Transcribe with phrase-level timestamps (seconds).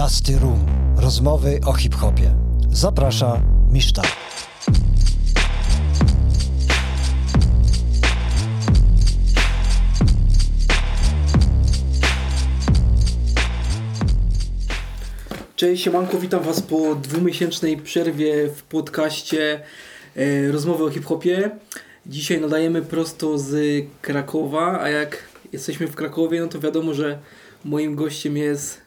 [0.00, 0.66] Dusty Room.
[0.96, 2.34] Rozmowy o hip-hopie.
[2.70, 4.02] Zaprasza Miszta.
[15.56, 19.60] Cześć, siemanko, witam Was po dwumiesięcznej przerwie w podcaście
[20.16, 21.50] e, Rozmowy o hip-hopie.
[22.06, 27.18] Dzisiaj nadajemy prosto z Krakowa, a jak jesteśmy w Krakowie, no to wiadomo, że
[27.64, 28.80] moim gościem jest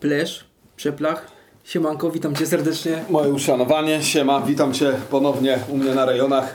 [0.00, 0.47] Plesz,
[0.82, 1.26] Przeplach.
[1.64, 3.04] Siemanko, witam Cię serdecznie.
[3.10, 6.54] Moje uszanowanie, siema, witam Cię ponownie u mnie na rejonach.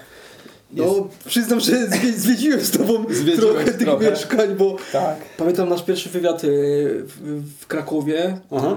[0.72, 4.10] No, przyznam, że zwie- zwiedziłem z Tobą Zwiedziłeś trochę tych trochę.
[4.12, 5.16] mieszkań, bo Tak.
[5.38, 6.48] pamiętam nasz pierwszy wywiad e,
[7.60, 8.76] w, Krakowie, Aha.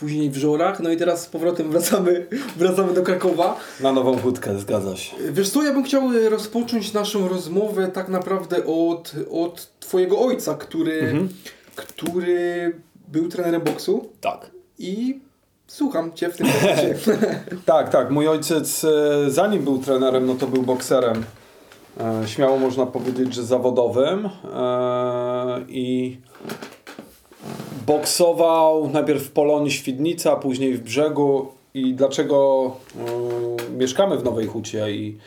[0.00, 3.56] później w Żorach, no i teraz z powrotem wracamy, wracamy do Krakowa.
[3.80, 5.16] Na nową wódkę, zgadza się.
[5.32, 10.54] Wiesz co, ja bym chciał e, rozpocząć naszą rozmowę tak naprawdę od, od twojego ojca,
[10.54, 11.28] który, Mhm.
[11.76, 12.72] który
[13.08, 14.50] był trenerem boksu Tak.
[14.78, 15.20] I
[15.66, 16.94] słucham cię w tym momencie.
[17.64, 18.10] Tak, tak.
[18.10, 21.24] Mój ojciec, e, zanim był trenerem, no to był bokserem.
[22.00, 24.26] E, Śmiało można powiedzieć, że zawodowym.
[24.54, 26.16] E, I
[27.86, 31.48] boksował najpierw w Polonii Świdnica, później w Brzegu.
[31.74, 32.70] I dlaczego
[33.78, 35.18] mieszkamy w Nowej Hucie i,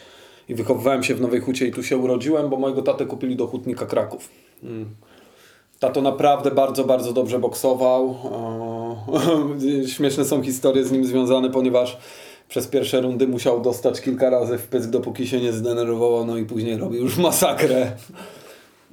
[0.49, 3.47] i wychowywałem się w Nowej Hucie i tu się urodziłem, bo mojego tatę kupili do
[3.47, 4.29] Hutnika Kraków.
[4.63, 4.95] Mm.
[5.79, 8.15] Tato naprawdę bardzo, bardzo dobrze boksował.
[9.95, 11.97] Śmieszne są historie z nim związane, ponieważ
[12.47, 16.45] przez pierwsze rundy musiał dostać kilka razy w pysk, dopóki się nie zdenerwował, no i
[16.45, 17.91] później robił już masakrę.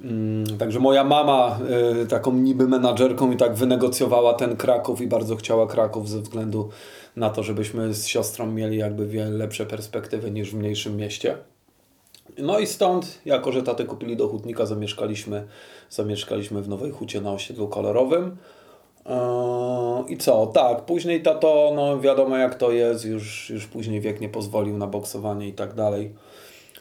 [0.01, 1.59] Mm, Także moja mama
[2.03, 6.69] y, taką niby menadżerką i tak wynegocjowała ten Kraków i bardzo chciała Kraków ze względu
[7.15, 11.37] na to, żebyśmy z siostrą mieli jakby wiele lepsze perspektywy niż w mniejszym mieście.
[12.37, 15.47] No i stąd, jako że tatę kupili do hutnika, zamieszkaliśmy,
[15.89, 18.37] zamieszkaliśmy w Nowej Hucie na osiedlu kolorowym.
[19.05, 20.47] Eee, I co?
[20.47, 24.87] Tak, później tato, no wiadomo jak to jest, już, już później wiek nie pozwolił na
[24.87, 26.11] boksowanie i tak dalej.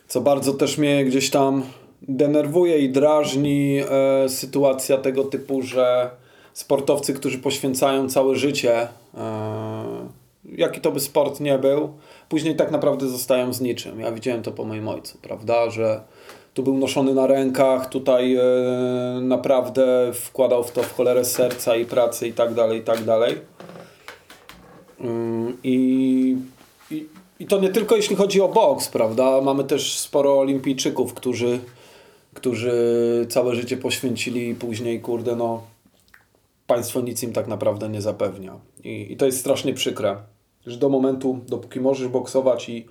[0.09, 1.63] Co bardzo też mnie gdzieś tam
[2.03, 6.11] denerwuje i drażni e, sytuacja tego typu, że
[6.53, 11.93] sportowcy, którzy poświęcają całe życie, e, jaki to by sport nie był,
[12.29, 14.01] później tak naprawdę zostają z niczym.
[14.01, 16.01] Ja widziałem to po moim ojcu, prawda, że
[16.55, 18.43] tu był noszony na rękach, tutaj e,
[19.21, 23.39] naprawdę wkładał w to w cholerę serca i pracy i tak dalej, i tak dalej.
[25.01, 26.37] Ym, I,
[26.91, 27.07] i,
[27.41, 29.41] I to nie tylko jeśli chodzi o boks, prawda?
[29.41, 31.59] Mamy też sporo olimpijczyków, którzy,
[32.35, 32.73] którzy
[33.29, 35.63] całe życie poświęcili i później, kurde, no
[36.67, 38.59] państwo nic im tak naprawdę nie zapewnia.
[38.85, 40.17] I, i to jest strasznie przykre,
[40.67, 42.87] że do momentu, dopóki możesz boksować i,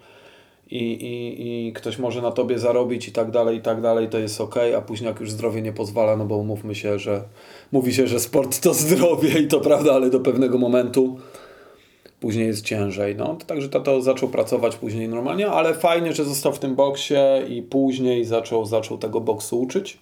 [0.72, 4.20] i, i, i ktoś może na tobie zarobić i tak dalej, i tak dalej, to
[4.20, 7.24] jest ok, a później jak już zdrowie nie pozwala, no bo umówmy się, że
[7.72, 11.18] mówi się, że sport to zdrowie i to prawda, ale do pewnego momentu
[12.20, 13.16] później jest ciężej.
[13.16, 17.16] No, to także tato zaczął pracować później normalnie, ale fajnie, że został w tym boksie
[17.50, 19.98] i później zaczął, zaczął tego boksu uczyć.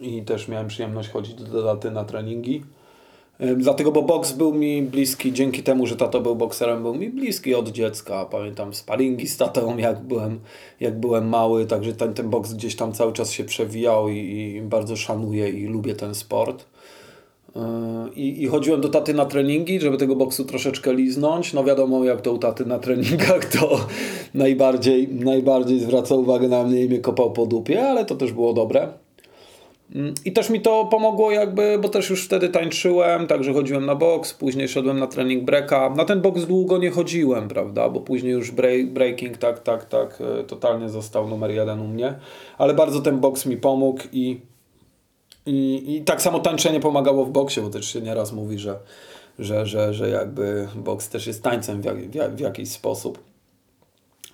[0.00, 2.62] I też miałem przyjemność chodzić do daty na treningi.
[3.56, 7.54] Dlatego, bo boks był mi bliski, dzięki temu, że tato był bokserem, był mi bliski
[7.54, 8.24] od dziecka.
[8.24, 10.40] Pamiętam sparingi z tatą, jak byłem,
[10.80, 14.62] jak byłem mały, także ten, ten boks gdzieś tam cały czas się przewijał i, i
[14.62, 16.64] bardzo szanuję i lubię ten sport.
[17.56, 17.62] Yy,
[18.14, 21.52] I, I chodziłem do taty na treningi, żeby tego boksu troszeczkę liznąć.
[21.52, 23.80] No wiadomo, jak to u taty na treningach, to
[24.34, 28.52] najbardziej, najbardziej zwracał uwagę na mnie i mnie kopał po dupie, ale to też było
[28.52, 28.88] dobre.
[29.94, 33.94] Mm, I też mi to pomogło jakby, bo też już wtedy tańczyłem, także chodziłem na
[33.94, 35.90] boks, później szedłem na trening breaka.
[35.96, 40.22] Na ten boks długo nie chodziłem, prawda, bo później już break, breaking tak, tak, tak,
[40.40, 42.14] e, totalnie został numer jeden u mnie.
[42.58, 44.40] Ale bardzo ten boks mi pomógł i,
[45.46, 48.78] i, i tak samo tańczenie pomagało w boksie, bo też się nieraz mówi, że,
[49.38, 53.18] że, że, że jakby boks też jest tańcem w, jak, w, w jakiś sposób.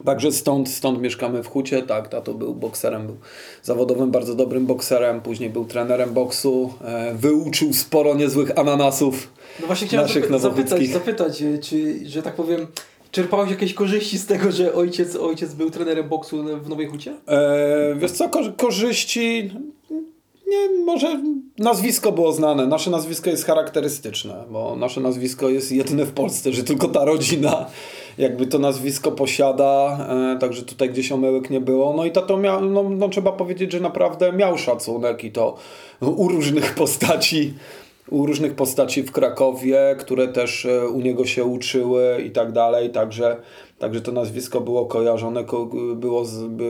[0.04, 3.16] Także stąd, stąd mieszkamy w Hucie, tak, tato był bokserem, był
[3.62, 9.86] zawodowym, bardzo dobrym bokserem, później był trenerem boksu, e, wyuczył sporo niezłych ananasów No właśnie
[9.86, 12.66] chciałem naszych zapy- zapytać, zapytać, e, czy, że tak powiem,
[13.10, 17.14] czerpałeś jakieś korzyści z tego, że ojciec, ojciec był trenerem boksu w Nowej Hucie?
[17.28, 19.50] E, wiesz co, kor- korzyści,
[20.48, 21.22] nie, może
[21.58, 26.64] nazwisko było znane, nasze nazwisko jest charakterystyczne, bo nasze nazwisko jest jedyne w Polsce, że
[26.64, 27.66] tylko ta rodzina
[28.18, 29.98] jakby to nazwisko posiada,
[30.34, 31.94] e, także tutaj gdzieś omyłek nie było.
[31.96, 35.56] No i tato miał, no, no trzeba powiedzieć, że naprawdę miał szacunek i to
[36.00, 37.54] u różnych postaci
[38.10, 42.90] u różnych postaci w Krakowie, które też e, u niego się uczyły i tak dalej,
[42.90, 43.36] także,
[43.82, 46.24] także to nazwisko było kojarzone, ko- było,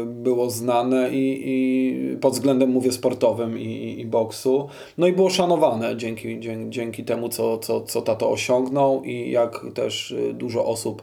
[0.06, 4.68] było znane i, i pod względem, mówię, sportowym i, i, boksu.
[4.98, 9.66] No i było szanowane dzięki, dzięki, dzięki temu, co, co, co tato osiągnął i jak
[9.74, 11.02] też e, dużo osób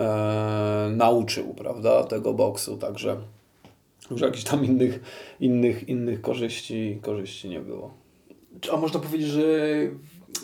[0.00, 3.16] e, nauczył, prawda, tego boksu, także
[4.10, 5.00] już jakichś tam innych,
[5.40, 7.90] innych, innych korzyści, korzyści nie było.
[8.72, 9.42] A można powiedzieć, że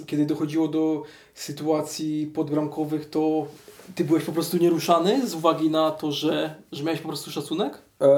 [0.06, 1.02] kiedy dochodziło do
[1.34, 3.46] sytuacji podbramkowych, to
[3.94, 7.78] ty byłeś po prostu nieruszany z uwagi na to, że, że miałeś po prostu szacunek?
[8.00, 8.08] Eee...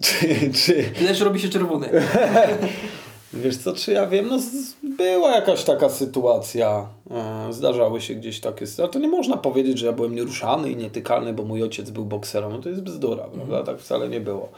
[0.04, 1.88] Czy, czy, Lecz robi się czerwony.
[3.32, 4.38] wiesz co, czy ja wiem, no
[4.82, 9.86] była jakaś taka sytuacja, e, zdarzały się gdzieś takie sytuacje, to nie można powiedzieć, że
[9.86, 13.62] ja byłem nieruszany i nietykalny, bo mój ojciec był bokserem, no to jest bzdura, prawda,
[13.62, 14.48] tak wcale nie było.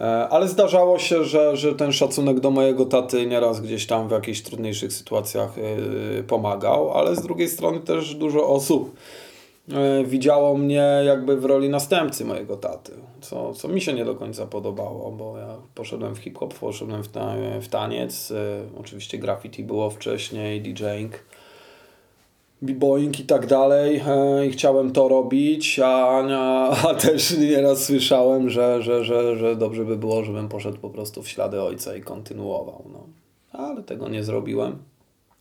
[0.00, 4.10] E, Ale zdarzało się, że, że ten szacunek do mojego taty nieraz gdzieś tam w
[4.10, 8.96] jakichś trudniejszych sytuacjach e, pomagał, ale z drugiej strony też dużo osób
[9.72, 14.14] e, widziało mnie jakby w roli następcy mojego taty, co, co mi się nie do
[14.14, 18.32] końca podobało, bo ja poszedłem w hip-hop, poszedłem w, ta, w taniec,
[18.80, 21.12] oczywiście graffiti było wcześniej, DJing,
[22.62, 26.18] b-boying i tak dalej e, i chciałem to robić, a,
[26.88, 31.22] a, też nieraz słyszałem, że, że, że, że dobrze by było, żebym poszedł po prostu
[31.22, 33.06] w ślady ojca i kontynuował, no.
[33.52, 34.78] ale tego nie zrobiłem.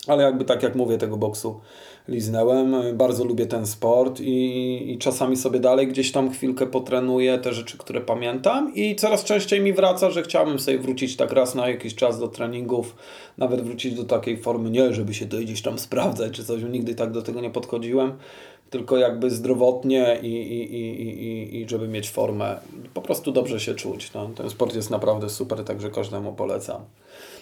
[0.08, 1.60] Ale jakby tak jak mówię, tego boksu
[2.10, 2.76] liznęłem.
[2.98, 7.78] Bardzo lubię ten sport i, i czasami sobie dalej gdzieś tam chwilkę potrenuję te rzeczy,
[7.78, 11.96] które pamiętam i coraz częściej mi wraca, że chciałbym sobie wrócić tak raz na jakiś
[11.96, 12.96] czas do treningów,
[13.38, 16.96] nawet wrócić do takiej formy, nie żeby się to gdzieś tam sprawdzać czy coś, nigdy
[16.96, 18.14] tak do tego nie podchodziłem,
[18.70, 22.58] tylko jakby zdrowotnie i, i, i, i, i- żeby mieć formę,
[22.94, 24.14] po prostu dobrze się czuć.
[24.14, 26.82] No, ten sport jest naprawdę super, także każdemu polecam.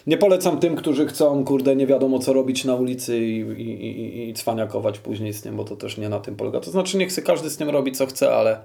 [0.06, 4.28] Nie polecam tym, którzy chcą, kurde, nie wiadomo co robić na ulicy i, i, i,
[4.28, 6.60] i cwaniakować później z tym, bo to też nie na tym polega.
[6.60, 8.60] To znaczy, niech każdy z tym robi co chce, ale,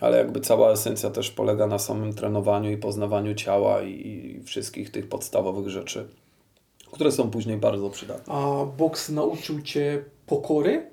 [0.00, 4.90] ale jakby cała esencja też polega na samym trenowaniu i poznawaniu ciała i, i wszystkich
[4.90, 6.08] tych podstawowych rzeczy,
[6.92, 8.34] które są później bardzo przydatne.
[8.34, 10.90] A boks nauczył cię pokory?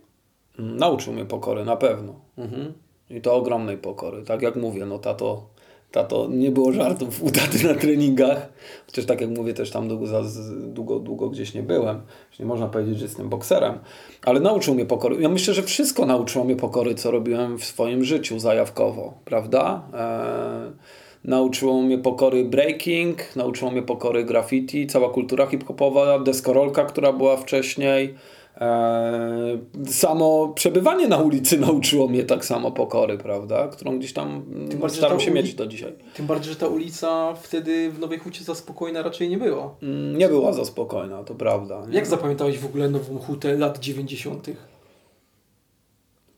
[0.59, 2.15] Mm, Nauczył mnie pokory, na pewno.
[2.37, 2.73] Mhm.
[3.09, 4.23] I to ogromnej pokory.
[4.23, 5.45] Tak jak mówię, no tato,
[5.91, 8.49] tato nie było żartów u taty na treningach.
[8.85, 10.05] Chociaż tak jak mówię, też tam długo,
[10.67, 12.01] długo, długo gdzieś nie byłem.
[12.39, 13.73] Nie można powiedzieć, że jestem bokserem.
[14.21, 15.21] Ale nauczył mnie pokory.
[15.21, 19.13] Ja myślę, że wszystko nauczyło mnie pokory, co robiłem w swoim życiu zajawkowo.
[19.25, 19.83] Prawda?
[19.93, 20.71] Eee,
[21.23, 28.15] Nauczyło mnie pokory breaking, nauczyło mnie pokory graffiti, cała kultura hip-hopowa, deskorolka, która była wcześniej.
[28.61, 33.67] Eee, samo przebywanie na ulicy nauczyło mnie tak samo pokory, prawda?
[33.67, 35.93] Którą gdzieś tam Tym bardziej, staram się mieć do dzisiaj.
[36.13, 39.75] Tym bardziej, że ta ulica wtedy w Nowej Hucie za spokojna raczej nie była.
[39.83, 41.85] Mm, Nie była za spokojna, to prawda.
[41.87, 41.95] Nie?
[41.95, 44.47] Jak zapamiętałeś w ogóle Nową Hutę lat 90.?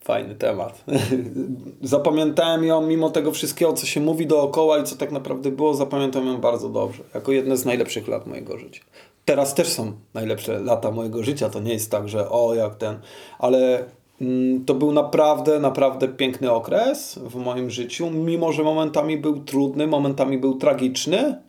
[0.03, 0.83] Fajny temat.
[1.81, 6.27] Zapamiętałem ją mimo tego wszystkiego, co się mówi dookoła i co tak naprawdę było, zapamiętam
[6.27, 7.03] ją bardzo dobrze.
[7.13, 8.81] Jako jedne z najlepszych lat mojego życia.
[9.25, 11.49] Teraz też są najlepsze lata mojego życia.
[11.49, 12.99] To nie jest tak, że o jak ten,
[13.39, 13.85] ale
[14.21, 18.09] mm, to był naprawdę, naprawdę piękny okres w moim życiu.
[18.09, 21.41] Mimo, że momentami był trudny, momentami był tragiczny,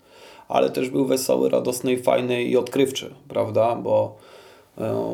[0.49, 3.77] ale też był wesoły, radosny fajny i odkrywczy, prawda?
[3.77, 4.17] Bo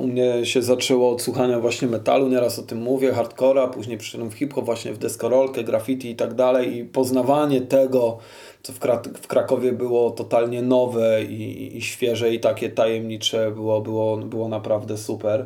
[0.00, 4.30] u mnie się zaczęło od słuchania właśnie metalu, nieraz o tym mówię, hardcora, później przyszedłem
[4.30, 8.18] w hip-hop, właśnie w deskorolkę, graffiti i tak dalej i poznawanie tego,
[8.62, 13.50] co w, Krak- w Krakowie było totalnie nowe i, i, i świeże i takie tajemnicze,
[13.50, 15.44] było, było, było naprawdę super.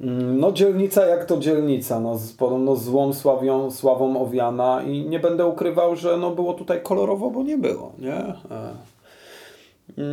[0.00, 5.18] Mm, No dzielnica jak to dzielnica, no, z, podobno złą sławią, sławą owiana i nie
[5.18, 8.14] będę ukrywał, że no, było tutaj kolorowo, bo nie było, nie?
[8.14, 8.93] E.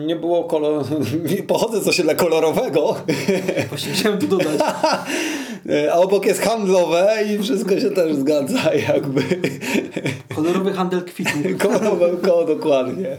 [0.06, 0.86] Nie było kolor...
[1.48, 2.96] Pochodzę z osiedla kolorowego,
[3.70, 4.60] Właśnie chciałem tu dodać.
[5.94, 9.22] a obok jest handlowe i wszystko się też zgadza jakby.
[10.36, 11.32] Kolorowy handel kwitu.
[11.64, 13.18] Kolorowe koło dokładnie.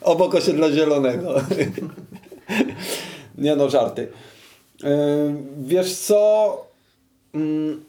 [0.00, 1.34] Obok osiedla zielonego.
[3.38, 4.08] Nie no, żarty.
[4.82, 4.88] Yy,
[5.58, 6.66] Wiesz co?
[7.34, 7.84] Mm,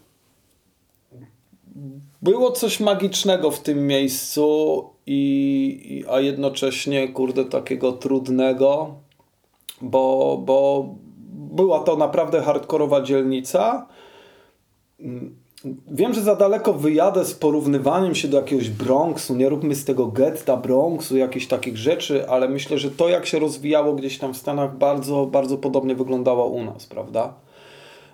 [2.21, 8.95] Było coś magicznego w tym miejscu, i, a jednocześnie, kurde, takiego trudnego,
[9.81, 10.89] bo, bo
[11.31, 13.87] była to naprawdę hardkorowa dzielnica.
[14.99, 15.41] Mm,
[15.91, 20.07] Wiem, że za daleko wyjadę z porównywaniem się do jakiegoś Bronxu, nie róbmy z tego
[20.07, 24.37] getta Bronxu, jakichś takich rzeczy, ale myślę, że to jak się rozwijało gdzieś tam w
[24.37, 27.33] Stanach bardzo, bardzo podobnie wyglądało u nas, prawda?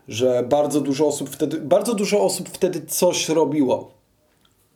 [0.08, 3.92] Że bardzo dużo osób wtedy, bardzo dużo osób wtedy coś robiło.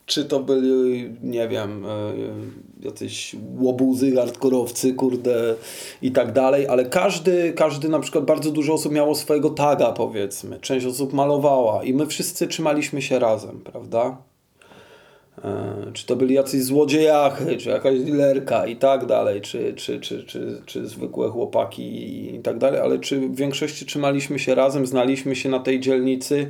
[0.05, 2.13] Czy to byli, nie wiem, e,
[2.85, 5.55] jacyś łobuzy, hardkorowcy, kurde
[6.01, 10.59] i tak dalej, ale każdy, każdy na przykład bardzo dużo osób miało swojego taga powiedzmy,
[10.59, 14.17] część osób malowała i my wszyscy trzymaliśmy się razem, prawda?
[15.43, 20.23] E, Czy to byli jacyś złodziejachy, czy jakaś dealerka i tak dalej, czy, czy, czy,
[20.23, 25.35] czy, czy zwykłe chłopaki i tak dalej, ale czy w większości trzymaliśmy się razem, znaliśmy
[25.35, 26.47] się na tej dzielnicy,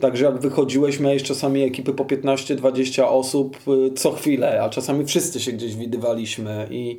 [0.00, 5.40] Także jak wychodziłeś, miałeś czasami ekipy po 15-20 osób y, co chwilę, a czasami wszyscy
[5.40, 6.98] się gdzieś widywaliśmy i,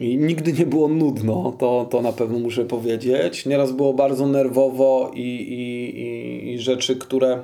[0.00, 3.46] i nigdy nie było nudno, to, to na pewno muszę powiedzieć.
[3.46, 7.38] Nieraz było bardzo nerwowo i, i, i, i rzeczy, które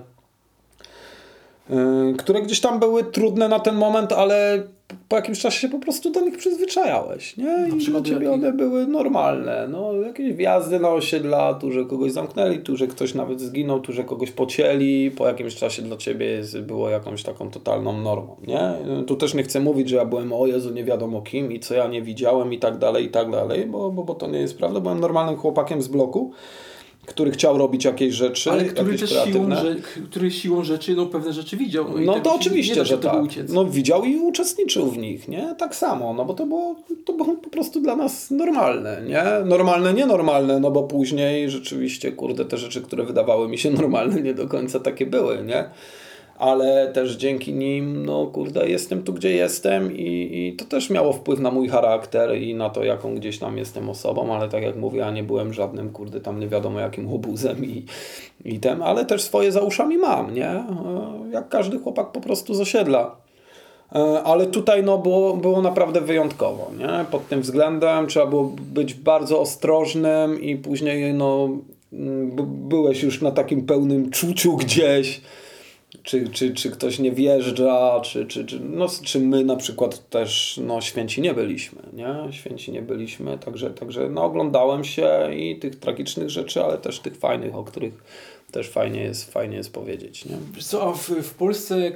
[1.71, 4.63] Yy, które gdzieś tam były trudne na ten moment, ale
[5.09, 7.69] po jakimś czasie się po prostu do nich przyzwyczajałeś, nie?
[7.77, 9.69] I dla ciebie one były normalne.
[9.69, 13.93] No, jakieś wjazdy na osiedla, tu, że kogoś zamknęli, tu, że ktoś nawet zginął, tu,
[13.93, 15.11] że kogoś pocięli.
[15.11, 18.75] Po jakimś czasie dla ciebie było jakąś taką totalną normą, nie?
[19.07, 21.75] Tu też nie chcę mówić, że ja byłem o Jezu, nie wiadomo kim i co
[21.75, 24.59] ja nie widziałem i tak dalej, i tak dalej, bo, bo, bo to nie jest
[24.59, 24.81] prawda.
[24.81, 26.33] Byłem normalnym chłopakiem z bloku
[27.07, 29.77] który chciał robić jakieś rzeczy, ale który też siłą, że,
[30.11, 31.85] który siłą rzeczy no, pewne rzeczy widział.
[31.89, 33.23] No, no to oczywiście, że tak.
[33.23, 33.53] Uciec.
[33.53, 35.55] No widział i uczestniczył w nich, nie?
[35.59, 39.25] Tak samo, no bo to było, to było po prostu dla nas normalne, nie?
[39.45, 44.35] Normalne, nienormalne, no bo później rzeczywiście, kurde, te rzeczy, które wydawały mi się normalne, nie
[44.35, 45.65] do końca takie były, nie?
[46.39, 51.13] Ale też dzięki nim, no kurde, jestem tu, gdzie jestem i, i to też miało
[51.13, 54.77] wpływ na mój charakter i na to, jaką gdzieś tam jestem osobą, ale tak jak
[54.77, 57.85] mówię, ja nie byłem żadnym, kurde, tam nie wiadomo jakim obuzem i,
[58.45, 60.65] i tem, ale też swoje za uszami mam, nie?
[61.33, 63.17] Jak każdy chłopak po prostu z osiedla.
[63.95, 67.05] E, ale tutaj no, było, było naprawdę wyjątkowo, nie?
[67.11, 71.49] Pod tym względem trzeba było być bardzo ostrożnym i później no,
[72.47, 75.21] byłeś już na takim pełnym czuciu gdzieś,
[76.03, 80.61] czy, czy, czy ktoś nie wjeżdża, czy, czy, czy, no, czy my na przykład też
[80.67, 82.33] no, święci nie byliśmy, nie?
[82.33, 87.17] Święci nie byliśmy, także, także no, oglądałem się i tych tragicznych rzeczy, ale też tych
[87.17, 87.95] fajnych, o których
[88.51, 90.37] też fajnie jest, fajnie jest powiedzieć, nie?
[90.55, 91.93] Wiesz co, a w, w Polsce,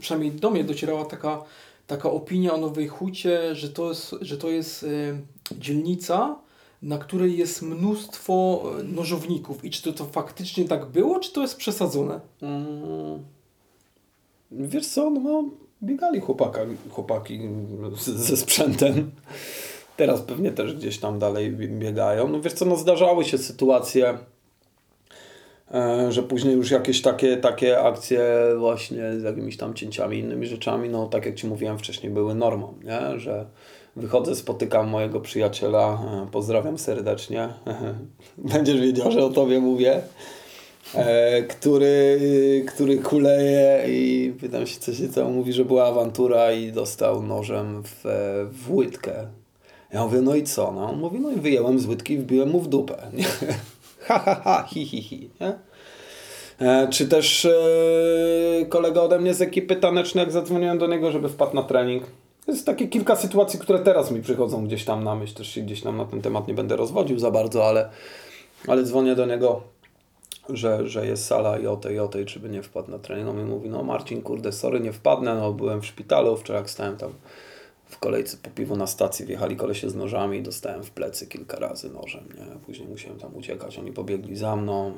[0.00, 1.44] przynajmniej do mnie docierała taka,
[1.86, 5.16] taka opinia o Nowej Hucie, że to jest, że to jest y,
[5.58, 6.36] dzielnica,
[6.82, 9.64] na której jest mnóstwo e, nożowników.
[9.64, 12.20] I czy to, to faktycznie tak było, czy to jest przesadzone?
[12.42, 13.24] Mm.
[14.52, 15.44] Wiesz co, no,
[15.82, 17.40] biegali chłopaka, chłopaki
[17.98, 19.10] z, ze sprzętem.
[19.96, 22.28] Teraz pewnie też gdzieś tam dalej biegają.
[22.28, 24.18] No wiesz co, no zdarzały się sytuacje,
[25.74, 28.22] e, że później już jakieś takie, takie akcje
[28.58, 32.74] właśnie z jakimiś tam cięciami, innymi rzeczami, no tak jak Ci mówiłem wcześniej, były normą,
[32.84, 33.20] nie?
[33.20, 33.46] Że
[33.96, 37.48] wychodzę, spotykam mojego przyjaciela, e, pozdrawiam serdecznie,
[38.54, 40.02] będziesz wiedział, że o Tobie mówię,
[41.48, 42.20] który,
[42.68, 47.82] który kuleje i pytam się, co się tam mówi, że była awantura i dostał nożem
[47.82, 48.00] w,
[48.52, 49.26] w łydkę.
[49.92, 50.72] Ja mówię, no i co?
[50.72, 52.96] No, on mówi, no i wyjęłem z łydki i wbiłem mu w dupę.
[54.06, 55.30] ha, ha, ha, hi, hi, hi.
[55.40, 55.52] Nie?
[56.68, 61.28] E, czy też e, kolega ode mnie z ekipy tanecznej, jak zadzwoniłem do niego, żeby
[61.28, 62.04] wpadł na trening,
[62.48, 65.82] jest takie kilka sytuacji, które teraz mi przychodzą gdzieś tam na myśl, też się gdzieś
[65.82, 67.88] tam na ten temat nie będę rozwodził za bardzo, ale,
[68.66, 69.62] ale dzwonię do niego,
[70.48, 72.98] że, że jest sala i o tej, i o tej, czy by nie wpadł na
[72.98, 73.28] trening.
[73.28, 76.96] On mi mówi, no Marcin, kurde, sorry, nie wpadnę, no byłem w szpitalu, wczoraj stałem
[76.96, 77.12] tam
[77.86, 81.58] w kolejce po piwo na stacji, wjechali kolesie z nożami i dostałem w plecy kilka
[81.58, 82.60] razy nożem, nie?
[82.66, 84.92] Później musiałem tam uciekać, oni pobiegli za mną,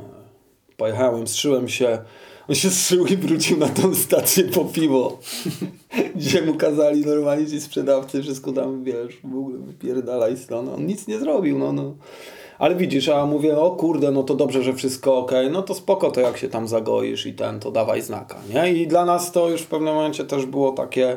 [0.76, 1.98] pojechałem, strzyłem się,
[2.48, 5.18] on się zszył i wrócił na tą stację po piwo.
[6.16, 10.68] Gdzie mu kazali normalnie ci sprzedawcy wszystko tam, wiesz, w ogóle wypierdalaj stąd.
[10.68, 11.94] On nic nie zrobił, no, no.
[12.58, 16.11] Ale widzisz, a mówię, o kurde, no to dobrze, że wszystko ok, no to spoko,
[16.11, 18.73] to jak się tam zagoisz i ten, to dawaj znaka, nie?
[18.73, 21.16] I dla nas to już w pewnym momencie też było takie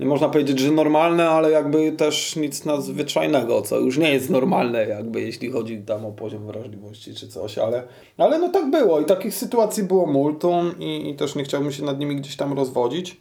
[0.00, 4.86] nie można powiedzieć, że normalne, ale jakby też nic nadzwyczajnego, co już nie jest normalne,
[4.86, 7.82] jakby jeśli chodzi tam o poziom wrażliwości czy coś, ale,
[8.18, 11.84] ale no tak było i takich sytuacji było multum i, i też nie chciałbym się
[11.84, 13.20] nad nimi gdzieś tam rozwodzić.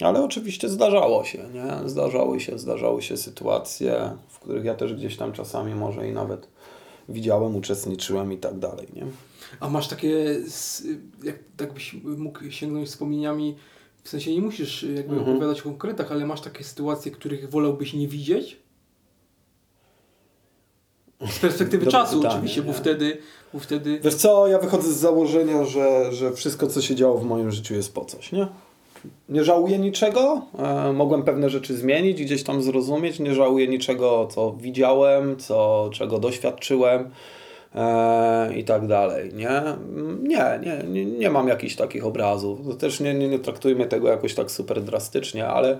[0.00, 1.88] Ale oczywiście zdarzało się, nie?
[1.88, 6.48] Zdarzały się, zdarzały się sytuacje, w których ja też gdzieś tam czasami może i nawet
[7.08, 9.06] widziałem, uczestniczyłem i tak dalej, nie?
[9.60, 10.40] A masz takie,
[11.22, 13.56] jak tak byś mógł sięgnąć wspomnieniami,
[14.02, 15.36] w sensie nie musisz jakby mhm.
[15.36, 18.56] opowiadać o konkretach, ale masz takie sytuacje, których wolałbyś nie widzieć?
[21.30, 23.18] Z perspektywy czasu pytanie, oczywiście, bo wtedy,
[23.52, 24.00] bo wtedy...
[24.04, 27.74] Wiesz co, ja wychodzę z założenia, że, że wszystko, co się działo w moim życiu
[27.74, 28.46] jest po coś, nie?
[29.28, 34.52] Nie żałuję niczego, e, mogłem pewne rzeczy zmienić, gdzieś tam zrozumieć, nie żałuję niczego, co
[34.52, 37.10] widziałem, co, czego doświadczyłem.
[37.74, 39.62] e, i tak dalej, nie?
[40.22, 42.76] Nie, nie, nie, nie mam jakichś takich obrazów.
[42.78, 45.78] Też nie, nie, nie traktujmy tego jakoś tak super drastycznie, ale,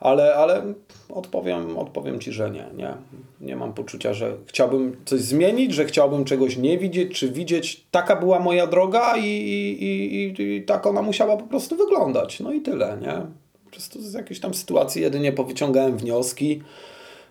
[0.00, 0.62] ale, ale
[1.08, 2.94] odpowiem, odpowiem Ci, że nie, nie.
[3.40, 7.84] Nie mam poczucia, że chciałbym coś zmienić, że chciałbym czegoś nie widzieć, czy widzieć.
[7.90, 12.40] Taka była moja droga i, i, i, i tak ona musiała po prostu wyglądać.
[12.40, 13.26] No i tyle, nie?
[13.64, 16.62] Po prostu z jakiejś tam sytuacji jedynie powyciągałem wnioski.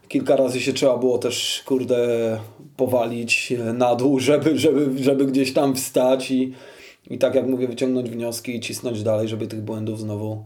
[0.07, 1.97] Kilka razy się trzeba było też, kurde,
[2.77, 6.53] powalić na dół, żeby, żeby, żeby gdzieś tam wstać i,
[7.09, 10.43] i tak jak mówię, wyciągnąć wnioski i cisnąć dalej, żeby tych błędów znowu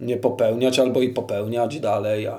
[0.00, 2.34] nie popełniać albo i popełniać dalej, e,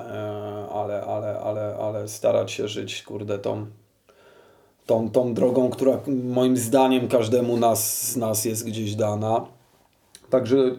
[0.74, 3.66] ale, ale, ale, ale starać się żyć, kurde, tą,
[4.86, 9.46] tą, tą drogą, która moim zdaniem każdemu nas, z nas jest gdzieś dana.
[10.30, 10.76] Także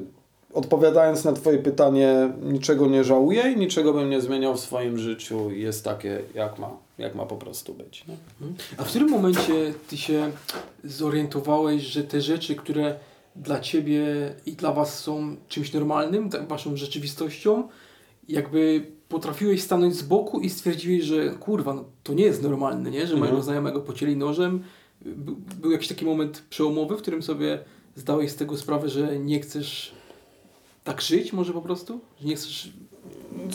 [0.54, 5.50] odpowiadając na Twoje pytanie, niczego nie żałuję i niczego bym nie zmieniał w swoim życiu.
[5.50, 8.04] Jest takie, jak ma, jak ma po prostu być.
[8.06, 8.16] Nie?
[8.76, 10.30] A w którym momencie ty się
[10.84, 12.94] zorientowałeś, że te rzeczy, które
[13.36, 14.04] dla ciebie
[14.46, 17.68] i dla was są czymś normalnym, tak, waszą rzeczywistością,
[18.28, 22.98] jakby potrafiłeś stanąć z boku i stwierdziłeś, że kurwa, no, to nie jest normalne, nie?
[22.98, 23.20] że Mhm.
[23.20, 24.62] mojego znajomego pocięli nożem.
[25.00, 27.58] By, był jakiś taki moment przełomowy, w którym sobie
[27.96, 29.92] zdałeś z tego sprawę, że nie chcesz
[30.84, 32.00] tak żyć może po prostu?
[32.20, 32.72] Że nie chcesz...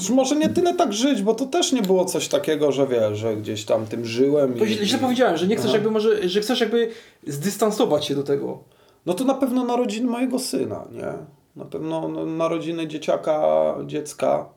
[0.09, 3.35] Może nie tyle tak żyć, bo to też nie było coś takiego, że wiesz, że
[3.35, 4.53] gdzieś tam tym żyłem.
[4.53, 5.75] To źle, źle powiedziałem, że nie chcesz Aha.
[5.75, 6.89] jakby może, że chcesz jakby
[7.27, 8.63] zdystansować się do tego.
[9.05, 11.13] No to na pewno narodziny mojego syna, nie?
[11.55, 14.49] Na pewno no, narodziny dzieciaka, dziecka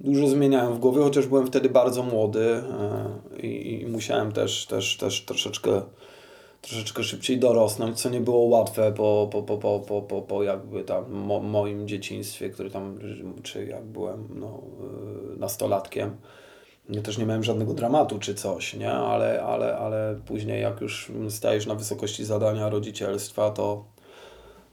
[0.00, 2.62] dużo zmieniałem w głowie, chociaż byłem wtedy bardzo młody
[3.40, 5.82] e, i, i musiałem też, też, też troszeczkę,
[6.60, 10.84] troszeczkę szybciej dorosnąć, co nie było łatwe po, po, po, po, po, po, po jakby
[10.84, 12.98] tam mo, moim dzieciństwie, który tam,
[13.42, 14.62] czy jak byłem no,
[15.34, 16.16] e, nastolatkiem.
[16.88, 18.92] Ja też nie miałem żadnego dramatu czy coś, nie?
[18.92, 23.84] Ale, ale, ale później jak już stajesz na wysokości zadania rodzicielstwa, to,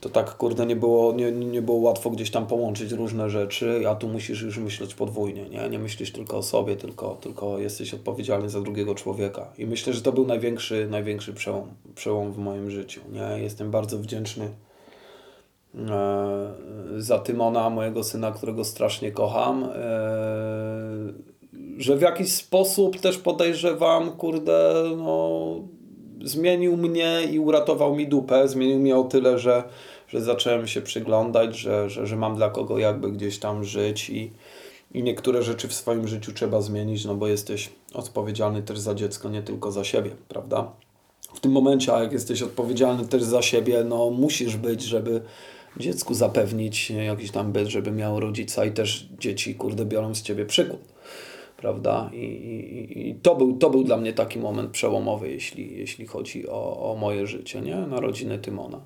[0.01, 3.95] to tak kurde nie było, nie, nie było łatwo gdzieś tam połączyć różne rzeczy, a
[3.95, 5.69] tu musisz już myśleć podwójnie, nie?
[5.69, 9.53] Nie myślisz tylko o sobie, tylko, tylko jesteś odpowiedzialny za drugiego człowieka.
[9.57, 13.43] I myślę, że to był największy, największy przełom, przełom w moim życiu, nie?
[13.43, 14.49] Jestem bardzo wdzięczny
[15.75, 16.53] e,
[16.97, 19.69] za Tymona, mojego syna, którego strasznie kocham.
[21.77, 25.55] Że w jakiś sposób też podejrzewam, kurde, no,
[26.23, 28.47] zmienił mnie i uratował mi dupę.
[28.47, 29.63] Zmienił mnie o tyle, że,
[30.07, 34.31] że zacząłem się przyglądać, że, że, że mam dla kogo jakby gdzieś tam żyć i,
[34.93, 39.29] i niektóre rzeczy w swoim życiu trzeba zmienić, no bo jesteś odpowiedzialny też za dziecko,
[39.29, 40.71] nie tylko za siebie, prawda?
[41.33, 45.21] W tym momencie, jak jesteś odpowiedzialny też za siebie, no musisz być, żeby
[45.77, 50.45] dziecku zapewnić jakiś tam byt, żeby miał rodzica i też dzieci, kurde, biorą z ciebie
[50.45, 50.92] przykład
[51.63, 52.09] prawda?
[52.13, 56.47] I, i, i to, był, to był dla mnie taki moment przełomowy, jeśli, jeśli chodzi
[56.47, 57.75] o, o moje życie, nie?
[57.75, 58.81] Narodziny Tymona,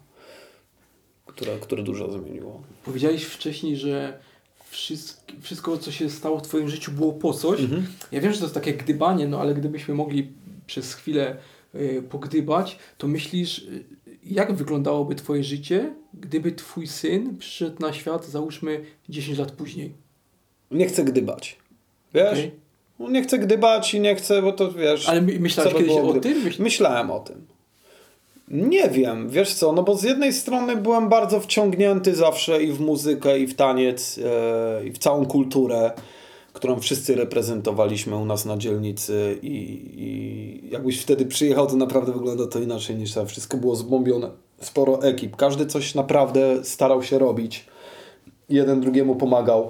[1.26, 2.62] które, które dużo zmieniło.
[2.86, 4.20] Powiedziałeś wcześniej, że
[5.42, 7.60] wszystko, co się stało w Twoim życiu, było po coś.
[8.12, 10.32] Ja wiem, że to jest takie gdybanie, no ale gdybyśmy mogli
[10.68, 11.38] przez chwilę
[11.76, 13.86] y, pogdybać, to myślisz, y,
[14.24, 19.94] jak wyglądałoby Twoje życie, gdyby Twój syn przyszedł na świat, załóżmy 10 lat później?
[20.72, 21.58] Nie chcę gdybać.
[22.14, 22.32] Wiesz?
[22.32, 22.67] Okej.
[23.00, 25.10] No Nie chcę gdybać i nie chcę, bo to wiesz...
[25.10, 26.44] Ale my, myślałeś by kiedyś o tym?
[26.44, 26.64] Myśl...
[26.64, 27.48] Myślałem o tym.
[28.48, 32.80] Nie wiem, wiesz co, no bo z jednej strony byłem bardzo wciągnięty zawsze i w
[32.80, 35.92] muzykę, i w taniec, e, i w całą kulturę,
[36.54, 42.48] którą wszyscy reprezentowaliśmy u nas na dzielnicy i, i jakbyś wtedy przyjechał, to naprawdę wygląda
[42.48, 43.28] to inaczej niż tam.
[43.28, 44.30] Wszystko było zbombione.
[44.62, 45.36] Sporo ekip.
[45.36, 47.66] Każdy coś naprawdę starał się robić.
[48.50, 49.70] Jeden drugiemu pomagał.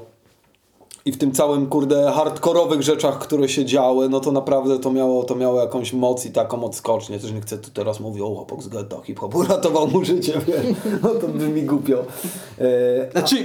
[1.07, 5.23] I w tym całym, kurde, hardkorowych rzeczach, które się działy, no to naprawdę to miało,
[5.23, 7.19] to miało jakąś moc i taką odskocznię.
[7.19, 10.75] Też nie chcę tu teraz mówić, o chłopak z getta, hip-hop uratował mu życie, wiesz.
[11.03, 11.97] No to brzmi głupio.
[12.59, 13.35] E, Znaczy,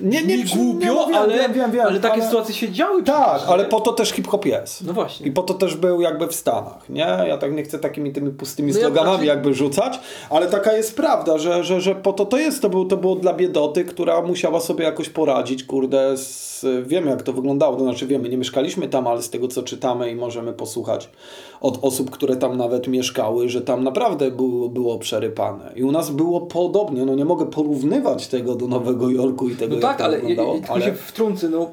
[0.00, 2.72] nie, nie, mi nie głupio, mówiłem, ale, wiem, wiem, wiem, ale takie ale- sytuacje się
[2.72, 3.02] działy.
[3.02, 3.68] tak, ale nie?
[3.68, 4.84] po to też hip-hop jest.
[4.84, 5.26] No właśnie.
[5.26, 7.00] I po to też był jakby w Stanach, nie?
[7.28, 10.72] Ja tak nie chcę takimi tymi pustymi No ja sloganami znaczy- jakby rzucać, ale taka
[10.72, 12.62] jest prawda, że, że, że po to to jest.
[12.62, 17.22] To, był, to było dla biedoty, która musiała sobie jakoś poradzić, kurde, z, wiemy jak
[17.22, 20.52] to wyglądało, to znaczy wiemy, nie mieszkaliśmy tam, ale z tego co czytamy i możemy
[20.52, 21.10] posłuchać
[21.60, 25.72] od osób, które tam nawet mieszkały, że tam naprawdę było, było przerypane.
[25.76, 29.74] I u nas było podobnie, no nie mogę porównywać tego do Nowego Jorku i tego
[29.74, 31.70] No jak tak, to ale wyglądało, ja, tylko się wtrącę, no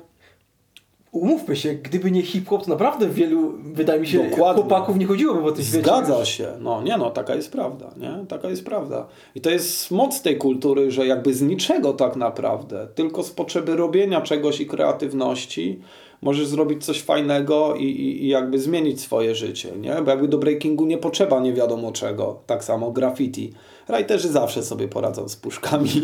[1.15, 4.61] umówmy się, gdyby nie hip-hop, to naprawdę wielu, wydaje mi się, Dokładnie.
[4.61, 5.83] chłopaków nie chodziłoby po tym świecie.
[5.83, 6.29] Zgadza już.
[6.29, 6.47] się.
[6.59, 8.25] No nie no, taka jest prawda, nie?
[8.27, 9.07] Taka jest prawda.
[9.35, 13.75] I to jest moc tej kultury, że jakby z niczego tak naprawdę, tylko z potrzeby
[13.75, 15.79] robienia czegoś i kreatywności
[16.21, 19.95] możesz zrobić coś fajnego i, i, i jakby zmienić swoje życie, nie?
[20.05, 22.39] Bo jakby do breakingu nie potrzeba nie wiadomo czego.
[22.45, 23.53] Tak samo graffiti.
[23.89, 25.89] Writerzy zawsze sobie poradzą z puszkami.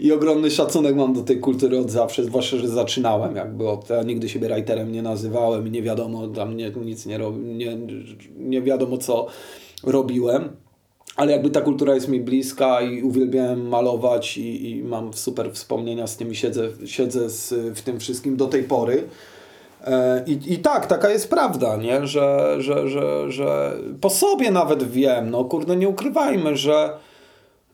[0.00, 4.02] I ogromny szacunek mam do tej kultury od zawsze, zwłaszcza, że zaczynałem jakby od, ja
[4.02, 7.78] nigdy siebie writerem nie nazywałem i nie wiadomo, tam nie, nic nie, rob, nie,
[8.36, 9.26] nie wiadomo co
[9.84, 10.48] robiłem.
[11.16, 16.06] Ale jakby ta kultura jest mi bliska i uwielbiałem malować i, i mam super wspomnienia
[16.06, 19.04] z tym i siedzę, siedzę z, w tym wszystkim do tej pory.
[19.84, 22.06] E, I, I tak, taka jest prawda, nie?
[22.06, 26.90] Że, że, że, że po sobie nawet wiem, no kurde, nie ukrywajmy, że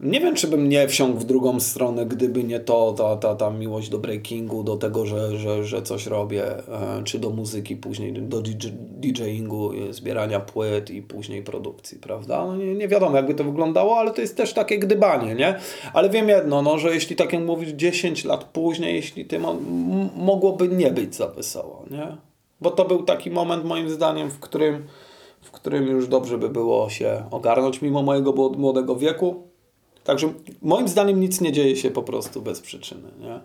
[0.03, 3.51] nie wiem, czy bym nie wsiąkł w drugą stronę, gdyby nie to, ta, ta, ta
[3.51, 8.13] miłość do breakingu, do tego, że, że, że coś robię, e, czy do muzyki później,
[8.13, 12.47] do DJ, DJingu, e, zbierania płyt i później produkcji, prawda?
[12.47, 15.55] No nie, nie wiadomo, jakby to wyglądało, ale to jest też takie gdybanie, nie?
[15.93, 19.45] Ale wiem jedno, no, że jeśli tak jak mówisz, 10 lat później, jeśli tym
[20.17, 22.17] mogłoby nie być za wesoło, nie?
[22.61, 24.87] Bo to był taki moment, moim zdaniem, w którym,
[25.43, 29.52] w którym już dobrze by było się ogarnąć, mimo mojego młod- młodego wieku.
[30.05, 33.41] Także moim zdaniem nic nie dzieje się po prostu bez przyczyny, nie?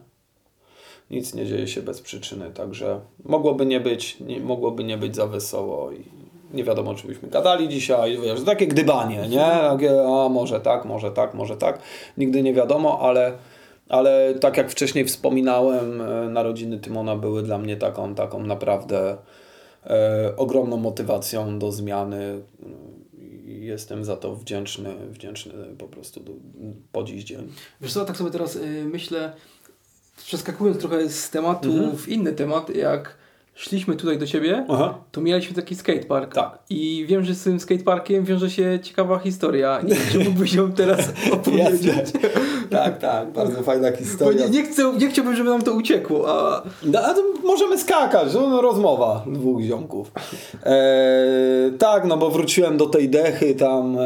[1.11, 5.27] Nic nie dzieje się bez przyczyny, także mogłoby nie być, nie, mogłoby nie być za
[5.27, 6.03] wesoło i
[6.53, 9.39] nie wiadomo, czy byśmy gadali dzisiaj, wiesz, takie gdybanie, nie?
[9.39, 11.79] Takie, a może tak, może tak, może tak.
[12.17, 13.33] Nigdy nie wiadomo, ale,
[13.89, 19.17] ale tak jak wcześniej wspominałem, e, narodziny Tymona były dla mnie taką, taką naprawdę
[19.85, 22.41] e, ogromną motywacją do zmiany
[23.67, 26.31] jestem za to wdzięczny, wdzięczny po prostu do,
[26.91, 27.47] po dziś dzień.
[27.81, 29.33] Wiesz co, tak sobie teraz y, myślę,
[30.17, 31.97] przeskakując trochę z tematu Mhm.
[31.97, 33.17] w inny temat, jak
[33.55, 34.97] szliśmy tutaj do ciebie, Aha.
[35.11, 36.33] to mieliśmy taki skatepark.
[36.33, 36.59] Tak.
[36.69, 39.81] I wiem, że z tym skateparkiem wiąże się ciekawa historia.
[39.83, 42.05] Nie wiem, czy mógłbyś ją teraz opowiedzieć.
[42.77, 44.45] Tak, tak, bardzo fajna Bo historia.
[44.45, 48.33] nie, nie, chcę, nie chciałbym, żeby nam to uciekło, a No, a to możemy skakać,
[48.33, 50.11] no, rozmowa dwóch ziomków.
[50.65, 53.97] E, tak, no bo wróciłem do tej dechy, tam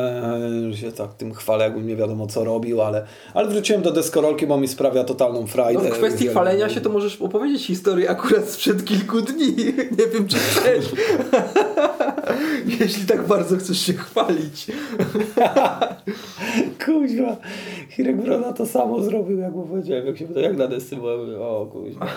[0.72, 4.48] e, się tak tym chwalę, jakbym nie wiadomo co robił, ale, ale wróciłem do deskorolki,
[4.48, 5.84] bo mi sprawia totalną frajdę.
[5.84, 9.56] no, w kwestii chwalenia się to możesz opowiedzieć historię akurat sprzed kilku dni.
[10.00, 10.86] Nie wiem, czy chcesz.
[12.80, 14.68] Jeśli tak bardzo chcesz się chwalić.
[16.86, 17.38] Kuźwa,
[17.90, 21.42] Hirek Broda to samo zrobił, jak mu powiedziałem, jak się pyta, jak na desce byłem,
[21.42, 22.08] o kuźwa.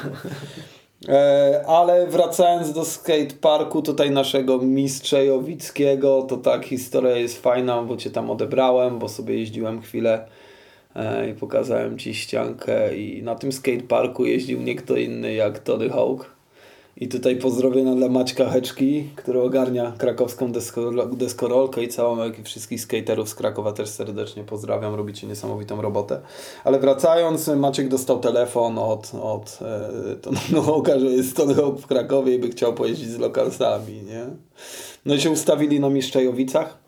[1.09, 8.11] E, ale wracając do skateparku tutaj naszego Mistrzejowickiego, to tak, historia jest fajna, bo Cię
[8.11, 10.27] tam odebrałem, bo sobie jeździłem chwilę
[10.95, 15.91] e, i pokazałem Ci ściankę i na tym skateparku jeździł nie kto inny jak Tony
[15.91, 16.34] Hawk.
[16.97, 23.29] I tutaj pozdrowienia dla Maćka Heczki, który ogarnia krakowską desko- deskorolkę i całą wszystkich skaterów
[23.29, 26.21] z Krakowa też serdecznie pozdrawiam, robicie niesamowitą robotę.
[26.65, 29.59] Ale wracając, Maciek dostał telefon od, od
[30.23, 34.27] Tonego Hawka, że jest Tony Hawk w Krakowie i by chciał pojeździć z lokalsami, nie?
[35.07, 36.79] No i się ustawili na Mistrzejowicach.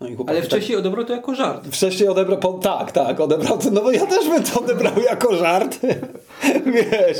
[0.00, 1.66] No Ale tak- wcześniej odebrał to jako żart.
[1.70, 5.36] Wcześniej odebrał, po, tak, tak, odebrał to, no bo ja też bym to odebrał jako
[5.36, 5.78] żart,
[6.74, 7.18] wiesz,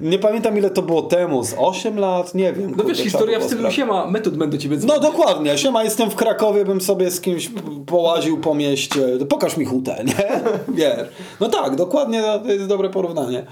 [0.00, 2.70] nie pamiętam ile to było temu, z 8 lat, nie wiem.
[2.70, 5.02] No kurde, wiesz, historia w stylu siema, metod będę ciebie No dzwonił.
[5.02, 7.50] dokładnie, siema, jestem w Krakowie, bym sobie z kimś
[7.86, 10.40] połaził po mieście, pokaż mi hutę, nie?
[10.78, 11.08] Wiesz,
[11.40, 13.46] no tak, dokładnie, to jest dobre porównanie.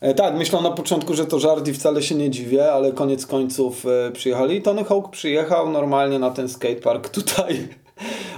[0.00, 3.26] E, Tak, myślał na początku, że to żart i wcale się nie dziwię, ale koniec
[3.26, 4.62] końców e, przyjechali.
[4.62, 7.68] Tony Hawk przyjechał normalnie na ten skatepark tutaj.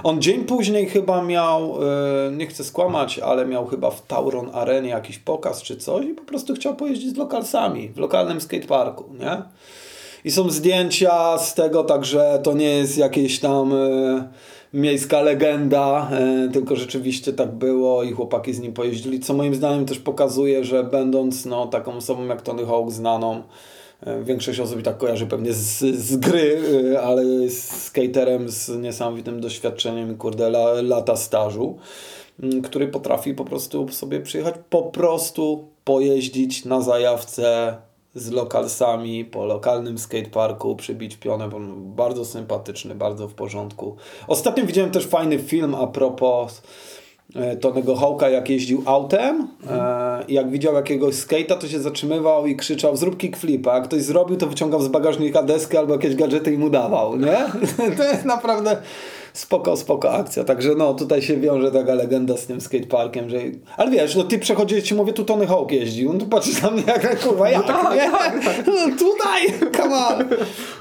[0.03, 4.89] On dzień później chyba miał, e, nie chcę skłamać, ale miał chyba w Tauron Arenie
[4.89, 9.41] jakiś pokaz czy coś i po prostu chciał pojeździć z lokalsami w lokalnym skateparku, nie?
[10.25, 14.29] I są zdjęcia z tego, także to nie jest jakieś tam e,
[14.73, 19.85] miejska legenda, e, tylko rzeczywiście tak było i chłopaki z nim pojeździli, co moim zdaniem
[19.85, 23.43] też pokazuje, że będąc no, taką osobą jak Tony Hawk znaną,
[24.23, 26.61] większość osób i tak kojarzy pewnie z, z gry,
[26.93, 31.77] e, ale jest skaterem z niesamowitym doświadczeniem, kurde, la, lata stażu,
[32.63, 37.77] który potrafi po prostu sobie przyjechać, po prostu pojeździć na zajawce
[38.15, 43.95] z lokalsami po lokalnym skateparku, przybić pionę, bo bardzo sympatyczny, bardzo w porządku.
[44.27, 46.98] Ostatnio widziałem też fajny film a propos e,
[47.61, 52.55] Tonego Hawka, jak jeździł autem e, i jak widział jakiegoś skate'a, to się zatrzymywał i
[52.55, 53.75] krzyczał zrób kickflipa.
[53.75, 57.37] Jak ktoś zrobił, to wyciągał z bagażnika deskę albo jakieś gadżety i mu dawał, nie?
[57.97, 58.77] to jest naprawdę
[59.33, 60.43] spoko, spoko akcja.
[60.43, 63.37] Także no, tutaj się wiąże taka legenda z tym skateparkiem, że...
[63.77, 66.71] Ale wiesz, no ty przechodzisz, ci mówię, tu Tony Hawk jeździł, no tu patrzysz na
[66.71, 67.59] mnie jak kurwa, ja,
[67.95, 68.11] nie?
[68.67, 70.23] No, tutaj, come on.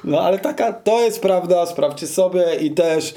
[0.04, 3.14] No ale taka, to jest prawda, sprawdźcie sobie i też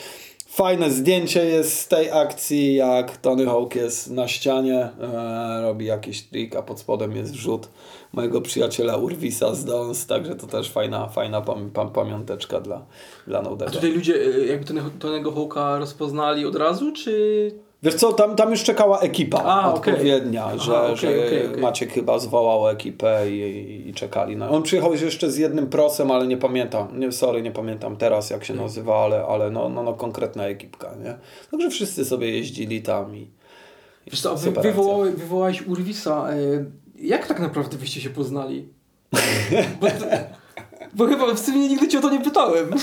[0.52, 6.22] fajne zdjęcie jest z tej akcji, jak Tony Hawk jest na ścianie, e, robi jakiś
[6.22, 7.68] trik, a pod spodem jest wrzut
[8.14, 12.86] mojego przyjaciela Urwisa z Dons, także to też fajna, fajna pam, pam, pamiąteczka dla,
[13.28, 13.72] dla A Nodego.
[13.72, 17.71] tutaj ludzie e, jakby Tonego Hawka rozpoznali od razu, czy...
[17.84, 21.62] Wiesz co, tam, tam już czekała ekipa A, odpowiednia, Aha, że, okej, że okej, okej.
[21.62, 24.50] Maciek chyba zwołał ekipę i, i czekali na...
[24.50, 28.46] On przyjechał jeszcze z jednym prosem, ale nie pamiętam, nie, sorry, nie pamiętam teraz jak
[28.46, 31.18] się nazywa, ale, ale no, no, no konkretna ekipka, nie?
[31.52, 33.28] Także wszyscy sobie jeździli tam i...
[34.08, 34.74] Wiesz co, wy, akcja.
[35.16, 36.30] wywołałeś, Urwisa.
[36.34, 36.66] E,
[37.00, 38.68] jak tak naprawdę wyście się poznali?
[39.82, 40.06] Bo, to,
[40.94, 42.70] bo chyba w sumie nigdy cię o to nie pytałem.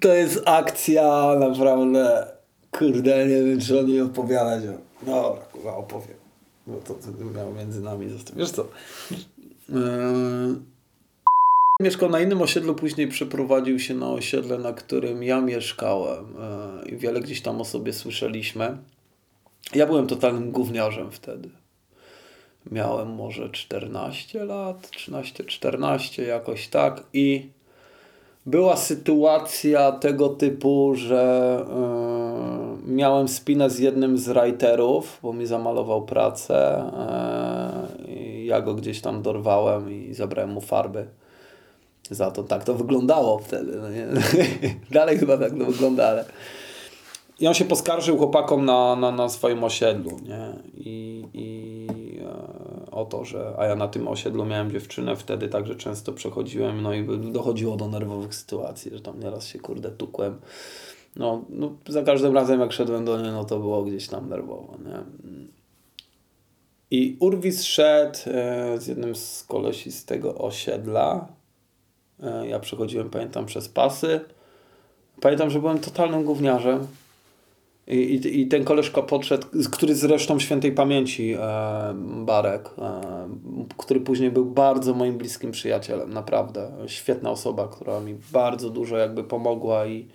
[0.00, 2.37] To jest akcja naprawdę,
[2.78, 4.64] kurde, nie wiem czy o niej opowiadać.
[5.02, 6.16] Dobra, kurwa, opowiem.
[6.66, 8.36] Bo to, to miał między nami zostać.
[8.36, 8.66] Wiesz co?
[9.68, 9.78] Yy...
[11.80, 16.24] Mieszkał na innym osiedlu, później przeprowadził się na osiedle, na którym ja mieszkałem
[16.84, 18.78] yy, i wiele gdzieś tam o sobie słyszeliśmy.
[19.74, 21.50] Ja byłem totalnym gówniarzem wtedy.
[22.70, 27.50] Miałem może 14 lat, 13-14 jakoś tak i
[28.48, 31.64] była sytuacja tego typu, że
[32.86, 36.84] yy, miałem spinę z jednym z writerów, bo mi zamalował pracę.
[38.08, 41.06] Yy, ja go gdzieś tam dorwałem i zabrałem mu farby.
[42.10, 43.72] Za to tak to wyglądało wtedy.
[43.76, 43.88] No?
[44.98, 46.24] Dalej chyba tak to wygląda, ale.
[47.40, 50.52] I on się poskarżył chłopakom na, na, na swoim osiedlu, nie?
[50.74, 51.86] I, i
[52.24, 52.67] e,
[52.98, 53.54] o to, że.
[53.58, 57.88] A ja na tym osiedlu miałem dziewczynę wtedy, także często przechodziłem, no i dochodziło do
[57.88, 60.40] nerwowych sytuacji, że tam nieraz się kurde tukłem.
[61.16, 64.76] No, no za każdym razem jak szedłem do niej, no to było gdzieś tam nerwowo,
[64.84, 65.02] nie?
[66.90, 71.28] I Urwis szedł e, z jednym z kolesi z tego osiedla.
[72.22, 74.20] E, ja przechodziłem, pamiętam, przez pasy.
[75.20, 76.86] Pamiętam, że byłem totalnym gówniarzem.
[77.88, 81.38] I, i, ten koleżka podszedł, który zresztą świętej pamięci, e,
[82.24, 83.00] Barek, e,
[83.76, 86.70] który później był bardzo moim bliskim przyjacielem, naprawdę.
[86.86, 90.06] Świetna osoba, która mi bardzo dużo jakby pomogła i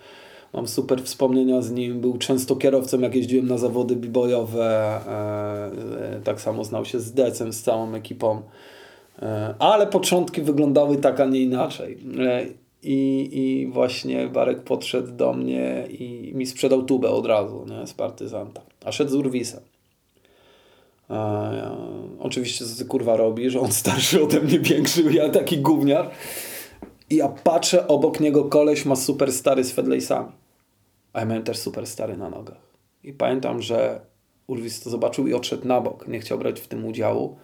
[0.54, 2.02] mam super wspomnienia z nim.
[2.02, 5.00] Był często kierowcą, jak jeździłem na zawody b-boyowe.
[5.08, 8.42] E, e, tak samo znał się z Decem, z całą ekipą.
[9.22, 11.98] E, ale początki wyglądały tak, a nie inaczej.
[12.84, 17.88] E, i, I właśnie Barek podszedł do mnie i mi sprzedał tubę od razu nie,
[17.88, 18.62] z partyzanta.
[18.86, 19.62] A szedł z Urwisem.
[21.10, 21.78] Ja,
[22.20, 26.12] oczywiście co ty kurwa robi, że on starszy ode mnie, większy, ja taki gówniar.
[27.10, 30.32] I ja patrzę, obok niego koleś ma super stary z fedlejsami.
[31.14, 32.62] A ja miałem też super stary na nogach.
[33.04, 34.02] I pamiętam, że
[34.48, 36.08] Urwis to zobaczył i odszedł na bok.
[36.08, 37.38] Nie chciał brać w tym udziału.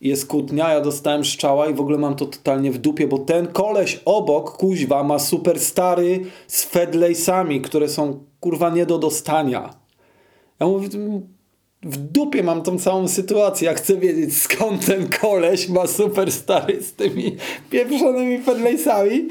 [0.00, 3.46] Jest kłótnia, ja dostałem szczała i w ogóle mam to totalnie w dupie, bo ten
[3.46, 9.74] koleś obok, kuźwa, ma super stary z fedlejsami, które są kurwa nie do dostania.
[10.60, 10.88] Ja mówię,
[11.82, 13.68] w dupie mam tą całą sytuację.
[13.68, 17.36] Ja chcę wiedzieć skąd ten koleś ma super stary z tymi
[17.70, 19.28] pieprzonymi fedlejsami,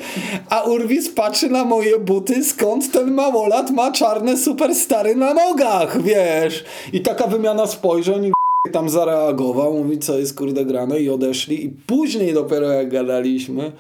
[0.50, 6.02] a Urwis patrzy na moje buty, skąd ten małolat ma czarne super stary na nogach,
[6.02, 6.66] wiesz.
[6.94, 8.32] I taka wymiana spojrzeń
[8.70, 13.72] tam zareagował, mówi co jest kurde grane i odeszli i później dopiero jak gadaliśmy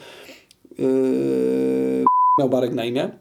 [0.77, 2.05] yy,
[2.39, 3.11] miał Barek na imię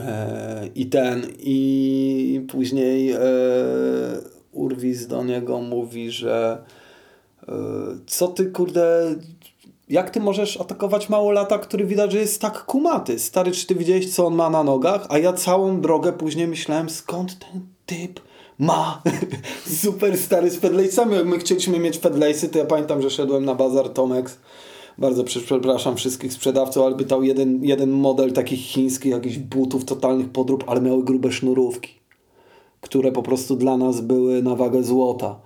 [0.00, 3.18] E, i ten i później e,
[4.52, 6.64] Urwis do niego mówi, że
[7.48, 7.52] e,
[8.06, 9.14] co ty kurde
[9.88, 13.18] jak ty możesz atakować małolata, który widać, że jest tak kumaty?
[13.18, 15.06] Stary, czy ty widziałeś, co on ma na nogach?
[15.08, 18.20] A ja całą drogę później myślałem, skąd ten typ
[18.60, 19.02] ma
[19.82, 21.14] super stary z fedlejsami.
[21.14, 24.38] Jak my chcieliśmy mieć fedlejsy, to ja pamiętam, że szedłem na bazar Tomex.
[24.98, 30.28] Bardzo prze- przepraszam wszystkich sprzedawców, ale pytał jeden, jeden model takich chińskich, jakichś butów, totalnych
[30.28, 31.90] podrób, ale miały grube sznurówki,
[32.80, 35.40] które po prostu dla nas były na wagę złota.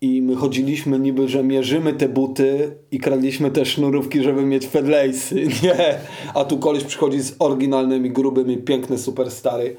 [0.00, 5.34] I my chodziliśmy niby, że mierzymy te buty i kradliśmy te sznurówki, żeby mieć fedlejsy.
[5.62, 5.98] Nie.
[6.34, 9.76] A tu koleś przychodzi z oryginalnymi, grubymi, piękny, super stary.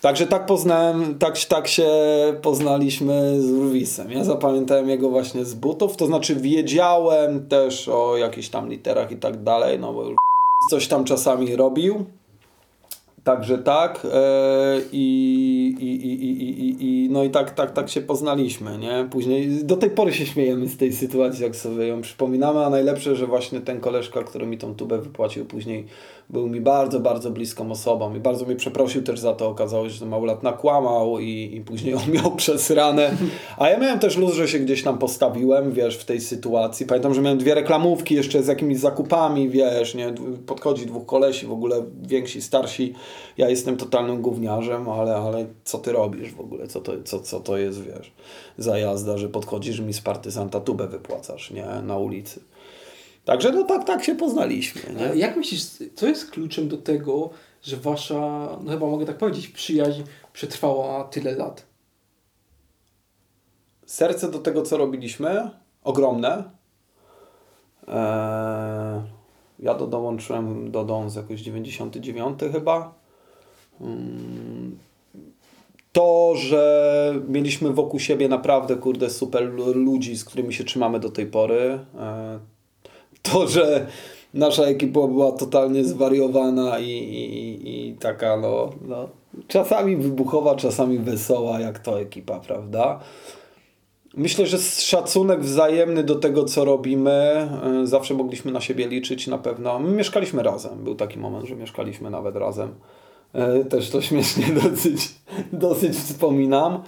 [0.00, 1.88] Także tak poznałem, tak, tak się
[2.42, 4.10] poznaliśmy z Urwisem.
[4.10, 9.16] Ja zapamiętałem jego właśnie z butów, to znaczy wiedziałem też o jakichś tam literach i
[9.16, 10.04] tak dalej, no bo
[10.70, 12.04] coś tam czasami robił.
[13.24, 18.00] Także tak e, i, i, i, i, i, i no i tak, tak, tak się
[18.00, 19.08] poznaliśmy, nie?
[19.10, 23.16] Później do tej pory się śmiejemy z tej sytuacji, jak sobie ją przypominamy, a najlepsze,
[23.16, 25.86] że właśnie ten koleżka, który mi tą tubę wypłacił później,
[26.32, 29.48] był mi bardzo, bardzo bliską osobą i bardzo mnie przeprosił też za to.
[29.48, 33.16] Okazało się, że mało lat nakłamał i, i później on miał przesrane.
[33.58, 36.86] A ja miałem też luz, że się gdzieś tam postawiłem, wiesz, w tej sytuacji.
[36.86, 40.14] Pamiętam, że miałem dwie reklamówki jeszcze z jakimiś zakupami, wiesz, nie?
[40.46, 42.94] Podchodzi dwóch kolesi, w ogóle więksi, starsi.
[43.38, 46.66] Ja jestem totalnym gówniarzem, ale, ale co ty robisz w ogóle?
[46.66, 48.12] Co to, co, co to jest, wiesz,
[48.58, 51.66] za jazda, że podchodzisz mi z partyzanta tubę wypłacasz, nie?
[51.82, 52.40] Na ulicy.
[53.24, 54.82] Także no tak, tak się poznaliśmy.
[54.94, 55.20] Nie?
[55.20, 55.62] Jak myślisz,
[55.94, 57.30] co jest kluczem do tego,
[57.62, 60.02] że wasza, no chyba mogę tak powiedzieć, przyjaźń
[60.32, 61.70] przetrwała tyle lat?
[63.86, 65.50] serce do tego, co robiliśmy,
[65.84, 66.44] ogromne.
[67.88, 67.94] Eee,
[69.58, 72.94] ja do, dołączyłem do Dons jakoś 99 chyba.
[73.80, 74.78] Mm,
[75.92, 81.10] To, że mieliśmy wokół siebie naprawdę, kurde, super lu- ludzi, z którymi się trzymamy do
[81.10, 81.78] tej pory.
[83.32, 83.86] To, że
[84.34, 89.08] nasza ekipa była totalnie zwariowana i, i, i taka, no, no,
[89.48, 93.00] czasami wybuchowa, czasami wesoła, jak to ekipa, prawda?
[94.14, 97.48] Myślę, że szacunek wzajemny do tego, co robimy,
[97.82, 99.78] y, zawsze mogliśmy na siebie liczyć na pewno.
[99.78, 100.84] My mieszkaliśmy razem.
[100.84, 102.74] Był taki moment, że mieszkaliśmy nawet razem.
[103.60, 105.14] Y, Też to śmiesznie dosyć,
[105.52, 106.82] dosyć wspominam.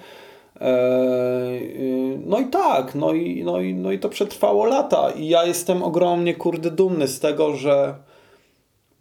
[0.60, 5.10] E, y, No i tak, no i, no, i, no i to przetrwało lata.
[5.10, 7.94] I ja jestem ogromnie, kurde, dumny z tego, że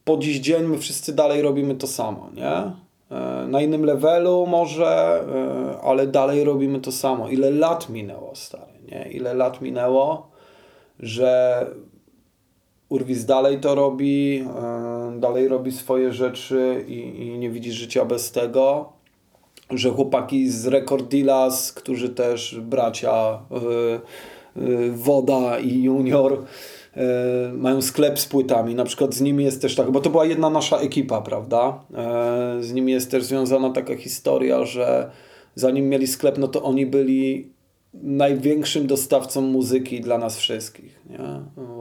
[0.03, 2.51] po dziś dzień my wszyscy dalej robimy to samo, nie?
[3.17, 5.23] E, Na innym levelu może,
[5.75, 7.29] e, ale dalej robimy to samo.
[7.29, 9.11] Ile lat minęło, stary, nie?
[9.11, 10.27] Ile lat minęło,
[10.99, 11.65] że
[12.89, 14.45] Urwis dalej to robi,
[15.19, 18.93] dalej robi swoje rzeczy i, i nie widzi życia bez tego.
[19.71, 21.13] Że chłopaki z Record
[21.75, 23.39] którzy też bracia
[24.57, 26.43] y, y, Woda i Junior,
[26.95, 28.75] e, mają sklep z płytami.
[28.75, 31.79] Na przykład z nimi jest też tak, bo to była jedna nasza ekipa, prawda?
[32.59, 35.11] Z nimi jest też związana taka historia, że
[35.55, 37.51] zanim mieli sklep, no to oni byli
[37.93, 40.99] największym dostawcą muzyki dla nas wszystkich.
[41.09, 41.17] Nie?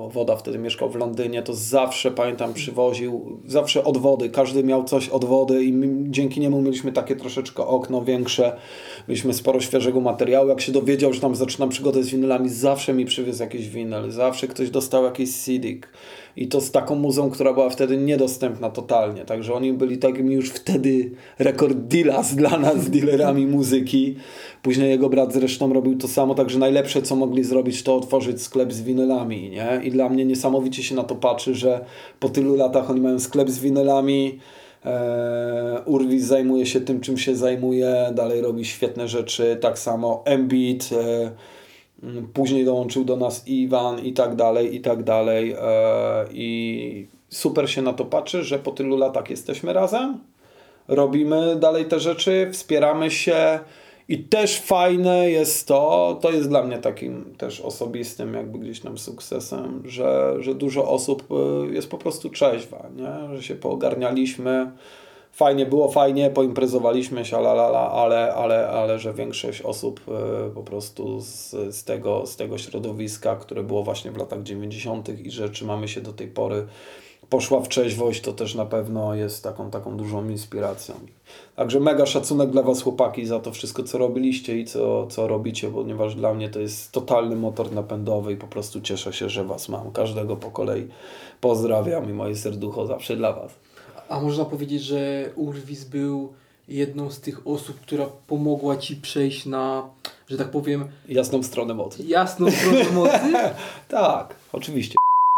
[0.08, 5.08] Woda wtedy mieszkał w Londynie, to zawsze, pamiętam, przywoził, zawsze od wody, każdy miał coś
[5.08, 8.56] od wody i my, dzięki niemu mieliśmy takie troszeczkę okno większe,
[9.08, 10.48] mieliśmy sporo świeżego materiału.
[10.48, 14.48] Jak się dowiedział, że tam zaczynam przygodę z winylami, zawsze mi przywiózł jakiś winyl, zawsze
[14.48, 15.68] ktoś dostał jakiś CD.
[16.36, 19.24] I to z taką muzą, która była wtedy niedostępna totalnie.
[19.24, 21.78] Także oni byli takimi już wtedy rekord
[22.34, 24.16] dla nas, dealerami muzyki.
[24.62, 28.72] Później jego brat zresztą robił to samo, także najlepsze co mogli zrobić to otworzyć sklep
[28.72, 29.80] z winylami, nie?
[29.84, 31.84] I dla mnie niesamowicie się na to patrzy, że
[32.20, 34.38] po tylu latach oni mają sklep z winylami,
[34.84, 40.90] e, Urwis zajmuje się tym, czym się zajmuje, dalej robi świetne rzeczy, tak samo Embiid,
[40.92, 41.59] e, Mm,
[42.32, 45.52] Później dołączył do nas Iwan i tak dalej, i tak dalej.
[45.52, 50.18] e, I super się na to patrzy, że po tylu latach jesteśmy razem,
[50.88, 53.60] robimy dalej te rzeczy, wspieramy się.
[54.08, 58.98] I też fajne jest to, to jest dla mnie takim też osobistym jakby gdzieś tam
[58.98, 61.24] sukcesem, że, że dużo osób
[61.70, 63.36] y, jest po prostu trzeźwa, nie?
[63.36, 64.70] że się poogarnialiśmy,
[65.32, 70.00] fajnie było, fajnie, poimprezowaliśmy się, la, ale, ale, ale że większość osób
[70.48, 75.08] y, po prostu z, z, tego, z tego środowiska, które było właśnie w latach 90.
[75.08, 76.66] i że trzymamy się do tej pory,
[77.30, 80.94] poszła w trzeźwość, to też na pewno jest taką, taką dużą inspiracją.
[81.56, 85.70] Także mega szacunek dla Was chłopaki za to wszystko, co robiliście i co, co robicie,
[85.70, 89.68] ponieważ dla mnie to jest totalny motor napędowy i po prostu cieszę się, że Was
[89.68, 89.92] mam.
[89.92, 90.88] Każdego po kolei
[91.40, 93.69] pozdrawiam i moje serducho zawsze dla Was.
[94.10, 96.32] A można powiedzieć, że Urwis był
[96.68, 99.88] jedną z tych osób, która pomogła Ci przejść na,
[100.28, 102.02] że tak powiem, Jasną stronę mocy.
[102.02, 103.32] jasną stronę mocy?
[103.88, 104.94] Tak, oczywiście.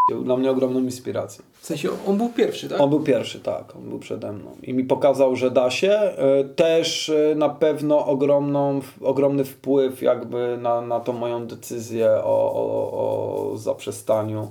[0.09, 1.45] Był dla mnie ogromną inspiracją.
[1.61, 2.81] W sensie on był pierwszy, tak?
[2.81, 5.91] On był pierwszy, tak, on był przede mną i mi pokazał, że da się.
[5.93, 12.53] E, Też e, na pewno ogromną, ogromny wpływ jakby na, na tą moją decyzję o,
[12.55, 12.93] o,
[13.53, 14.49] o zaprzestaniu.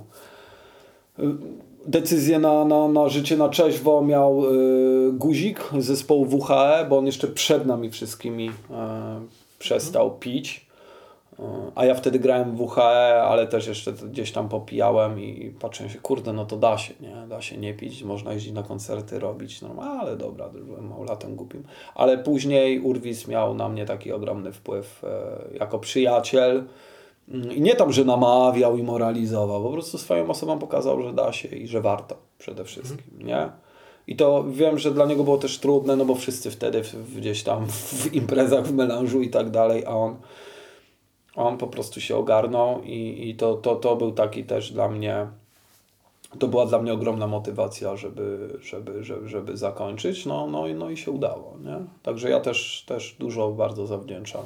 [1.86, 4.52] Decyzję na, na, na życie na trzeźwo miał e,
[5.12, 9.20] Guzik z zespołu WHE, bo on jeszcze przed nami wszystkimi e,
[9.58, 10.66] przestał pić.
[11.38, 11.42] E,
[11.74, 15.98] A ja wtedy grałem w WHE, ale też jeszcze gdzieś tam popijałem i patrzyłem się,
[15.98, 17.26] kurde, no to da się, nie?
[17.28, 21.62] Da się nie pić, można jeździć na koncerty, robić, no ale dobra, byłem małolatem głupim.
[21.94, 26.64] Ale później Urwis miał na mnie taki ogromny wpływ e, jako przyjaciel.
[27.28, 31.48] I nie tam, że namawiał i moralizował, po prostu swoją osobą pokazał, że da się
[31.48, 33.50] i że warto przede wszystkim, nie?
[34.06, 37.42] I to wiem, że dla niego było też trudne, no bo wszyscy wtedy w, gdzieś
[37.42, 40.16] tam w imprezach, w melanżu i tak dalej, a on,
[41.36, 45.26] on po prostu się ogarnął i, i to, to, to był taki też dla mnie,
[46.38, 50.90] to była dla mnie ogromna motywacja, żeby, żeby, żeby, żeby zakończyć, no, no, i- no
[50.90, 51.76] i się udało, nie?
[52.02, 54.42] Także ja też, też dużo bardzo zawdzięczam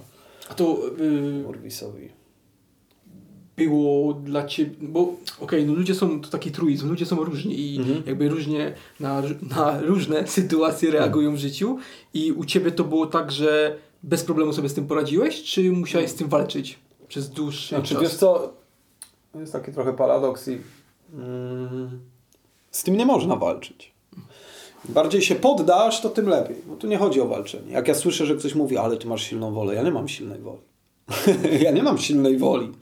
[0.50, 0.64] A to
[1.00, 2.08] y, Urwisowi.
[3.56, 7.78] Było dla ciebie, bo okej, no ludzie są, to taki truizm, ludzie są różni i
[7.78, 8.02] Mhm.
[8.06, 9.22] jakby różnie na,
[9.56, 11.78] na różne sytuacje reagują w życiu
[12.14, 16.10] i u ciebie to było tak, że bez problemu sobie z tym poradziłeś, czy musiałeś
[16.10, 16.78] z tym walczyć
[17.08, 18.02] przez dłuższy Znaczy, czas?
[18.02, 18.52] wiesz co,
[19.32, 20.58] to jest taki trochę paradoks i
[21.14, 22.00] mm,
[22.70, 23.92] z tym nie można walczyć.
[24.88, 26.56] Bardziej się poddasz, to tym lepiej.
[26.66, 27.72] Bo tu nie chodzi o walczenie.
[27.72, 30.38] Jak ja słyszę, że ktoś mówi, ale ty masz silną wolę, ja nie mam silnej
[30.40, 30.60] woli.
[31.64, 32.72] ja nie mam silnej woli.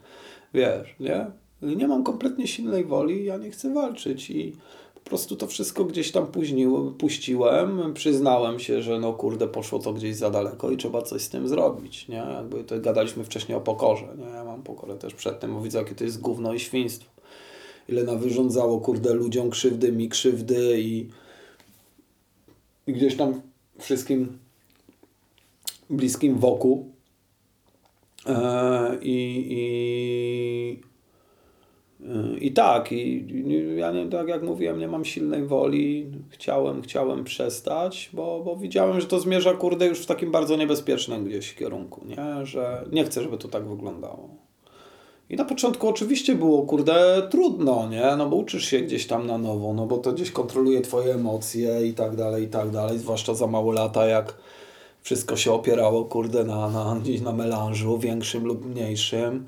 [0.55, 1.25] Wiesz, nie?
[1.61, 4.53] Nie mam kompletnie silnej woli, ja nie chcę walczyć i
[4.95, 9.93] po prostu to wszystko gdzieś tam późnił, puściłem, przyznałem się, że no kurde, poszło to
[9.93, 12.15] gdzieś za daleko i trzeba coś z tym zrobić, nie?
[12.15, 14.25] Jakby to gadaliśmy wcześniej o pokorze, nie?
[14.25, 17.11] Ja mam pokorę też przed tym, bo widzę, jakie to jest gówno i świństwo.
[17.89, 21.09] Ile nawyrządzało, kurde, ludziom krzywdy, mi krzywdy i,
[22.87, 23.41] i gdzieś tam
[23.79, 24.37] wszystkim
[25.89, 26.94] bliskim wokół.
[28.25, 30.81] E, I, i,
[32.41, 33.25] i tak, i
[33.77, 36.11] ja nie, tak jak mówiłem, nie mam silnej woli.
[36.29, 41.25] Chciałem, chciałem przestać, bo, bo widziałem, że to zmierza, kurde, już w takim bardzo niebezpiecznym
[41.25, 42.45] gdzieś kierunku, nie?
[42.45, 44.29] Że nie chcę, żeby to tak wyglądało.
[45.29, 48.15] I na początku oczywiście było, kurde, trudno, nie?
[48.17, 51.87] No bo uczysz się gdzieś tam na nowo, no bo to gdzieś kontroluje twoje emocje
[51.87, 54.37] i tak dalej, i tak dalej, zwłaszcza za mało lata, jak
[55.05, 59.45] wszystko się opierało, kurde, na, na, na melanżu, większym lub mniejszym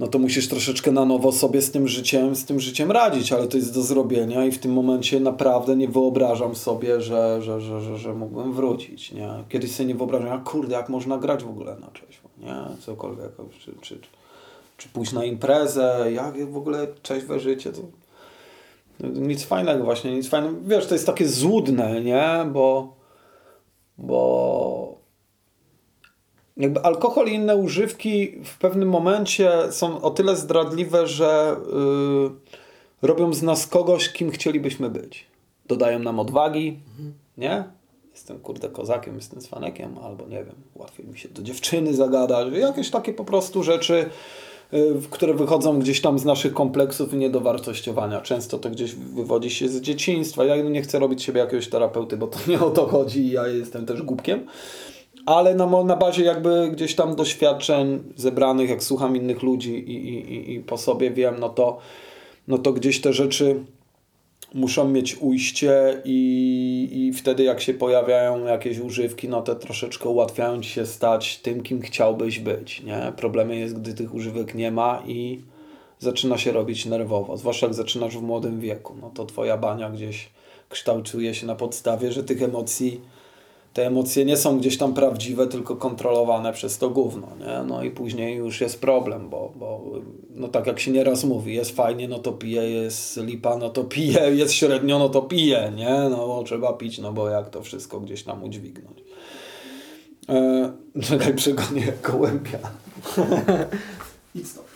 [0.00, 3.46] no to musisz troszeczkę na nowo sobie z tym życiem, z tym życiem radzić, ale
[3.46, 7.80] to jest do zrobienia i w tym momencie naprawdę nie wyobrażam sobie, że, że, że,
[7.80, 9.28] że, że mógłbym wrócić, nie?
[9.48, 12.76] Kiedyś sobie nie wyobrażam, a kurde, jak można grać w ogóle na trzeźwo, nie?
[12.80, 13.30] Cokolwiek,
[13.64, 13.98] czy, czy, czy,
[14.76, 17.80] czy pójść na imprezę, jak w ogóle trzeźwe życie, to
[19.08, 20.56] nic fajnego właśnie, nic fajnego.
[20.66, 22.46] Wiesz, to jest takie złudne, nie?
[22.52, 22.99] Bo,
[24.00, 24.98] bo
[26.56, 31.56] jakby alkohol i inne używki w pewnym momencie są o tyle zdradliwe, że
[33.02, 35.26] yy, robią z nas kogoś, kim chcielibyśmy być.
[35.66, 36.78] Dodają nam odwagi,
[37.38, 37.64] nie?
[38.12, 42.52] Jestem kurde kozakiem, jestem cwanekiem, albo nie wiem, łatwiej mi się do dziewczyny zagadać.
[42.52, 44.10] Jakieś takie po prostu rzeczy,
[45.10, 48.20] które wychodzą gdzieś tam z naszych kompleksów i niedowartościowania.
[48.20, 50.44] Często to gdzieś wywodzi się z dzieciństwa.
[50.44, 53.48] Ja nie chcę robić siebie jakiegoś terapeuty, bo to nie o to chodzi i ja
[53.48, 54.46] jestem też głupkiem
[55.26, 60.54] ale na, na bazie jakby gdzieś tam doświadczeń zebranych, jak słucham innych ludzi i, i,
[60.54, 61.78] i po sobie wiem, no to,
[62.48, 63.64] no to gdzieś te rzeczy
[64.54, 70.62] muszą mieć ujście i, i wtedy jak się pojawiają jakieś używki, no to troszeczkę ułatwiają
[70.62, 73.12] ci się stać tym, kim chciałbyś być, nie?
[73.16, 75.40] Problemem jest, gdy tych używek nie ma i
[75.98, 80.28] zaczyna się robić nerwowo, zwłaszcza jak zaczynasz w młodym wieku, no to twoja bania gdzieś
[80.68, 83.00] kształtuje się na podstawie, że tych emocji
[83.72, 87.62] te emocje nie są gdzieś tam prawdziwe, tylko kontrolowane przez to gówno, nie?
[87.66, 89.90] No i później już jest problem, bo, bo
[90.30, 93.84] no tak jak się nieraz mówi, jest fajnie, no to pije, jest lipa, no to
[93.84, 96.08] pije, jest średnio, no to pije, nie?
[96.10, 98.98] No bo trzeba pić, no bo jak to wszystko gdzieś tam udźwignąć.
[100.28, 100.72] E,
[101.08, 102.58] czekaj, przegonię gołębia.
[104.34, 104.66] Idź stąd.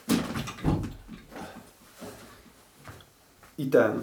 [3.58, 4.02] I ten.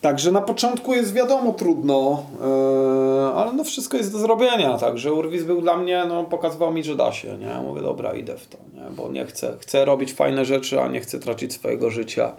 [0.00, 4.78] Także na początku jest wiadomo trudno, yy, ale no wszystko jest do zrobienia.
[4.78, 7.38] Także Urwis był dla mnie, no pokazywał mi, że da się.
[7.38, 7.62] Nie?
[7.62, 8.90] Mówię, dobra, idę w to, nie?
[8.90, 9.56] bo nie chcę.
[9.60, 12.32] Chcę robić fajne rzeczy, a nie chcę tracić swojego życia.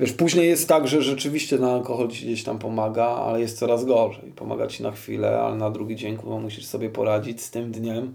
[0.00, 3.84] Wiesz, później jest tak, że rzeczywiście na alkohol ci gdzieś tam pomaga, ale jest coraz
[3.84, 4.32] gorzej.
[4.36, 8.14] Pomaga ci na chwilę, ale na drugi dzień kurwa, musisz sobie poradzić z tym dniem.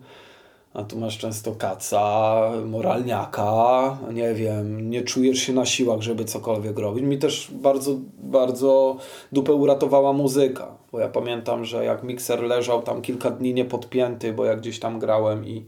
[0.76, 6.80] A tu masz często kaca, moralniaka, nie wiem, nie czujesz się na siłach, żeby cokolwiek
[6.80, 7.04] robić.
[7.04, 8.98] Mi też bardzo, bardzo
[9.32, 14.46] dupę uratowała muzyka, bo ja pamiętam, że jak mikser leżał tam kilka dni niepodpięty, bo
[14.46, 15.66] jak gdzieś tam grałem i,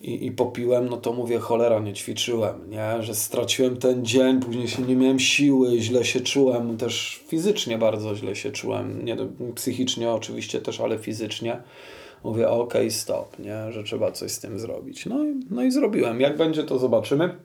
[0.00, 3.02] i, i popiłem, no to mówię, cholera, nie ćwiczyłem, nie?
[3.02, 8.16] że straciłem ten dzień, później się nie miałem siły, źle się czułem, też fizycznie bardzo
[8.16, 9.16] źle się czułem, nie,
[9.54, 11.62] psychicznie oczywiście też, ale fizycznie
[12.24, 15.06] mówię, okej, stop, nie, że trzeba coś z tym zrobić.
[15.06, 16.20] No i, no i zrobiłem.
[16.20, 17.36] Jak będzie, to zobaczymy.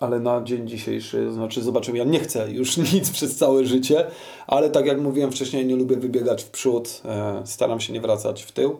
[0.00, 4.06] Ale na dzień dzisiejszy, znaczy zobaczymy, ja nie chcę już nic przez całe życie,
[4.46, 8.42] ale tak jak mówiłem wcześniej, nie lubię wybiegać w przód, e, staram się nie wracać
[8.42, 8.78] w tył,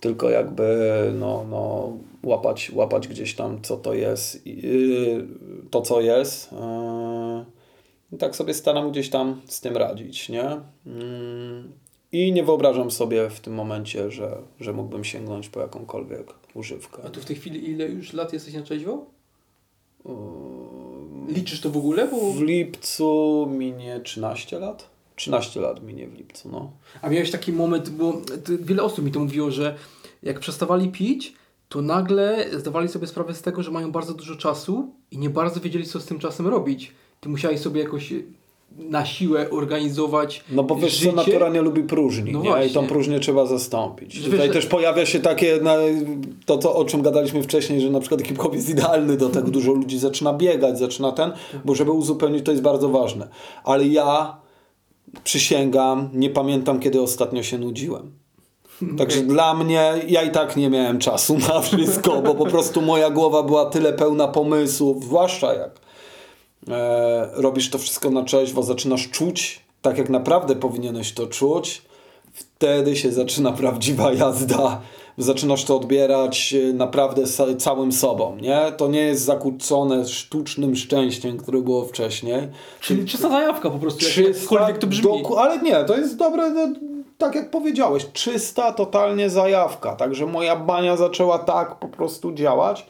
[0.00, 5.26] tylko jakby no, no, łapać, łapać gdzieś tam, co to jest, y,
[5.70, 6.50] to co jest.
[8.12, 10.60] I tak sobie staram gdzieś tam z tym radzić, nie?
[10.86, 11.72] Mm,
[12.12, 17.02] I nie wyobrażam sobie w tym momencie, że, że mógłbym sięgnąć po jakąkolwiek używkę.
[17.06, 19.06] A tu w tej chwili ile już lat jesteś na trzeźwo?
[21.28, 22.08] Liczysz to w ogóle?
[22.08, 22.32] Bo...
[22.32, 24.90] W lipcu minie 13 lat?
[25.16, 26.70] 13 lat minie w lipcu, no.
[27.02, 28.22] A miałeś taki moment, bo
[28.60, 29.76] wiele osób mi to mówiło, że
[30.22, 31.34] jak przestawali pić,
[31.68, 35.60] to nagle zdawali sobie sprawę z tego, że mają bardzo dużo czasu i nie bardzo
[35.60, 36.92] wiedzieli, co z tym czasem robić.
[37.20, 38.14] Ty musiałeś sobie jakoś
[38.78, 41.10] na siłę organizować No bo wiesz, życie.
[41.10, 42.66] co natura nie lubi próżni, No nie?
[42.66, 44.12] I tą próżnię trzeba zastąpić.
[44.14, 45.74] Że Tutaj wiesz, że- też pojawia się takie, na,
[46.46, 49.72] to, to o czym gadaliśmy wcześniej, że na przykład hip-hop jest idealny do tego, dużo
[49.72, 51.32] ludzi zaczyna biegać, zaczyna ten,
[51.64, 53.28] bo żeby uzupełnić, to jest bardzo ważne.
[53.64, 54.36] Ale ja
[55.24, 58.10] przysięgam, nie pamiętam, kiedy ostatnio się nudziłem.
[58.98, 59.28] Także Okej.
[59.28, 63.42] dla mnie, ja i tak nie miałem czasu na wszystko, bo po prostu moja głowa
[63.42, 65.70] była tyle pełna pomysłów, zwłaszcza jak
[66.68, 71.82] e, robisz to wszystko na trzeźwo, zaczynasz czuć tak, jak naprawdę powinieneś to czuć,
[72.32, 74.80] wtedy się zaczyna prawdziwa jazda.
[75.18, 77.22] Zaczynasz to odbierać e, naprawdę
[77.58, 78.60] całym sobą, nie?
[78.76, 82.48] To nie jest zakłócone sztucznym szczęściem, które było wcześniej.
[82.80, 85.04] Czyli czysta zajawka po prostu, Czysta, jakkolwiek to brzmi.
[85.04, 86.68] doku- ale nie, to jest dobre, no,
[87.18, 89.96] tak jak powiedziałeś, czysta totalnie zajawka.
[89.96, 92.86] Także moja bania zaczęła tak po prostu działać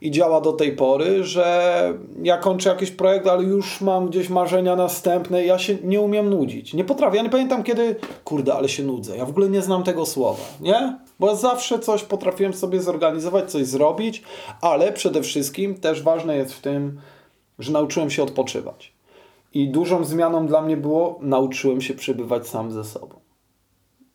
[0.00, 4.76] i działa do tej pory, że ja kończę jakiś projekt, ale już mam gdzieś marzenia
[4.76, 5.44] następne.
[5.44, 6.74] Ja się nie umiem nudzić.
[6.74, 7.16] Nie potrafię.
[7.16, 9.16] Ja nie pamiętam kiedy, kurde, ale się nudzę.
[9.16, 10.98] Ja w ogóle nie znam tego słowa, nie?
[11.20, 14.22] Bo ja zawsze coś potrafiłem sobie zorganizować, coś zrobić,
[14.60, 17.00] ale przede wszystkim też ważne jest w tym,
[17.58, 18.92] że nauczyłem się odpoczywać.
[19.54, 23.19] I dużą zmianą dla mnie było, nauczyłem się przebywać sam ze sobą.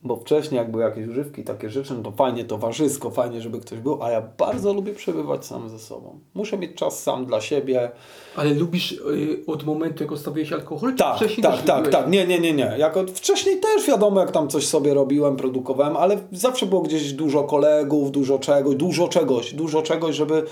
[0.06, 3.80] Bo wcześniej, jak były jakieś używki, takie rzeczy, no to fajnie towarzysko, fajnie, żeby ktoś
[3.80, 6.20] był, a ja bardzo lubię przebywać sam ze sobą.
[6.34, 7.92] Muszę mieć czas sam dla siebie.
[8.36, 10.92] Ale lubisz y, od momentu, jak odstawiłeś alkohol?
[10.92, 11.96] czy Tak, wcześniej tak, tak, lubiłeś?
[11.96, 12.10] tak.
[12.10, 12.76] Nie, nie, nie, nie.
[12.78, 17.44] Jako wcześniej też wiadomo, jak tam coś sobie robiłem, produkowałem, ale zawsze było gdzieś dużo
[17.44, 20.44] kolegów, dużo czegoś, dużo czegoś, dużo czegoś, żeby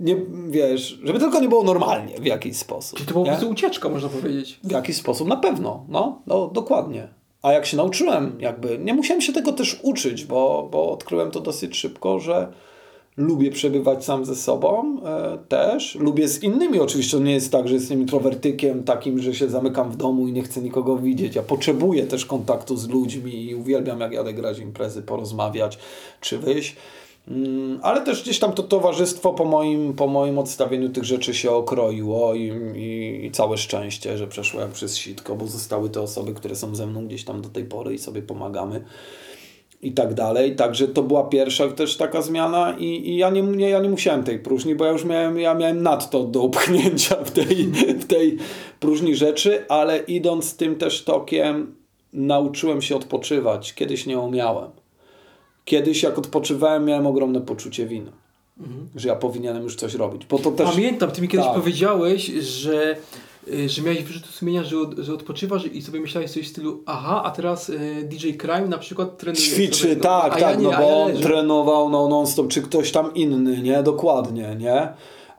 [0.00, 0.16] nie,
[0.48, 2.98] wiesz, żeby tylko nie było normalnie w jakiś sposób.
[2.98, 4.60] Czyli to była ucieczka, można powiedzieć.
[4.64, 7.19] W jakiś sposób, na pewno, no, no dokładnie.
[7.42, 11.40] A jak się nauczyłem, jakby, nie musiałem się tego też uczyć, bo, bo odkryłem to
[11.40, 12.52] dosyć szybko, że
[13.16, 15.94] lubię przebywać sam ze sobą e, też.
[15.94, 19.90] Lubię z innymi, oczywiście to nie jest tak, że jestem introwertykiem takim, że się zamykam
[19.90, 21.34] w domu i nie chcę nikogo widzieć.
[21.34, 25.78] Ja potrzebuję też kontaktu z ludźmi i uwielbiam jak jadę grać imprezy, porozmawiać
[26.20, 26.76] czy wyjść.
[27.28, 31.50] Mm, Ale też gdzieś tam to towarzystwo po moim, po moim odstawieniu tych rzeczy się
[31.50, 36.56] okroiło i, i, i całe szczęście, że przeszłem przez sitko, bo zostały te osoby, które
[36.56, 38.84] są ze mną gdzieś tam do tej pory i sobie pomagamy
[39.82, 40.56] i tak dalej.
[40.56, 44.24] Także to była pierwsza też taka zmiana i, i ja, nie, nie, ja nie musiałem
[44.24, 48.38] tej próżni, bo ja już miałem, ja miałem nadto do upchnięcia w tej, w tej
[48.80, 51.74] próżni rzeczy, ale idąc tym też tokiem
[52.12, 53.74] nauczyłem się odpoczywać.
[53.74, 54.79] Kiedyś nie umiałem.
[55.70, 58.12] Kiedyś jak odpoczywałem miałem ogromne poczucie winy.
[58.96, 60.26] Że ja powinienem już coś robić.
[60.26, 60.70] Bo to też...
[60.70, 61.54] Pamiętam, ty mi kiedyś Tak.
[61.54, 62.96] powiedziałeś, że,
[63.48, 66.82] y, że miałeś wyrzuty sumienia, że, od, że odpoczywasz i sobie myślałeś coś w stylu
[66.86, 69.42] aha, a teraz y, DJ Crime na przykład trenuje.
[69.42, 72.62] Ćwiczy, sobie, tak, a tak, ja nie, no bo ja on trenował no, non-stop, czy
[72.62, 73.82] ktoś tam inny, nie?
[73.82, 74.88] Dokładnie, nie?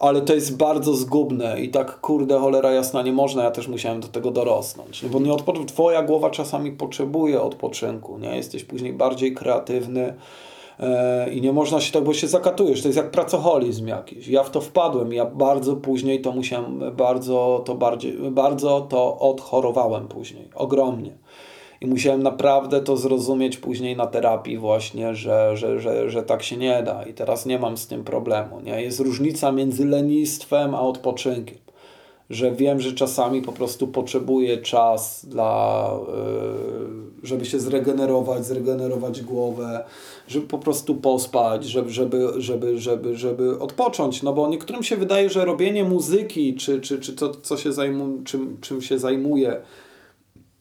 [0.02, 4.00] Ale to jest bardzo zgubne i tak, kurde, cholera jasna, nie można, ja też musiałem
[4.00, 5.10] do tego dorosnąć, nie?
[5.10, 5.66] bo nie odpoczy...
[5.66, 8.36] twoja głowa czasami potrzebuje odpoczynku, nie?
[8.36, 10.14] Jesteś później bardziej kreatywny
[10.80, 14.28] e, i nie można się tak, bo się zakatujesz, to jest jak pracoholizm jakiś.
[14.28, 20.08] Ja w to wpadłem, ja bardzo później to musiałem, bardzo to bardziej, bardzo to odchorowałem
[20.08, 21.18] później, ogromnie.
[21.82, 26.58] I musiałem naprawdę to zrozumieć później na terapii właśnie, że, że, że, że tak się
[26.58, 28.60] nie da i teraz nie mam z tym problemu.
[28.60, 28.82] Nie?
[28.82, 31.58] Jest różnica między lenistwem a odpoczynkiem.
[32.30, 39.84] Że wiem, że czasami po prostu potrzebuję czas dla, yy, żeby się zregenerować, zregenerować głowę,
[40.28, 42.42] żeby po prostu pospać, żeby, żeby,
[42.82, 44.24] żeby, żeby, odpocząć.
[44.24, 48.24] No bo niektórym się wydaje, że robienie muzyki, czy, czy, czy to, co się zajmu,
[48.24, 49.62] czym, czym się zajmuje,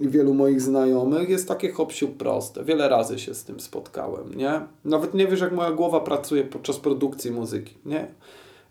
[0.08, 2.64] wielu moich znajomych jest takie hop proste.
[2.64, 4.60] Wiele razy się z tym spotkałem, nie?
[4.84, 8.14] Nawet nie wiesz, jak moja głowa pracuje podczas produkcji muzyki, nie?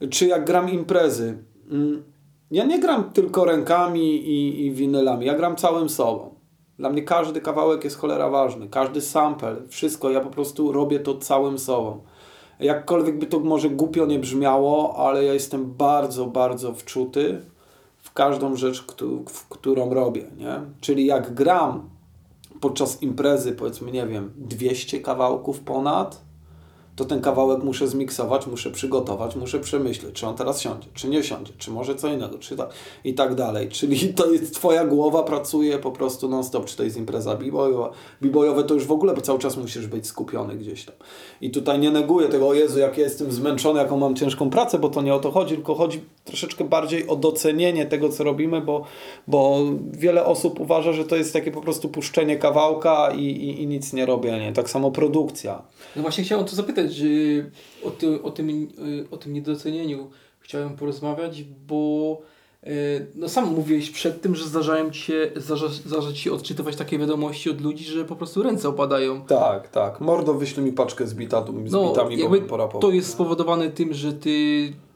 [0.09, 1.37] Czy jak gram imprezy.
[1.71, 2.03] Mm,
[2.51, 6.35] Ja nie gram tylko rękami i, i winylami, ja gram całym sobą.
[6.79, 11.17] Dla mnie każdy kawałek jest cholera ważny, każdy sample, wszystko, ja po prostu robię to
[11.17, 12.01] całym sobą.
[12.59, 17.41] Jakkolwiek by to może głupio nie brzmiało, ale ja jestem bardzo, bardzo wczuty
[18.09, 18.85] w każdą rzecz,
[19.49, 20.61] którą robię, nie?
[20.81, 21.89] Czyli jak gram
[22.61, 26.21] podczas imprezy, powiedzmy, nie wiem, 200 kawałków ponad,
[26.99, 31.23] to ten kawałek muszę zmiksować, muszę przygotować, muszę przemyśleć, czy on teraz siądzie, czy nie
[31.23, 32.69] siądzie, czy może co innego, czy tak
[33.03, 33.69] i tak dalej.
[33.69, 37.91] Czyli to jest twoja głowa pracuje po prostu non-stop, czy to jest impreza b-boyowa.
[38.21, 40.95] B-boyowe to już w ogóle cały czas musisz być skupiony gdzieś tam.
[41.41, 44.79] I tutaj nie neguję tego, o Jezu, jak ja jestem zmęczony, jaką mam ciężką pracę,
[44.79, 48.61] bo to nie o to chodzi, tylko chodzi troszeczkę bardziej o docenienie tego, co robimy,
[48.61, 48.83] bo,
[49.27, 49.59] bo
[49.91, 53.93] wiele osób uważa, że to jest takie po prostu puszczenie kawałka i, i, i nic
[53.93, 54.53] nie robienie.
[54.53, 55.61] Tak samo produkcja.
[55.95, 57.05] No właśnie chciałem to zapytać, że
[57.83, 60.09] o, ty, o, tym, y, o tym niedocenieniu
[60.39, 62.17] chciałem porozmawiać, bo
[62.67, 66.75] y, no sam mówiłeś przed tym, że zdarzają ci się, zdarza, zdarza ci się odczytywać
[66.75, 69.21] takie wiadomości od ludzi, że po prostu ręce opadają.
[69.21, 70.01] Tak, tak.
[70.01, 72.81] Mordo, wyślij mi paczkę z, bita, z No, bitami, bo jakby porapował.
[72.81, 74.29] to jest spowodowane tym, że ty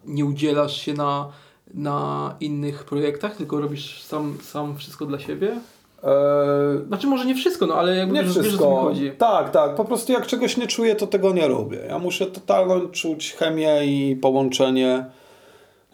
[0.05, 1.31] nie udzielasz się na,
[1.73, 5.59] na innych projektach, tylko robisz sam, sam wszystko dla siebie?
[6.03, 8.75] Eee, Znaczy może nie wszystko, no ale jakby Nie wiesz, wiesz o co mi wszystko.
[8.75, 9.11] chodzi.
[9.17, 9.75] Tak, tak.
[9.75, 11.79] Po prostu jak czegoś nie czuję, to tego nie robię.
[11.89, 15.05] Ja muszę totalną czuć chemię i połączenie,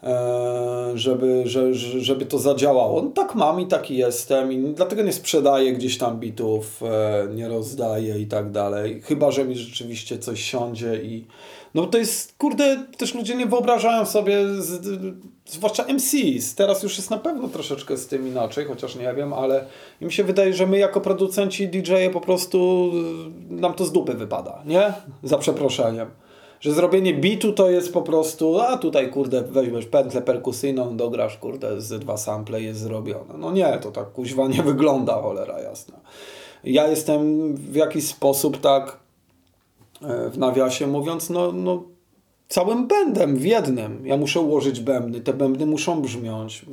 [0.02, 3.02] e, żeby, że, że- żeby to zadziałało.
[3.02, 7.48] No, tak mam i taki jestem i dlatego nie sprzedaję gdzieś tam bitów, e, nie
[7.48, 9.00] rozdaję i tak dalej.
[9.04, 11.24] Chyba, że mi rzeczywiście coś siądzie i
[11.74, 15.00] no to jest, kurde, też ludzie nie wyobrażają sobie, z,
[15.46, 19.64] zwłaszcza MCs, teraz już jest na pewno troszeczkę z tym inaczej, chociaż nie wiem, ale
[20.00, 22.90] mi się wydaje, że my jako producenci DJ-e po prostu
[23.50, 24.92] y, nam to z dupy wypada, nie?
[25.22, 26.10] Za przeproszeniem.
[26.60, 31.80] Że zrobienie bitu to jest po prostu, a tutaj kurde weźmiesz pętlę perkusyjną, dograsz kurde
[31.80, 33.34] z dwa sample jest zrobione.
[33.38, 36.00] No nie, to tak kuźwa nie wygląda, cholera jasna.
[36.64, 38.96] Ja jestem w jakiś sposób tak
[40.30, 41.82] w nawiasie mówiąc, no, no
[42.48, 44.06] całym będem w jednym.
[44.06, 46.66] Ja muszę ułożyć bębny, te bębny muszą brzmiąć,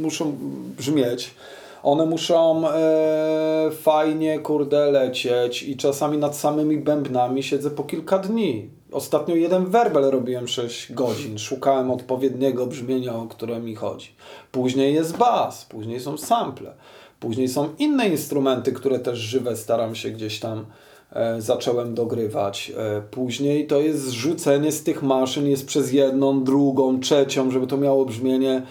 [0.00, 0.36] muszą
[0.78, 1.34] brzmieć.
[1.82, 8.70] One muszą e, fajnie, kurde, lecieć i czasami nad samymi bębnami siedzę po kilka dni.
[8.92, 11.38] Ostatnio jeden werbel robiłem 6 godzin.
[11.38, 14.08] Szukałem odpowiedniego brzmienia, o które mi chodzi.
[14.52, 16.72] Później jest bas, później są sample,
[17.20, 20.89] później są inne instrumenty, które też żywe staram się gdzieś tam e,
[21.38, 22.72] zacząłem dogrywać.
[22.76, 27.76] E, później to jest zrzucenie z tych maszyn, jest przez jedną, drugą, trzecią, żeby to
[27.76, 28.62] miało brzmienie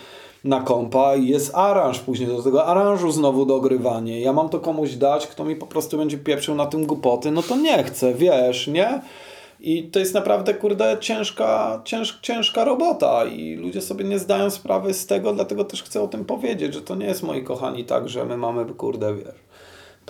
[0.44, 4.22] na kompa i jest aranż później do tego aranżu znowu dogrywanie.
[4.22, 7.44] Ja mam to komuś dać, kto mi po prostu będzie pieprzył na tym głupoty, no
[7.44, 9.02] to nie chcę, wiesz, nie?
[9.60, 14.94] I to jest naprawdę, kurde, ciężka, cięż, ciężka robota i ludzie sobie nie zdają sprawy
[14.94, 18.10] z tego, dlatego też chcę o tym powiedzieć, że to nie jest, moi kochani, tak,
[18.10, 19.49] że my mamy, kurde, wiesz,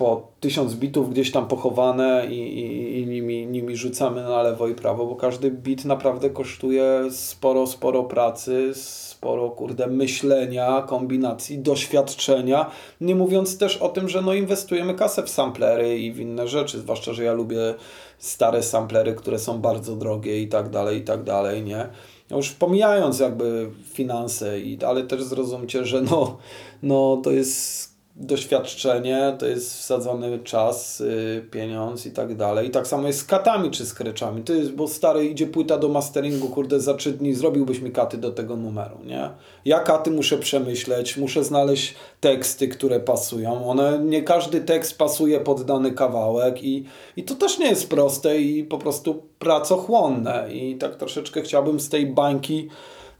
[0.00, 4.74] po tysiąc bitów gdzieś tam pochowane i, i, i nimi, nimi rzucamy na lewo i
[4.74, 12.70] prawo, bo każdy bit naprawdę kosztuje sporo, sporo pracy, sporo, kurde, myślenia, kombinacji, doświadczenia,
[13.00, 16.78] nie mówiąc też o tym, że no inwestujemy kasę w samplery i w inne rzeczy,
[16.78, 17.74] zwłaszcza, że ja lubię
[18.18, 21.88] stare samplery, które są bardzo drogie i tak dalej, i tak dalej, nie?
[22.30, 26.38] Już pomijając jakby finanse, i, ale też zrozumcie, że no,
[26.82, 27.89] no to jest
[28.20, 32.68] doświadczenie, to jest wsadzony czas, yy, pieniądz i tak dalej.
[32.68, 34.42] I tak samo jest z katami czy z kreczami.
[34.42, 38.16] To jest, bo stary idzie płyta do masteringu, kurde, za trzy dni zrobiłbyś mi katy
[38.18, 39.30] do tego numeru, nie?
[39.64, 43.68] Ja katy muszę przemyśleć, muszę znaleźć teksty, które pasują.
[43.68, 46.84] One, nie każdy tekst pasuje pod dany kawałek i,
[47.16, 50.48] i to też nie jest proste i po prostu pracochłonne.
[50.52, 52.68] I tak troszeczkę chciałbym z tej bańki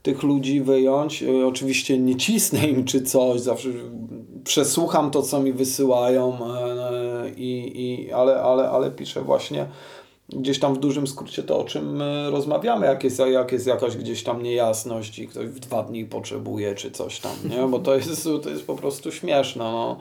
[0.03, 1.23] tych ludzi wyjąć.
[1.23, 3.69] Y, Oczywiście nie cisnę im czy coś, zawsze
[4.43, 9.65] przesłucham to, co mi wysyłają, e, i, i, ale, ale, ale piszę właśnie
[10.33, 13.97] gdzieś tam w dużym skrócie to, o czym my rozmawiamy, jak jest, jak jest jakaś
[13.97, 17.67] gdzieś tam niejasność i ktoś w dwa dni potrzebuje, czy coś tam, nie?
[17.67, 19.97] Bo to jest, to jest po prostu śmieszne, no.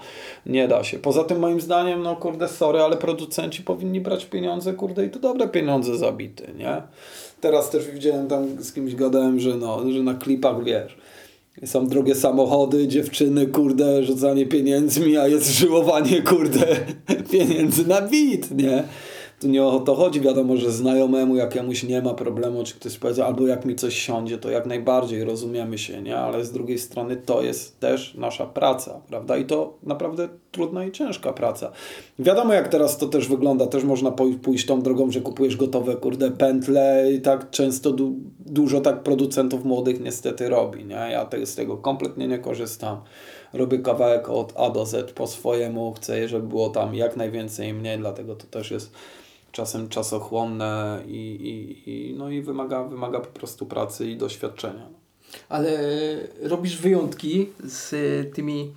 [0.46, 0.98] Nie da się.
[0.98, 5.18] Poza tym moim zdaniem, no kurde, sorry, ale producenci powinni brać pieniądze, kurde, i to
[5.18, 6.82] dobre pieniądze zabity, nie?
[7.40, 10.96] Teraz też widziałem tam z kimś gadałem, że no, że na klipach, wiesz,
[11.64, 16.66] są drogie samochody, dziewczyny, kurde, rzucanie pieniędzmi, a jest żyłowanie, kurde,
[17.32, 18.84] pieniędzy na bit, nie?
[19.40, 23.24] Tu nie o to chodzi, wiadomo, że znajomemu jakiemuś nie ma problemu, czy ktoś powie,
[23.24, 26.16] albo jak mi coś siądzie, to jak najbardziej rozumiemy się, nie?
[26.16, 29.36] Ale z drugiej strony to jest też nasza praca, prawda?
[29.36, 31.72] I to naprawdę trudna i ciężka praca.
[32.18, 35.96] Wiadomo, jak teraz to też wygląda, też można pój- pójść tą drogą, że kupujesz gotowe,
[35.96, 38.14] kurde, pętle i tak często du-
[38.46, 40.94] dużo tak producentów młodych niestety robi, nie?
[40.94, 43.00] Ja te, z tego kompletnie nie korzystam.
[43.52, 47.98] Robię kawałek od A do Z po swojemu, chcę, żeby było tam jak najwięcej mniej,
[47.98, 48.92] dlatego to też jest
[49.52, 54.86] czasem czasochłonne i, i, i, no i wymaga, wymaga po prostu pracy i doświadczenia.
[55.48, 55.78] Ale
[56.42, 57.94] robisz wyjątki z
[58.34, 58.72] tymi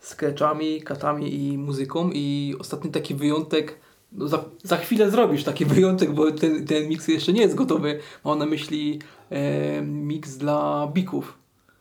[0.00, 3.78] sketchami, katami i muzyką i ostatni taki wyjątek
[4.12, 7.98] no za, za chwilę zrobisz taki wyjątek, bo ten, ten miks jeszcze nie jest gotowy.
[8.24, 8.98] Mam na myśli
[9.30, 11.38] e, miks dla bików.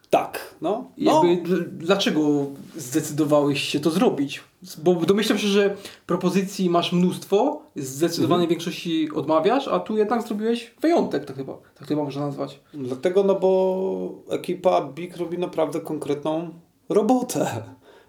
[0.10, 0.92] Tak, no.
[0.98, 1.24] No.
[1.24, 2.46] Jakby, dl- dlaczego
[2.76, 4.44] zdecydowałeś się to zrobić?
[4.78, 8.50] Bo domyślam się, że propozycji masz mnóstwo, zdecydowanej Mhm.
[8.50, 12.60] większości odmawiasz, a tu jednak zrobiłeś wyjątek, tak chyba, tak chyba można nazwać.
[12.74, 16.50] Dlatego, no bo ekipa Big robi naprawdę konkretną
[16.90, 17.40] robotę.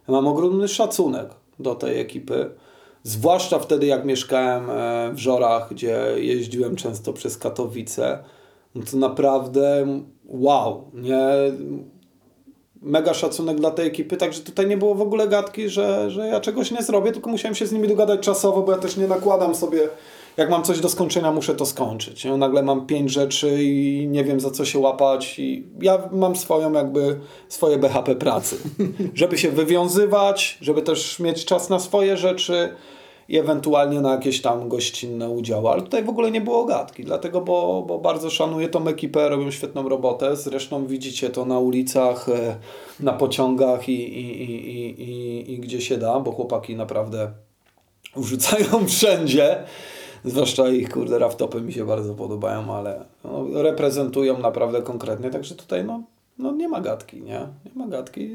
[0.08, 2.50] Ja mam ogromny szacunek do tej ekipy.
[3.02, 8.24] Zwłaszcza wtedy, jak mieszkałem e, w Żorach, gdzie jeździłem często przez Katowice.
[8.74, 9.86] No to naprawdę
[10.24, 11.18] wow, nie?
[12.82, 16.40] Mega szacunek dla tej ekipy, także tutaj nie było w ogóle gadki, że, że ja
[16.40, 19.54] czegoś nie zrobię, tylko musiałem się z nimi dogadać czasowo, bo ja też nie nakładam
[19.54, 19.88] sobie,
[20.36, 22.24] jak mam coś do skończenia, muszę to skończyć.
[22.24, 26.36] Ja nagle mam pięć rzeczy i nie wiem za co się łapać i ja mam
[26.36, 27.18] swoją jakby,
[27.48, 28.56] swoje BHP pracy.
[29.14, 32.74] żeby się wywiązywać, żeby też mieć czas na swoje rzeczy
[33.28, 35.70] i ewentualnie na jakieś tam gościnne udziały.
[35.70, 39.50] Ale tutaj w ogóle nie było gadki, dlatego, bo, bo bardzo szanuję tą ekipę, robią
[39.50, 40.36] świetną robotę.
[40.36, 42.56] Zresztą widzicie to na ulicach, e,
[43.00, 47.32] na pociągach i, i, i, i, i, i gdzie się da, bo chłopaki naprawdę
[48.16, 49.64] wrzucają wszędzie.
[50.24, 55.84] Zwłaszcza ich, kurde, raftopy mi się bardzo podobają, ale no, reprezentują naprawdę konkretnie, także tutaj
[55.84, 56.02] no,
[56.38, 57.48] no nie ma gadki, nie?
[57.64, 58.30] Nie ma gadki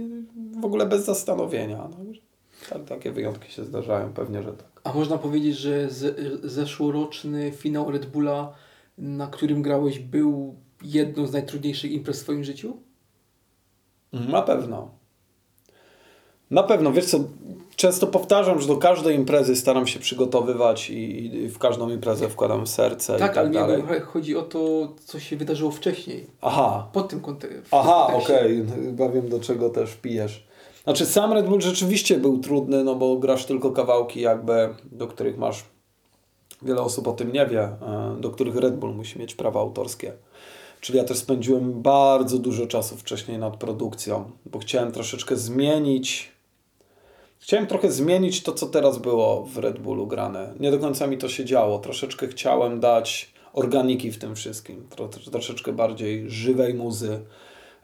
[0.62, 1.78] w ogóle bez zastanowienia.
[1.78, 2.22] Także
[2.70, 4.82] tak, takie wyjątki się zdarzają, pewnie, że tak.
[4.84, 8.54] A można powiedzieć, że z, zeszłoroczny finał Red Bulla,
[8.98, 12.78] na którym grałeś, był jedną z najtrudniejszych imprez w swoim życiu?
[14.14, 14.92] Na pewno.
[16.52, 17.20] Na pewno, wiesz co,
[17.76, 22.68] często powtarzam, że do każdej imprezy staram się przygotowywać i, i w każdą imprezę wkładam
[22.68, 23.84] serce Tak, i tak ale dalej.
[23.92, 26.28] nie, chodzi o to, co się wydarzyło wcześniej.
[26.42, 27.50] Aha, Pod tym kątem.
[27.72, 30.48] Aha, okej, chyba wiem do czego też pijesz.
[30.84, 35.38] Znaczy sam Red Bull rzeczywiście był trudny, no bo grasz tylko kawałki jakby, do których
[35.38, 35.64] masz,
[36.62, 40.14] wiele osób o tym nie wie, e, do których Red Bull musi mieć prawa autorskie.
[40.82, 46.32] Czyli ja też spędziłem bardzo dużo czasu wcześniej nad produkcją, bo chciałem troszeczkę zmienić,
[47.40, 50.54] chciałem trochę zmienić to, co teraz było w Red Bullu grane.
[50.60, 55.08] Nie do końca mi to się działo, troszeczkę chciałem dać organiki w tym wszystkim, tro,
[55.08, 57.20] troszeczkę bardziej żywej muzy,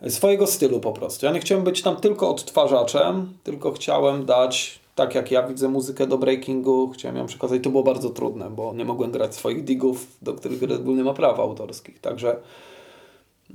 [0.08, 1.26] swojego stylu po prostu.
[1.26, 6.08] Ja nie chciałem być tam tylko odtwarzaczem, tylko chciałem dać, tak jak ja widzę muzykę
[6.08, 7.64] do breakingu, chciałem ją przekazać.
[7.64, 11.04] To było bardzo trudne, bo nie mogłem grać swoich digów, do których Red Bull nie
[11.04, 12.00] ma praw autorskich.
[12.00, 12.36] Także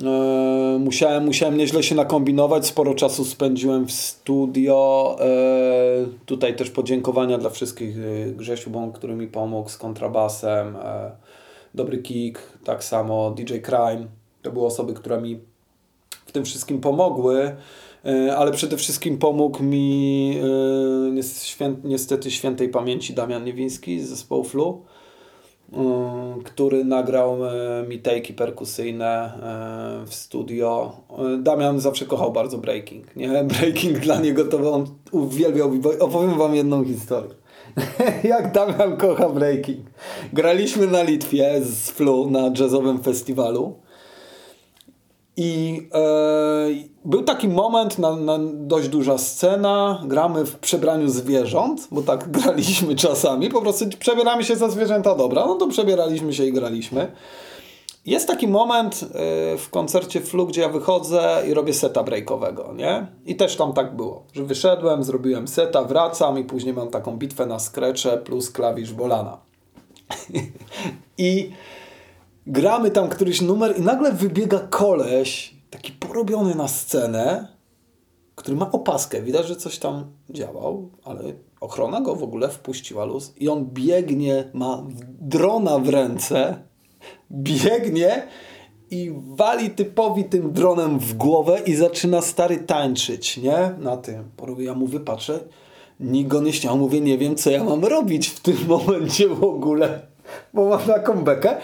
[0.05, 2.67] e, musiałem, musiałem nieźle się nakombinować.
[2.67, 5.17] Sporo czasu spędziłem w studio.
[5.21, 5.27] E,
[6.27, 7.97] tutaj też podziękowania dla wszystkich.
[7.99, 10.77] E, Grzesiu Bąk, który mi pomógł z kontrabasem.
[10.77, 11.11] E,
[11.75, 14.07] Dobry Kick, tak samo DJ Crime.
[14.43, 15.41] To były osoby, które mi
[16.35, 17.57] tym wszystkim pomogły,
[18.05, 20.39] e, ale przede wszystkim pomógł mi
[21.61, 24.83] e, niestety świętej pamięci Damian Niewiński z zespołu Flu,
[25.73, 25.77] e,
[26.45, 27.37] który nagrał
[27.89, 29.33] mi tejki perkusyjne
[30.07, 30.97] w studio.
[31.39, 33.17] Damian zawsze kochał bardzo breaking.
[33.17, 33.45] Nie?
[33.59, 35.73] Breaking dla niego to on uwielbiał.
[36.01, 37.35] Opowiem wam jedną historię.
[38.25, 39.87] Jak Damian kocha breaking.
[40.33, 43.84] Graliśmy na Litwie z Flu na jazzowym festiwalu.
[45.37, 46.01] I e,
[47.05, 52.97] był taki moment, na, na dość duża scena, gramy w przebraniu zwierząt, bo tak graliśmy
[52.97, 57.13] czasami, po prostu przebieramy się za zwierzęta, dobra, no to przebieraliśmy się i graliśmy.
[58.07, 59.09] Jest taki moment e,
[59.59, 63.07] w koncercie Flu, gdzie ja wychodzę i robię seta breakowego, nie?
[63.27, 67.47] I też tam tak było, że wyszedłem, zrobiłem seta, wracam i później mam taką bitwę
[67.47, 69.39] na skrecze plus klawisz Bolana.
[71.19, 71.51] I
[72.47, 77.49] gramy tam któryś numer i nagle wybiega koleś, taki porobiony na scenę,
[78.35, 79.23] który ma opaskę.
[79.23, 81.21] Widać, że coś tam działał, ale
[81.61, 84.83] ochrona go w ogóle wpuściła luz i on biegnie, ma
[85.21, 86.57] drona w ręce,
[87.31, 88.27] biegnie
[88.91, 93.75] i wali typowi tym dronem w głowę i zaczyna stary tańczyć, nie?
[93.79, 94.25] Na tym.
[94.59, 95.41] Ja mówię, patrzę,
[96.01, 96.79] nikt go nie śmiał.
[96.79, 100.01] Mówię, nie wiem, co ja mam robić w tym momencie w ogóle,
[100.55, 101.57] bo mam taką bekę.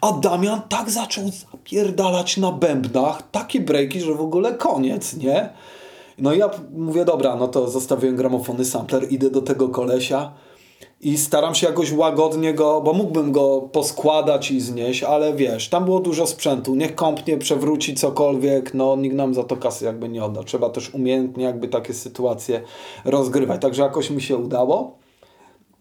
[0.00, 5.48] A Damian tak zaczął zapierdalać na bębnach, takie breaki, że w ogóle koniec, nie?
[6.18, 10.32] No i ja mówię, dobra, no to zostawiłem gramofony sampler, idę do tego kolesia
[11.00, 15.84] i staram się jakoś łagodnie go, bo mógłbym go poskładać i znieść, ale wiesz, tam
[15.84, 20.24] było dużo sprzętu, niech kąpnie, przewróci cokolwiek, no nikt nam za to kasy jakby nie
[20.24, 20.42] odda.
[20.42, 22.62] Trzeba też umiejętnie jakby takie sytuacje
[23.04, 24.98] rozgrywać, także jakoś mi się udało.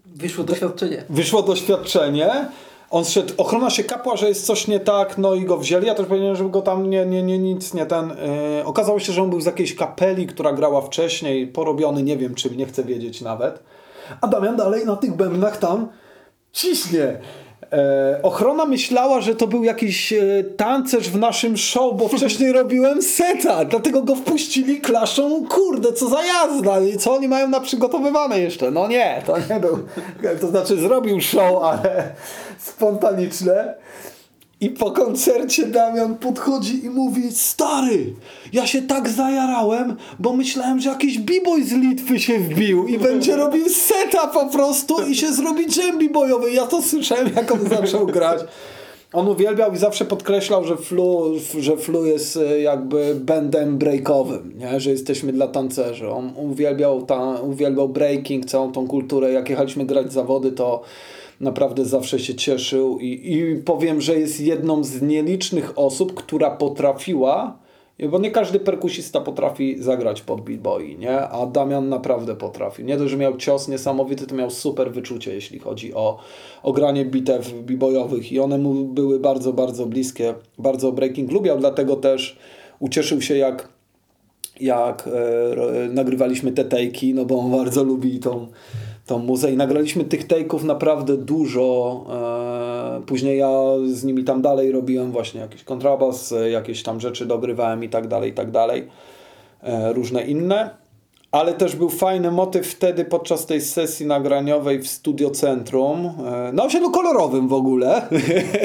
[0.05, 1.03] Wyszło doświadczenie.
[1.09, 2.47] Wyszło doświadczenie,
[2.95, 5.87] on szedł, ochrona się kapła, że jest coś nie tak, no i go wzięli.
[5.87, 8.09] Ja też powiedziałem, żeby go tam nie, nie, nie nic nie ten.
[8.57, 12.35] Yy, okazało się, że on był z jakiejś kapeli, która grała wcześniej, porobiony, nie wiem
[12.35, 13.63] czym, nie chcę wiedzieć nawet.
[14.21, 15.87] A Damian dalej na tych bębnach tam
[16.51, 17.19] ciśnie.
[17.73, 23.01] E, ochrona myślała, że to był jakiś e, tancerz w naszym show, bo wcześniej robiłem
[23.01, 28.39] seta, dlatego go wpuścili klaszą, kurde, co za jazda i co oni mają na przygotowywane
[28.39, 28.71] jeszcze.
[28.71, 29.79] No nie, to nie był,
[30.41, 32.09] to znaczy zrobił show, ale
[32.71, 33.75] spontaniczne.
[34.61, 38.13] I po koncercie Damian podchodzi i mówi Stary,
[38.53, 43.35] ja się tak zajarałem, bo myślałem, że jakiś b-boy z Litwy się wbił i będzie
[43.35, 46.51] robił seta po prostu i się zrobi dżem b-boyowy.
[46.51, 48.39] Ja to słyszałem, jak on zaczął grać.
[49.13, 54.79] On uwielbiał i zawsze podkreślał, że Flu, że Flu jest e, jakby bandem breakowym, nie?
[54.79, 56.09] że jesteśmy dla tancerzy.
[56.09, 59.31] On uwielbiał, ta, uwielbiał breaking, całą tą kulturę.
[59.31, 60.81] Jak jechaliśmy grać zawody, to
[61.39, 67.57] naprawdę zawsze się cieszył i, i powiem, że jest jedną z nielicznych osób, która potrafiła,
[68.09, 71.19] bo nie każdy perkusista potrafi zagrać pod beatboy, nie?
[71.19, 72.83] A Damian naprawdę potrafi.
[72.83, 76.17] Nie dość, że miał cios niesamowity, to miał super wyczucie, jeśli chodzi o,
[76.63, 80.33] o granie bitew b-boyowych i one mu były bardzo, bardzo bliskie.
[80.57, 82.37] Bardzo breaking lubiał, dlatego też
[82.79, 83.75] ucieszył się jak
[84.59, 88.47] jak e, nagrywaliśmy te tejki, no bo on bardzo lubi tą
[89.05, 92.05] tą muzę i nagraliśmy tych take'ów naprawdę dużo.
[92.99, 93.51] E, później ja
[93.85, 98.31] z nimi tam dalej robiłem właśnie jakiś kontrabas, jakieś tam rzeczy dogrywałem i tak dalej,
[98.31, 98.87] i tak dalej.
[99.63, 100.69] E, różne inne.
[101.31, 106.63] Ale też był fajny motyw wtedy podczas tej sesji nagraniowej w Studio Centrum, e, na
[106.63, 108.01] osiedlu kolorowym w ogóle,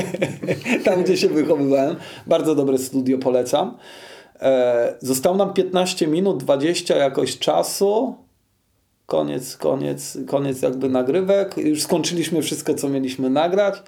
[0.85, 1.97] tam gdzie się wychowywałem.
[2.27, 3.77] Bardzo dobre studio, polecam.
[5.01, 8.15] Zostało nam 15 minut, 20 jakoś czasu
[9.11, 11.57] koniec, koniec, koniec jakby nagrywek.
[11.57, 13.83] Już skończyliśmy wszystko, co mieliśmy nagrać.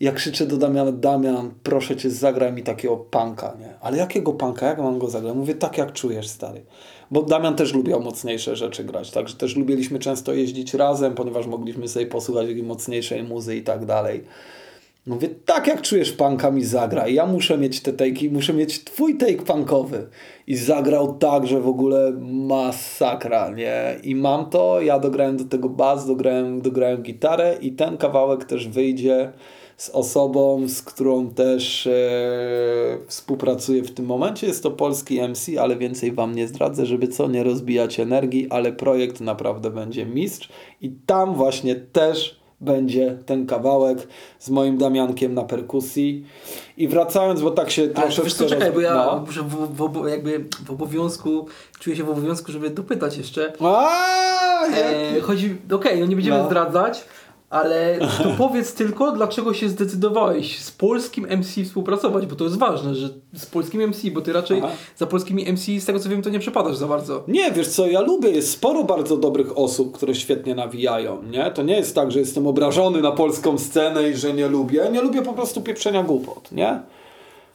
[0.00, 3.80] Ja krzyczę do Damiana, Damian, proszę cię, zagraj mi takiego panka, nie?
[3.80, 4.66] Ale jakiego panka?
[4.66, 5.36] Jak mam go zagrać?
[5.36, 6.64] Mówię, tak jak czujesz, stary.
[7.10, 11.88] Bo Damian też lubiał mocniejsze rzeczy grać, także też lubiliśmy często jeździć razem, ponieważ mogliśmy
[11.88, 14.24] sobie posłuchać mocniejszej muzy i tak dalej.
[15.08, 17.08] Mówię, tak jak czujesz punka mi zagra.
[17.08, 20.08] Ja muszę mieć te take'i, muszę mieć twój take punkowy.
[20.46, 23.96] I zagrał tak, że w ogóle masakra, nie?
[24.02, 28.68] I mam to, ja dograłem do tego bas, dograłem, dograłem gitarę i ten kawałek też
[28.68, 29.32] wyjdzie
[29.76, 31.90] z osobą, z którą też e,
[33.06, 34.46] współpracuję w tym momencie.
[34.46, 38.72] Jest to polski MC, ale więcej Wam nie zdradzę, żeby co, nie rozbijać energii, ale
[38.72, 40.48] projekt naprawdę będzie mistrz
[40.80, 46.26] i tam właśnie też będzie ten kawałek z moim Damiankiem na perkusji.
[46.76, 48.22] I wracając, bo tak się troszeczkę...
[48.22, 49.24] Wiesz co, czekaj, bo ja no.
[49.26, 51.46] w, w, jakby w obowiązku,
[51.80, 53.52] czuję się w obowiązku, żeby dopytać jeszcze.
[53.60, 56.46] A, e, chodzi, okej, okay, no nie będziemy no.
[56.46, 57.04] zdradzać,
[57.50, 62.94] ale to powiedz tylko, dlaczego się zdecydowałeś z polskim MC współpracować, bo to jest ważne,
[62.94, 64.72] że z polskim MC, bo ty raczej Aha.
[64.96, 67.24] za polskimi MC, z tego co wiem, to nie przepadasz za bardzo.
[67.28, 71.50] Nie, wiesz co, ja lubię, jest sporo bardzo dobrych osób, które świetnie nawijają, nie?
[71.50, 74.88] To nie jest tak, że jestem obrażony na polską scenę i że nie lubię.
[74.92, 76.80] Nie lubię po prostu pieprzenia głupot, nie?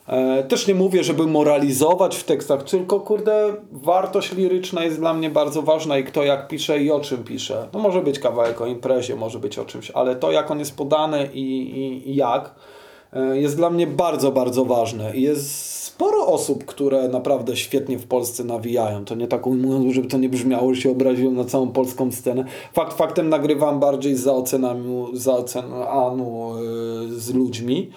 [0.07, 5.29] E, też nie mówię, żeby moralizować w tekstach, tylko kurde, wartość liryczna jest dla mnie
[5.29, 7.67] bardzo ważna i kto jak pisze i o czym pisze.
[7.73, 10.77] No może być kawałek o imprezie, może być o czymś, ale to jak on jest
[10.77, 12.55] podany i, i, i jak
[13.13, 15.15] e, jest dla mnie bardzo, bardzo ważne.
[15.15, 19.05] I jest sporo osób, które naprawdę świetnie w Polsce nawijają.
[19.05, 22.45] To nie tak mówiąc, żeby to nie brzmiało, że się obraziłem na całą polską scenę.
[22.73, 26.53] Fakt faktem nagrywam bardziej za ocenami, za ocenanu
[27.09, 27.89] yy, z ludźmi.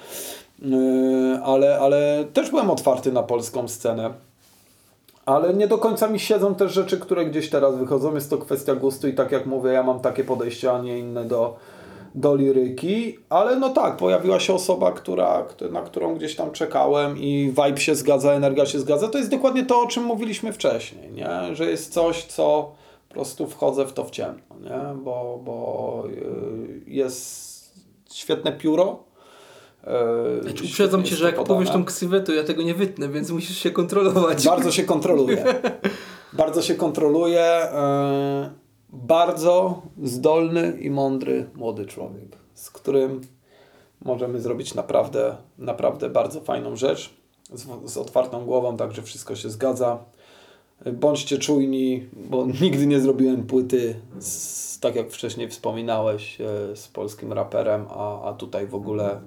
[0.63, 4.11] Yy, ale, ale też byłem otwarty na polską scenę.
[5.27, 8.15] Ale nie do końca mi siedzą też rzeczy, które gdzieś teraz wychodzą.
[8.15, 11.25] Jest to kwestia gustu i tak jak mówię, ja mam takie podejście, a nie inne
[11.25, 11.57] do,
[12.15, 13.19] do liryki.
[13.29, 17.95] Ale no tak, pojawiła się osoba, która, na którą gdzieś tam czekałem i vibe się
[17.95, 19.09] zgadza, energia się zgadza.
[19.09, 21.55] To jest dokładnie to, o czym mówiliśmy wcześniej, nie?
[21.55, 22.73] że jest coś, co
[23.09, 25.03] po prostu wchodzę w to w ciemno, nie?
[25.05, 27.57] Bo, bo yy, jest
[28.11, 29.06] świetne pióro, E,
[30.43, 31.55] znaczy, uprzedzam cię, że jak podane.
[31.55, 34.47] powiesz tą ksywę, to ja tego nie wytnę, więc musisz się kontrolować.
[34.47, 35.45] Bardzo się kontroluje.
[36.33, 37.43] bardzo się kontroluje.
[37.43, 38.51] E,
[38.89, 43.21] bardzo zdolny i mądry młody człowiek, z którym
[44.05, 47.15] możemy zrobić naprawdę, naprawdę bardzo fajną rzecz.
[47.53, 49.99] Z, z otwartą głową, także wszystko się zgadza.
[50.93, 57.33] Bądźcie czujni, bo nigdy nie zrobiłem płyty, z, tak jak wcześniej wspominałeś, e, z polskim
[57.33, 59.21] raperem, a, a tutaj w ogóle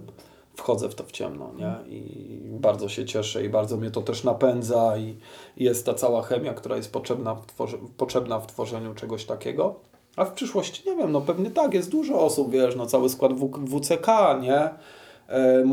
[0.59, 1.95] wchodzę w to w ciemno, nie?
[1.95, 5.17] I bardzo się cieszę i bardzo mnie to też napędza i
[5.57, 7.43] jest ta cała chemia, która jest potrzebna w,
[7.97, 9.75] potrzebna w tworzeniu czegoś takiego.
[10.15, 13.33] A w przyszłości, nie wiem, no pewnie tak, jest dużo osób, wiesz, no cały skład
[13.33, 14.07] w, WCK,
[14.41, 14.69] nie?
[15.29, 15.63] E,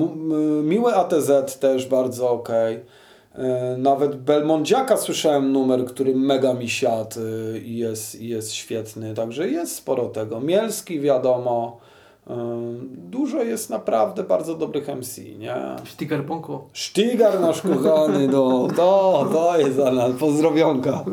[0.63, 2.49] miły ATZ też bardzo ok.
[2.51, 7.21] E, nawet Belmondziaka słyszałem numer, który mega mi siadł
[7.65, 10.41] i jest, jest świetny, także jest sporo tego.
[10.41, 11.81] Mielski wiadomo,
[12.89, 15.57] Dużo jest naprawdę bardzo dobrych MC, nie?
[15.85, 16.69] Sztigar Bonko.
[16.73, 21.05] Sztigar nasz kochany, no to, to jest Anal, pozdrowionka,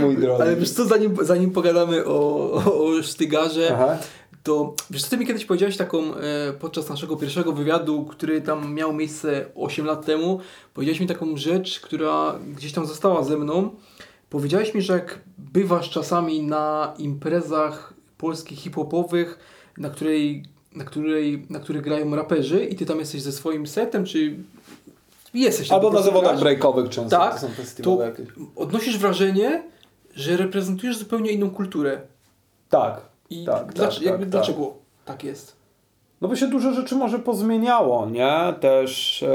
[0.00, 0.42] mój drogi.
[0.42, 3.98] Ale wiesz co, zanim, zanim pogadamy o, o, o Sztygarze, Aha.
[4.42, 8.74] to wiesz co, ty mi kiedyś powiedziałeś taką, e, podczas naszego pierwszego wywiadu, który tam
[8.74, 10.40] miał miejsce 8 lat temu,
[10.74, 13.70] powiedziałeś mi taką rzecz, która gdzieś tam została ze mną.
[14.30, 19.38] Powiedziałeś mi, że jak bywasz czasami na imprezach polskich hip-hopowych,
[19.78, 20.44] na której,
[20.74, 24.36] na której, na których grają raperzy i ty tam jesteś ze swoim setem, czy
[25.34, 28.26] jesteś tam Albo na zawodach grasz, breakowych często Tak, to są festiwale to jakieś.
[28.56, 29.62] odnosisz wrażenie,
[30.14, 32.00] że reprezentujesz zupełnie inną kulturę.
[32.70, 33.00] Tak,
[33.30, 35.56] I tak, dlac- tak, jakby tak, dlaczego tak jest?
[36.20, 38.54] No bo się dużo rzeczy może pozmieniało, nie?
[38.60, 39.26] Też e,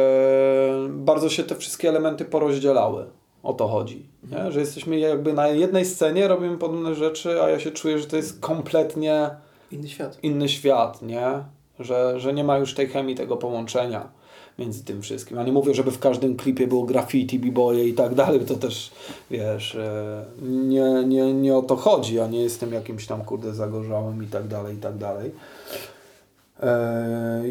[0.90, 3.06] bardzo się te wszystkie elementy porozdzielały.
[3.44, 4.06] O to chodzi.
[4.32, 4.52] Nie?
[4.52, 8.16] Że jesteśmy jakby na jednej scenie, robimy podobne rzeczy, a ja się czuję, że to
[8.16, 9.30] jest kompletnie
[9.72, 10.20] Inny świat.
[10.24, 11.44] inny świat, nie?
[11.80, 14.10] Że, że nie ma już tej chemii, tego połączenia
[14.60, 15.38] między tym wszystkim.
[15.38, 18.92] Ja nie mówię, żeby w każdym klipie było graffiti, b-boye i tak dalej, to też,
[19.32, 22.16] wiesz, e, nie, nie, nie o to chodzi.
[22.16, 25.32] Ja nie jestem jakimś tam, kurde, zagorzałym i tak dalej, i tak dalej.
[26.60, 27.44] E,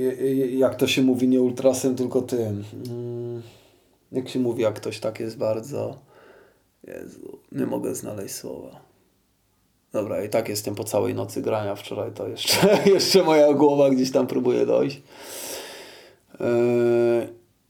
[0.51, 2.65] jak to się mówi, nie ultrasem, tylko tym.
[2.91, 3.43] Mm,
[4.13, 5.99] jak się mówi, jak ktoś tak jest bardzo...
[6.85, 8.88] Jezu, nie mogę znaleźć słowa.
[9.93, 14.13] Dobra, i tak jestem po całej nocy grania wczoraj, to jeszcze, jeszcze moja głowa gdzieś
[14.13, 15.03] tam próbuje dojść.
[16.41, 16.47] Yy,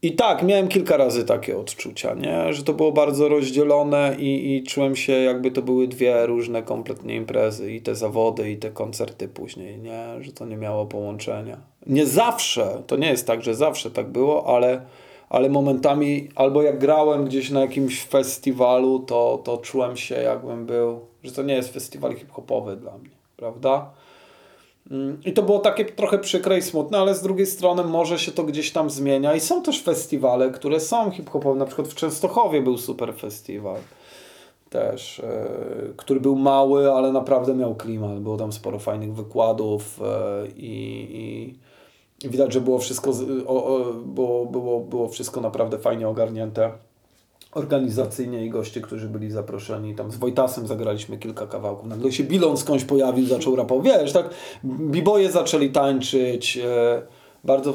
[0.01, 2.53] I tak, miałem kilka razy takie odczucia, nie?
[2.53, 7.15] że to było bardzo rozdzielone i, i czułem się jakby to były dwie różne kompletnie
[7.15, 10.23] imprezy i te zawody i te koncerty później, nie?
[10.23, 11.57] że to nie miało połączenia.
[11.87, 14.81] Nie zawsze, to nie jest tak, że zawsze tak było, ale,
[15.29, 21.08] ale momentami albo jak grałem gdzieś na jakimś festiwalu, to, to czułem się jakbym był,
[21.23, 23.89] że to nie jest festiwal hip-hopowy dla mnie, prawda?
[24.91, 28.31] Mm, I to było takie trochę przykre i smutne, ale z drugiej strony może się
[28.31, 32.61] to gdzieś tam zmienia i są też festiwale, które są hip-hopowe, na przykład w Częstochowie
[32.61, 33.77] był super festiwal
[34.69, 35.47] też, e,
[35.97, 41.55] który był mały, ale naprawdę miał klimat, było tam sporo fajnych wykładów e, i,
[42.23, 46.71] i widać, że było wszystko, z- o, o, było, było, było wszystko naprawdę fajnie ogarnięte
[47.51, 49.95] organizacyjnie i goście, którzy byli zaproszeni.
[49.95, 51.89] Tam z Wojtasem zagraliśmy kilka kawałków.
[51.89, 53.85] Nagle się Bilon skądś pojawił, zaczął rapować.
[53.85, 54.29] Wiesz, tak,
[54.65, 56.57] biboje zaczęli tańczyć.
[56.57, 57.01] E,
[57.43, 57.73] bardzo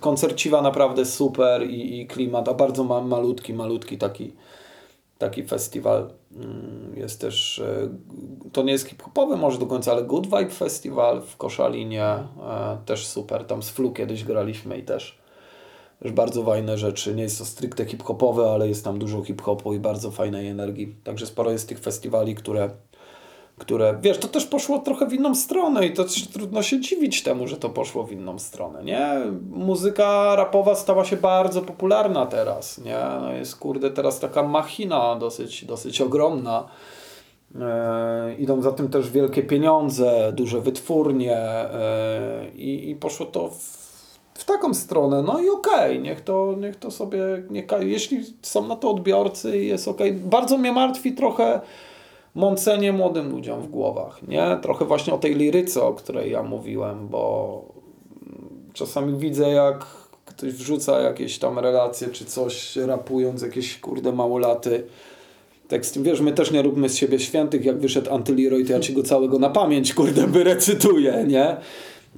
[0.00, 4.32] koncerciwa naprawdę super i, i klimat, a bardzo ma, malutki, malutki taki
[5.18, 6.10] taki festiwal.
[6.36, 7.88] Mm, Jest też, e,
[8.52, 12.26] to nie jest hip-hopowy może do końca, ale Good Vibe Festival w Koszalinie, e,
[12.86, 13.44] też super.
[13.44, 15.17] Tam z Flu kiedyś graliśmy i też,
[16.02, 17.14] też bardzo fajne rzeczy.
[17.14, 20.96] Nie jest to stricte hip-hopowe, ale jest tam dużo hip-hopu i bardzo fajnej energii.
[21.04, 22.70] Także sporo jest tych festiwali, które,
[23.58, 27.46] które, wiesz, to też poszło trochę w inną stronę i to trudno się dziwić temu,
[27.46, 29.20] że to poszło w inną stronę, nie?
[29.50, 32.98] Muzyka rapowa stała się bardzo popularna teraz, nie?
[33.20, 36.68] No jest, kurde, teraz taka machina dosyć, dosyć ogromna.
[37.60, 41.38] E, idą za tym też wielkie pieniądze, duże wytwórnie
[42.54, 43.77] i, i poszło to w,
[44.38, 45.22] w taką stronę.
[45.22, 47.18] No i okej, niech, to, niech to sobie,
[47.50, 50.12] niech, jeśli są na to odbiorcy, jest okej.
[50.12, 51.60] Bardzo mnie martwi trochę
[52.34, 54.58] mącenie młodym ludziom w głowach, nie?
[54.62, 57.62] Trochę właśnie o tej liryce, o której ja mówiłem, bo
[58.72, 59.86] czasami widzę, jak
[60.24, 64.84] ktoś wrzuca jakieś tam relacje czy coś, rapując jakieś kurde małolaty
[65.68, 66.02] teksty.
[66.02, 69.02] Wiesz, my też nie róbmy z siebie świętych, jak wyszedł Antyleroy, to ja ci go
[69.02, 71.56] całego na pamięć, kurde, wyrecytuję, nie?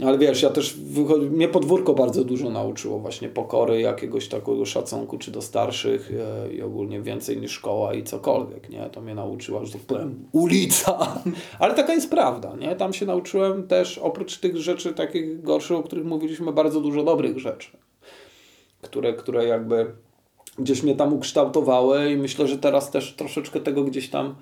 [0.06, 5.18] Ale wiesz, ja też, wychodzi, mnie podwórko bardzo dużo nauczyło właśnie pokory, jakiegoś takiego szacunku,
[5.18, 6.12] czy do starszych
[6.46, 8.90] e, i ogólnie więcej niż szkoła i cokolwiek, nie?
[8.92, 11.22] To mnie nauczyła, że tak powiem, ulica.
[11.58, 12.76] Ale taka jest prawda, nie?
[12.76, 17.38] Tam się nauczyłem też, oprócz tych rzeczy takich gorszych, o których mówiliśmy, bardzo dużo dobrych
[17.38, 17.70] rzeczy,
[18.82, 19.86] które, które jakby
[20.58, 24.34] gdzieś mnie tam ukształtowały i myślę, że teraz też troszeczkę tego gdzieś tam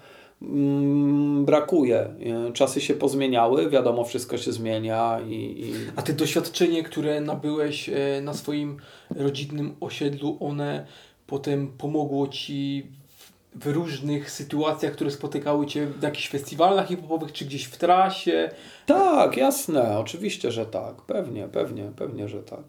[1.45, 1.99] brakuje.
[1.99, 7.89] E, Czasy się pozmieniały, wiadomo, wszystko się zmienia i, i A ty doświadczenie, które nabyłeś
[7.89, 8.76] e, na swoim
[9.16, 10.86] rodzinnym osiedlu, one
[11.26, 13.32] potem pomogło ci w,
[13.64, 18.51] w różnych sytuacjach, które spotykały cię w jakichś festiwalach hip-hopowych, czy gdzieś w trasie?
[18.86, 20.95] Tak, jasne, oczywiście, że tak.
[21.03, 22.64] Pewnie, pewnie, pewnie, że tak.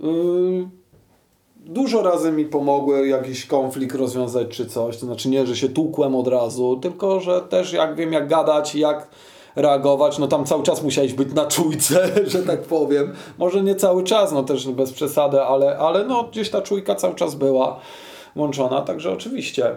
[0.00, 0.68] Yy,
[1.68, 4.96] Dużo razy mi pomogły jakiś konflikt rozwiązać czy coś.
[4.96, 8.74] To znaczy nie, że się tłukłem od razu, tylko że też jak wiem jak gadać,
[8.74, 9.08] jak
[9.56, 13.12] reagować, no tam cały czas musiałeś być na czujce, że tak powiem.
[13.38, 17.14] Może nie cały czas, no też bez przesady, ale, ale no gdzieś ta czujka cały
[17.14, 17.80] czas była
[18.36, 19.76] włączona, także oczywiście.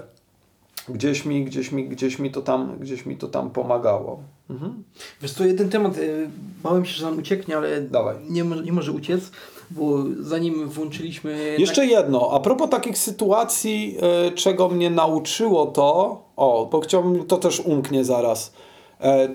[0.89, 4.19] gdzieś mi, gdzieś mi, gdzieś mi to tam, gdzieś mi to tam pomagało.
[4.49, 4.83] Mhm.
[5.21, 6.29] Wiesz co, jeden temat, y,
[6.63, 8.15] bałem się, że nam ucieknie, ale Dawaj.
[8.29, 9.31] nie, nie może uciec,
[9.71, 11.55] bo zanim włączyliśmy...
[11.57, 17.37] Jeszcze jedno, a propos takich sytuacji, e, czego mnie nauczyło to, o, bo chciałbym, to
[17.37, 18.53] też umknie zaraz.
[19.01, 19.29] E,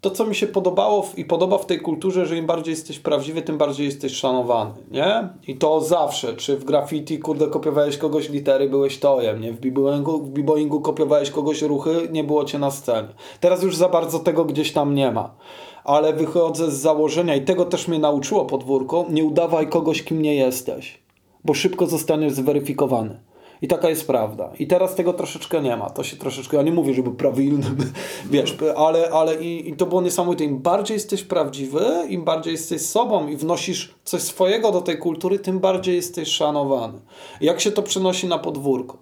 [0.00, 2.98] to, co mi się podobało w, i podoba w tej kulturze, że im bardziej jesteś
[2.98, 5.28] prawdziwy, tym bardziej jesteś szanowany, nie?
[5.46, 9.52] I to zawsze, czy w graffiti, kurde, kopiowałeś kogoś litery, byłeś tojem, nie?
[9.52, 13.08] W b-boyingu, w b-boyingu kopiowałeś kogoś ruchy, nie było cię na scenie.
[13.40, 15.34] Teraz już za bardzo tego gdzieś tam nie ma.
[15.86, 20.34] Ale wychodzę z założenia i tego też mnie nauczyło podwórko, nie udawaj kogoś, kim nie
[20.34, 20.98] jesteś,
[21.44, 23.20] bo szybko zostaniesz zweryfikowany.
[23.62, 24.52] I taka jest prawda.
[24.58, 25.90] I teraz tego troszeczkę nie ma.
[25.90, 27.66] To się troszeczkę, ja nie mówię, żeby prawilny,
[28.30, 30.44] wiesz, ale, ale i, i to było niesamowite.
[30.44, 35.38] Im bardziej jesteś prawdziwy, im bardziej jesteś sobą i wnosisz coś swojego do tej kultury,
[35.38, 36.98] tym bardziej jesteś szanowany.
[37.40, 38.98] Jak się to przenosi na podwórko?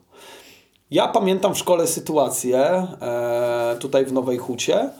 [0.90, 4.90] Ja pamiętam w szkole sytuację e, tutaj w Nowej Hucie,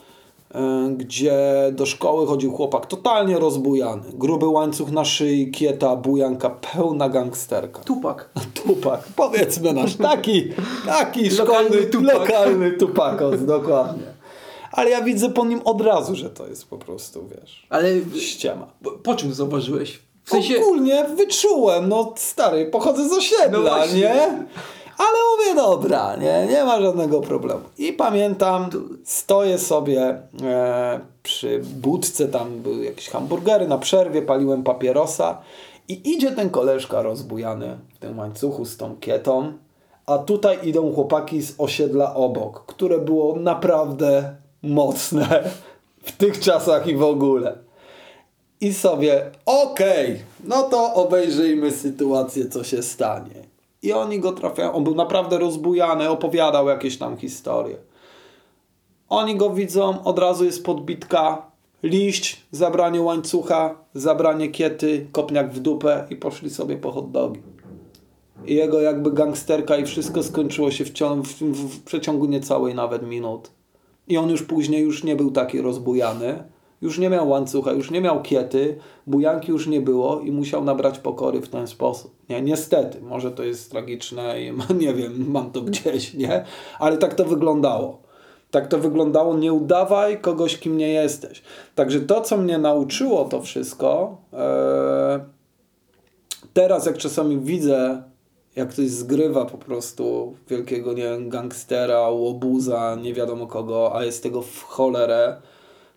[0.97, 1.37] gdzie
[1.71, 4.01] do szkoły chodził chłopak totalnie rozbujany.
[4.13, 7.81] Gruby łańcuch na szyi, kieta, bujanka, pełna gangsterka.
[7.81, 8.29] Tupak.
[8.63, 10.49] Tupak, powiedzmy nasz taki,
[10.85, 12.15] taki Lokalny szkolny, Tupak.
[12.19, 14.03] lokalny tupakos, dokładnie.
[14.71, 17.89] Ale ja widzę po nim od razu, że to jest po prostu, wiesz, Ale
[18.19, 18.67] ściema.
[18.83, 19.99] po, po czym zauważyłeś?
[20.23, 20.57] W sensie...
[20.61, 24.45] Ogólnie wyczułem, no stary, pochodzę z osiedla, No nie?
[24.97, 27.61] Ale mówię, dobra, nie, nie ma żadnego problemu.
[27.77, 28.69] I pamiętam,
[29.03, 35.37] stoję sobie e, przy budce, tam były jakieś hamburgery, na przerwie paliłem papierosa
[35.87, 39.53] i idzie ten koleżka rozbujany w tym łańcuchu z tą kietą,
[40.05, 45.43] a tutaj idą chłopaki z osiedla obok, które było naprawdę mocne
[46.03, 47.57] w tych czasach i w ogóle.
[48.61, 53.44] I sobie, okej, no to obejrzyjmy sytuację, co się stanie.
[53.85, 54.73] I oni go trafiają.
[54.73, 57.77] On był naprawdę rozbujany, opowiadał jakieś tam historie.
[59.09, 61.51] Oni go widzą, od razu jest podbitka,
[61.83, 67.41] liść, zabranie łańcucha, zabranie kiety, kopniak w dupę i poszli sobie po hot dogi.
[68.45, 73.51] I jego jakby gangsterka i wszystko skończyło się w, w, w przeciągu niecałej nawet minut.
[74.07, 76.43] I on już później już nie był taki rozbujany.
[76.81, 80.99] Już nie miał łańcucha, już nie miał kiety, bujanki już nie było i musiał nabrać
[80.99, 82.15] pokory w ten sposób.
[82.29, 84.53] Nie, niestety, może to jest tragiczne i
[84.83, 86.45] nie wiem, mam to gdzieś, nie?
[86.79, 88.05] Ale tak to wyglądało.
[88.51, 91.41] Tak to wyglądało, nie udawaj kogoś, kim nie jesteś.
[91.75, 95.25] Także to, co mnie nauczyło to wszystko, e,
[96.53, 98.03] teraz jak czasami widzę,
[98.55, 104.23] jak ktoś zgrywa po prostu wielkiego, nie wiem, gangstera, łobuza, nie wiadomo kogo, a jest
[104.23, 105.41] tego w cholerę,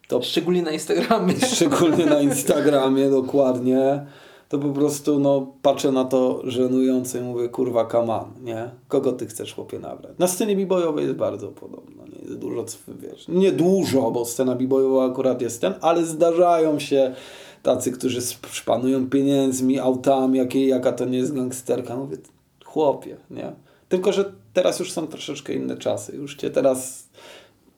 [0.09, 1.35] to Szczególnie na Instagramie.
[1.55, 4.07] szczególnie na Instagramie, dokładnie,
[4.49, 8.71] to po prostu no, patrzę na to żenujące i mówię, kurwa, kaman, nie?
[8.89, 10.19] Kogo ty chcesz, chłopie, nabrać?
[10.19, 15.07] Na scenie b-boyowej jest bardzo podobno, nie jest dużo, wiesz, nie dużo, bo scena b-boyowa
[15.07, 17.15] akurat jest ten, ale zdarzają się
[17.63, 21.97] tacy, którzy szpanują pieniędzmi, autami, jakie, jaka to nie jest gangsterka.
[21.97, 22.17] Mówię,
[22.65, 23.53] chłopie, nie?
[23.89, 27.08] Tylko, że teraz już są troszeczkę inne czasy, już cię teraz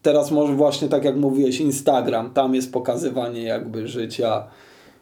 [0.02, 4.44] teraz może właśnie tak jak mówiłeś, Instagram, tam jest pokazywanie jakby życia,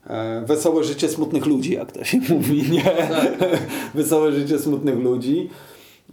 [0.07, 2.85] e, wesołe życie smutnych ludzi, jak to się mówi, nie?
[3.95, 5.51] wesołe życie smutnych ludzi.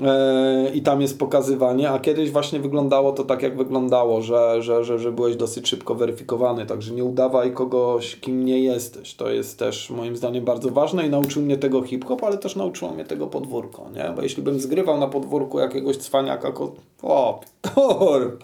[0.03, 4.83] E, I tam jest pokazywanie, a kiedyś właśnie wyglądało to tak, jak wyglądało, że, że,
[4.83, 9.13] że, że byłeś dosyć szybko weryfikowany, także nie udawaj kogoś, kim nie jesteś.
[9.13, 12.91] To jest też moim zdaniem bardzo ważne i nauczył mnie tego hip-hop, ale też nauczyło
[12.91, 14.13] mnie tego podwórko, nie?
[14.15, 16.71] Bo jeśli bym zgrywał na podwórku jakiegoś cwaniaka, ko...
[17.03, 18.37] o, kur...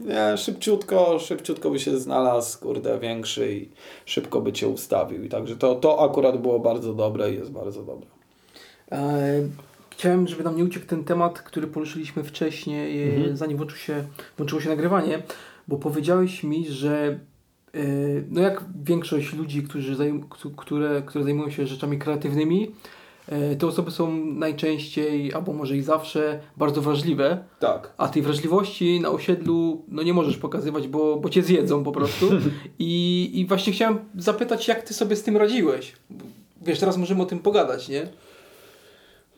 [0.00, 3.68] nie, szybciutko, szybciutko by się znalazł, kurde, większy i
[4.04, 5.24] szybko by cię ustawił.
[5.24, 8.06] I także to, to akurat było bardzo dobre i jest bardzo dobre.
[8.92, 9.42] E,
[10.02, 13.36] Chciałem, żeby nam nie uciekł ten temat, który poruszyliśmy wcześniej, e, Mhm.
[13.36, 14.04] zanim włączył się,
[14.36, 15.22] włączyło się nagrywanie,
[15.68, 17.18] bo powiedziałeś mi, że
[17.74, 17.78] e,
[18.30, 22.70] no jak większość ludzi, którzy zajm, któ- które, które zajmują się rzeczami kreatywnymi,
[23.28, 27.92] e, te osoby są najczęściej, albo może i zawsze, bardzo wrażliwe, Tak.
[27.96, 32.30] a tej wrażliwości na osiedlu no nie możesz pokazywać, bo, bo cię zjedzą po prostu.
[32.78, 35.92] I, I właśnie chciałem zapytać, jak ty sobie z tym radziłeś?
[36.66, 38.06] Wiesz, teraz możemy o tym pogadać, nie?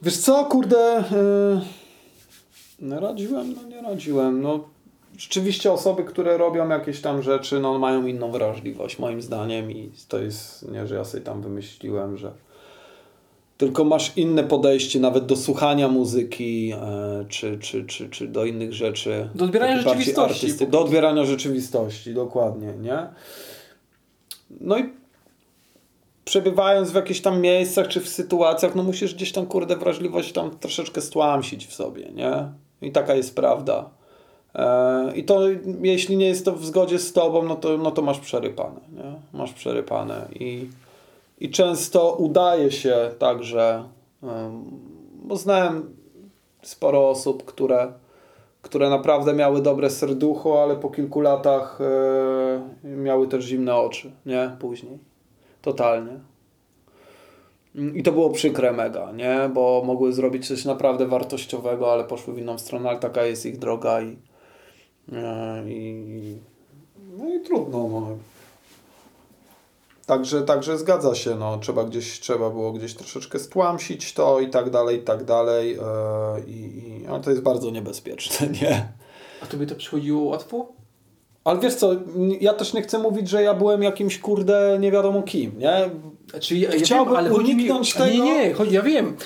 [0.05, 1.61] Wiesz co, kurde, yy,
[2.81, 4.61] no radziłem, no nie radziłem, no
[5.19, 10.19] rzeczywiście osoby, które robią jakieś tam rzeczy, no mają inną wrażliwość moim zdaniem i to
[10.19, 12.33] jest, nie, że ja sobie tam wymyśliłem, że
[13.59, 18.73] tylko masz inne podejście nawet do słuchania muzyki, e, czy, czy, czy, czy do innych
[18.73, 19.29] rzeczy.
[19.35, 20.47] Do odbierania rzeczywistości.
[20.47, 23.07] artysty- Do odbierania rzeczywistości, dokładnie, nie?
[24.61, 25.04] No i
[26.25, 30.59] przebywając w jakichś tam miejscach czy w sytuacjach, no musisz gdzieś tam, kurde, wrażliwość tam
[30.59, 32.49] troszeczkę stłamsić w sobie, nie?
[32.83, 33.91] I taka jest prawda.
[34.55, 35.41] E, I to,
[35.83, 39.39] jeśli nie jest to w zgodzie z tobą, no to, no to masz przerypane, nie?
[39.39, 40.29] Masz przerypane.
[40.41, 40.69] I,
[41.41, 43.85] I często udaje się także,
[45.25, 45.97] bo znałem
[46.63, 47.93] sporo osób, które,
[48.63, 51.79] które naprawdę miały dobre serducho, ale po kilku latach
[52.85, 54.57] e, miały też zimne oczy, nie?
[54.59, 55.14] Później.
[55.65, 56.21] Totalnie.
[57.95, 59.51] I to było przykre mega, nie?
[59.55, 63.59] Bo mogły zrobić coś naprawdę wartościowego, ale poszły w inną stronę, ale taka jest ich
[63.59, 64.17] droga i,
[65.13, 66.39] e, i
[67.19, 68.09] no i trudno, no.
[70.07, 74.71] Także, także zgadza się, no, trzeba gdzieś, trzeba było gdzieś troszeczkę stłamsić to i tak
[74.71, 75.79] dalej, i tak dalej,
[76.47, 78.89] i, i, ale to jest bardzo niebezpieczne, nie?
[79.43, 80.84] A tobie to przychodziło łatwo?
[81.45, 81.91] Ale wiesz co,
[82.41, 85.91] ja też nie chcę mówić, że ja byłem jakimś kurde nie wiadomo kim, nie?
[86.31, 89.17] Znaczy, ja, ja Chciałbym wiem, ale chodzi mi, uniknąć Nie, tego- nie, chodzi, ja wiem.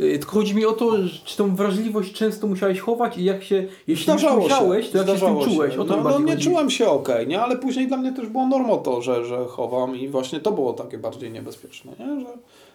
[0.00, 0.92] Y, Tylko chodzi mi o to,
[1.24, 5.08] czy tą wrażliwość często musiałeś chować i jak się, jeśli Zdarzało musiałeś, się, to jak
[5.08, 5.76] się z tym czułeś?
[5.76, 6.44] O to no, no nie chodzi.
[6.44, 7.40] czułem się okej, nie?
[7.42, 10.72] Ale później dla mnie też było normą to, że, że chowam i właśnie to było
[10.72, 12.20] takie bardziej niebezpieczne, nie?
[12.20, 12.26] Że,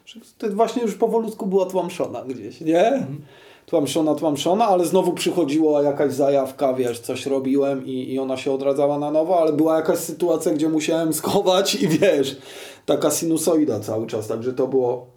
[0.05, 2.87] że to właśnie już powolutku była tłamszona gdzieś, nie?
[2.87, 3.21] Mhm.
[3.69, 8.99] Tłamszona, tłamszona, ale znowu przychodziła jakaś zajawka, wiesz, coś robiłem i, i ona się odradzała
[8.99, 12.37] na nowo, ale była jakaś sytuacja, gdzie musiałem schować i wiesz,
[12.85, 15.07] taka sinusoida cały czas, także to było,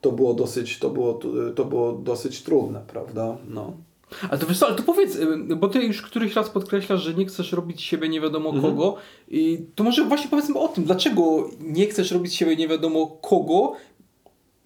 [0.00, 1.20] to było dosyć, to było,
[1.54, 3.36] to było dosyć trudne, prawda?
[3.48, 3.72] No.
[4.30, 7.14] Ale to wiesz co, ale to powiedz, y, bo ty już któryś raz podkreślasz, że
[7.14, 8.74] nie chcesz robić siebie nie wiadomo Mhm.
[8.74, 8.96] kogo
[9.28, 13.72] i to może właśnie powiedzmy o tym, dlaczego nie chcesz robić siebie nie wiadomo kogo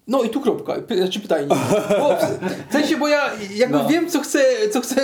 [0.07, 1.47] no i tu kropka, znaczy pytanie.
[1.99, 2.15] Bo,
[2.69, 3.21] w sensie, bo ja
[3.55, 3.87] jakby No.
[3.89, 4.39] wiem, co chcę,
[4.71, 4.95] co chcę,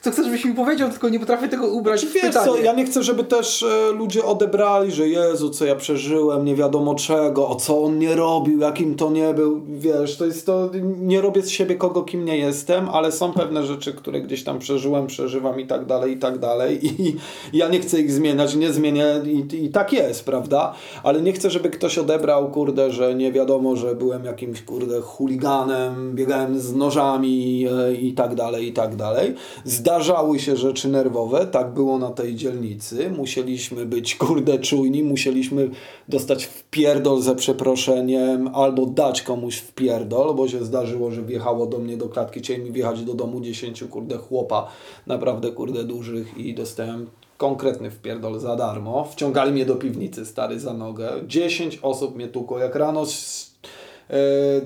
[0.00, 2.46] co chcę, żebyś mi powiedział, tylko nie potrafię tego ubrać Znaczy, Wiesz pytanie.
[2.46, 6.54] co, ja nie chcę, żeby też e, ludzie odebrali, że Jezu, co ja przeżyłem, nie
[6.56, 10.70] wiadomo czego, o co on nie robił, jakim to nie był, wiesz, to jest to,
[11.00, 14.58] nie robię z siebie kogo, kim nie jestem, ale są pewne rzeczy, które gdzieś tam
[14.58, 17.16] przeżyłem, przeżywam i tak dalej, i tak dalej i
[17.52, 21.50] ja nie chcę ich zmieniać, nie zmienię i, i tak jest, prawda, ale nie chcę,
[21.50, 27.66] żeby ktoś odebrał, kurde, że nie wiadomo, że byłem jakimś, kurde, chuliganem, biegałem z nożami
[27.66, 29.34] e, i tak dalej, i tak dalej.
[29.64, 33.10] Zdarzały się rzeczy nerwowe, tak było na tej dzielnicy.
[33.10, 35.70] Musieliśmy być, kurde, czujni, musieliśmy
[36.08, 41.66] dostać w pierdol ze przeproszeniem albo dać komuś w pierdol, bo się zdarzyło, że wjechało
[41.66, 44.68] do mnie do klatki, chcieli mi wjechać do domu dziesięciu, kurde, chłopa,
[45.06, 47.06] naprawdę, kurde, dużych i dostałem
[47.36, 49.04] konkretny wpierdol za darmo.
[49.04, 51.10] Wciągali mnie do piwnicy, stary, za nogę.
[51.26, 52.58] 10 osób mnie tukło.
[52.58, 53.06] Jak rano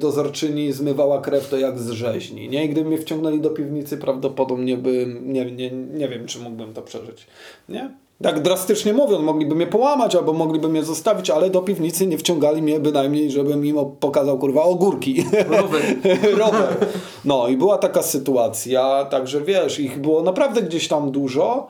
[0.01, 2.49] dozorczyni zmywała krew, to jak z rzeźni.
[2.49, 2.65] Nie?
[2.65, 6.83] I gdyby mnie wciągnęli do piwnicy, prawdopodobnie bym, nie, nie, nie wiem, czy mógłbym to
[6.83, 7.27] przeżyć.
[7.69, 7.91] Nie?
[8.23, 12.63] Tak drastycznie mówiąc, mogliby mnie połamać albo mogliby mnie zostawić, ale do piwnicy nie wciągali
[12.63, 15.25] mnie bynajmniej, żebym im pokazał, kurwa, ogórki.
[15.49, 15.83] Rower.
[16.39, 16.77] rower.
[17.25, 21.67] No i była taka sytuacja, także wiesz, ich było naprawdę gdzieś tam dużo,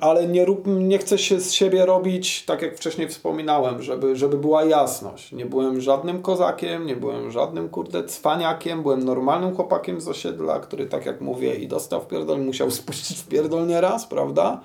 [0.00, 4.38] ale nie, rób, nie chcę się z siebie robić, tak jak wcześniej wspominałem, żeby, żeby
[4.38, 5.32] była jasność.
[5.32, 10.86] Nie byłem żadnym kozakiem, nie byłem żadnym kurde cwaniakiem, byłem normalnym chłopakiem z osiedla, który
[10.86, 14.60] tak jak mówię i dostał w pierdol, musiał spuścić w pierdol nieraz, prawda?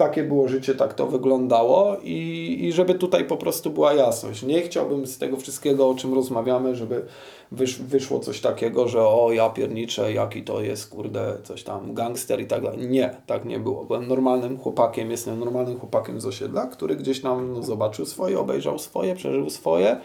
[0.00, 4.42] Takie było życie, tak to wyglądało i, i żeby tutaj po prostu była jasność.
[4.42, 7.04] Nie chciałbym z tego wszystkiego, o czym rozmawiamy, żeby
[7.52, 12.40] wysz, wyszło coś takiego, że o ja pierniczę, jaki to jest, kurde, coś tam, gangster
[12.40, 12.88] i tak dalej.
[12.88, 13.84] Nie, tak nie było.
[13.84, 18.78] Byłem normalnym chłopakiem, jestem normalnym chłopakiem z osiedla, który gdzieś tam no, zobaczył swoje, obejrzał
[18.78, 19.96] swoje, przeżył swoje.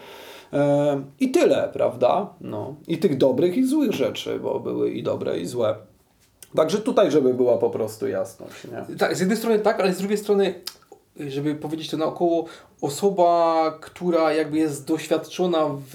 [1.20, 2.34] I tyle, prawda?
[2.40, 2.74] No.
[2.88, 5.74] I tych dobrych i złych rzeczy, bo były i dobre i złe.
[6.56, 8.96] Także tutaj, żeby była po prostu jasność, nie?
[8.96, 10.54] Tak, z jednej strony tak, ale z drugiej strony,
[11.20, 12.44] żeby powiedzieć to naokoło,
[12.80, 15.94] osoba, która jakby jest doświadczona w,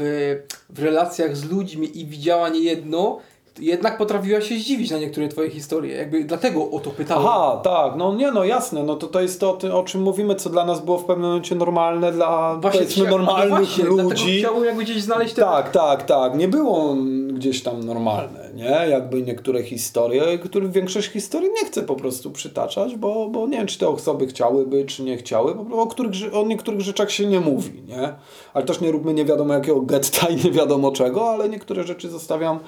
[0.69, 3.19] w relacjach z ludźmi i widziała niejedno,
[3.59, 5.95] jednak potrafiła się zdziwić na niektóre twoje historie.
[5.95, 7.25] Jakby dlatego o to pytałem.
[7.27, 10.49] Aha, tak, no nie no jasne, no to to jest to, o czym mówimy, co
[10.49, 14.39] dla nas było w pewnym momencie normalne, dla powiedzmy chcia- normalnych no właśnie, ludzi.
[14.39, 15.41] chciałbym jakby gdzieś znaleźć te...
[15.41, 16.35] Tak, tak, tak.
[16.35, 16.95] Nie było
[17.33, 18.89] gdzieś tam normalne, nie?
[18.89, 23.67] Jakby niektóre historie, których większość historii nie chcę po prostu przytaczać, bo, bo nie wiem,
[23.67, 27.81] czy te osoby chciałyby, czy nie chciały, o, których, o niektórych rzeczach się nie mówi,
[27.87, 28.13] nie?
[28.53, 32.09] Ale też nie róbmy nie wiadomo jakiego getta i nie wiadomo czego, ale niektóre rzeczy
[32.09, 32.59] zostawiam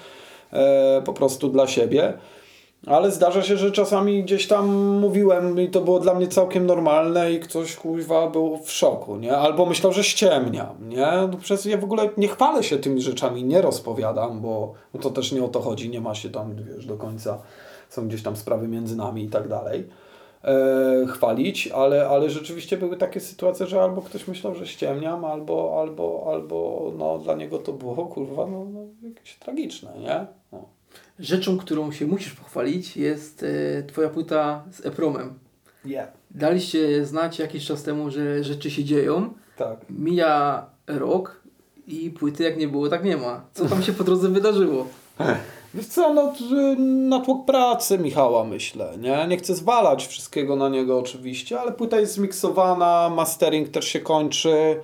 [1.05, 2.13] po prostu dla siebie.
[2.88, 7.31] Ale zdarza się, że czasami gdzieś tam mówiłem i to było dla mnie całkiem normalne
[7.31, 9.38] i ktoś kuźwa był w szoku, nie?
[9.38, 11.07] Albo myślał, że ściemniam, nie?
[11.31, 15.31] No przez ja w ogóle nie chwalę się tymi rzeczami, nie rozpowiadam, bo to też
[15.31, 17.38] nie o to chodzi, nie ma się tam, wiesz, do końca,
[17.89, 19.88] są gdzieś tam sprawy między nami i tak dalej.
[20.44, 25.82] E, chwalić, ale, ale rzeczywiście były takie sytuacje, że albo ktoś myślał, że ściemniam, albo,
[25.82, 28.80] albo, albo no, dla niego to było kurwa no, no,
[29.10, 30.26] jakieś tragiczne, nie?
[30.52, 30.65] No.
[31.20, 35.34] rzeczą, którą się musisz pochwalić jest e, twoja płyta z Epromem.
[35.86, 36.07] Yeah.
[36.32, 39.34] Daliście znać jakiś czas temu, że rzeczy się dzieją.
[39.57, 39.80] Tak.
[39.90, 41.41] Mija rok
[41.88, 43.45] i płyty jak nie było, tak nie ma.
[43.53, 44.88] Co tam się po drodze wydarzyło?
[45.74, 46.34] Wiesz co, no,
[46.88, 49.26] natłok pracy Michała myślę, nie?
[49.28, 54.82] Nie chcę zwalać wszystkiego na niego oczywiście, ale płyta jest zmiksowana, mastering też się kończy,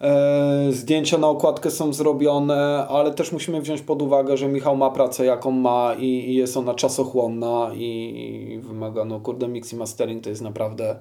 [0.00, 4.90] e, zdjęcia na okładkę są zrobione, ale też musimy wziąć pod uwagę, że Michał ma
[4.90, 9.76] pracę jaką ma i, i jest ona czasochłonna i, i wymaga, no kurde, mix i
[9.76, 10.96] mastering to jest naprawdę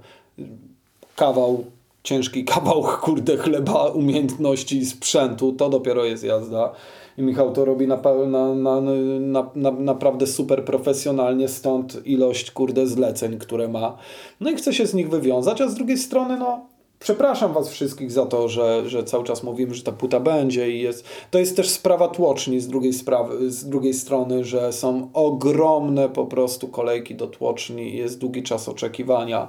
[1.16, 1.64] kawał,
[2.04, 6.74] ciężki kawał, kurde, chleba, umiejętności, sprzętu, to dopiero jest jazda.
[7.18, 8.82] Michał to robi na, na, na,
[9.20, 13.98] na, na, naprawdę super profesjonalnie, stąd ilość, kurde, zleceń, które ma.
[14.40, 16.66] No i chce się z nich wywiązać, a z drugiej strony, no,
[17.00, 20.82] przepraszam Was wszystkich za to, że, że cały czas mówimy, że ta płyta będzie i
[20.82, 21.06] jest.
[21.32, 26.26] To jest też sprawa tłoczni z drugiej, sprawy, z drugiej strony, że są ogromne po
[26.26, 29.48] prostu kolejki do tłoczni, jest długi czas oczekiwania.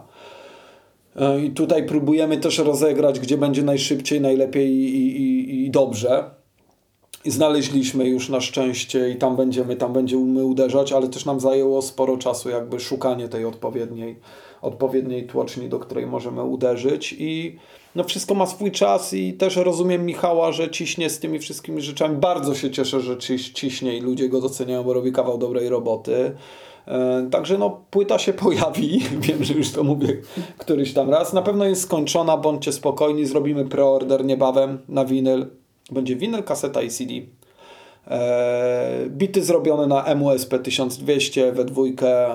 [1.44, 6.30] I tutaj próbujemy też rozegrać, gdzie będzie najszybciej, najlepiej i, i, i dobrze.
[7.26, 12.16] Znaleźliśmy już na szczęście i tam będziemy, tam będziemy uderzać, ale też nam zajęło sporo
[12.16, 14.16] czasu jakby szukanie tej odpowiedniej,
[14.62, 17.58] odpowiedniej tłoczni, do której możemy uderzyć i
[17.94, 22.16] no wszystko ma swój czas i też rozumiem Michała, że ciśnie z tymi wszystkimi rzeczami.
[22.16, 23.18] Bardzo się cieszę, że
[23.54, 26.34] ciśnie i ludzie go doceniają, bo robi kawał dobrej roboty.
[27.30, 29.00] Także no, płyta się pojawi.
[29.20, 30.16] Wiem, że już to mówię
[30.58, 31.32] któryś tam raz.
[31.32, 33.26] Na pewno jest skończona, bądźcie spokojni.
[33.26, 35.46] Zrobimy preorder niebawem na winyl.
[35.90, 37.12] Będzie winyl, kaseta i CD.
[38.08, 42.26] E, bity zrobione na MUSP 1200 we dwójkę.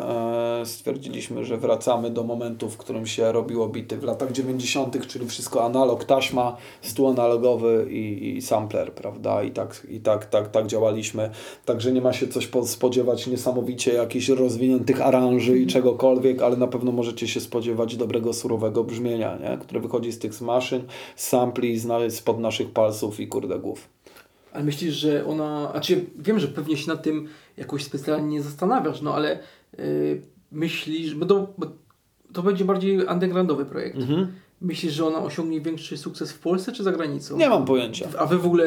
[0.62, 5.28] E, stwierdziliśmy, że wracamy do momentu, w którym się robiło bity w latach 90., czyli
[5.28, 9.44] wszystko analog, taśma, stół analogowy i, i sampler, prawda?
[9.44, 11.30] I tak, i tak, tak, tak działaliśmy.
[11.66, 16.91] Także nie ma się coś spodziewać niesamowicie jakichś rozwiniętych aranży i czegokolwiek, ale na pewno
[16.91, 19.58] możecie się spodziewać dobrego, surowego brzmienia, nie?
[19.58, 20.84] które wychodzi z tych maszyn,
[21.16, 21.80] z sampli,
[22.10, 23.99] spod naszych palców i kurde głów.
[24.54, 25.68] Ale myślisz, że ona.
[25.72, 27.28] Znaczy, wiem, że pewnie się nad tym
[27.58, 29.40] jakoś specjalnie nie zastanawiasz, no ale
[29.78, 30.22] yy,
[30.52, 31.68] myślisz, bo to, bo
[32.34, 33.98] to będzie bardziej undergroundowy projekt.
[33.98, 34.28] Mhm.
[34.62, 37.38] Myślisz, że ona osiągnie większy sukces w Polsce czy za granicą?
[37.38, 38.08] Nie mam pojęcia.
[38.18, 38.66] A wy w ogóle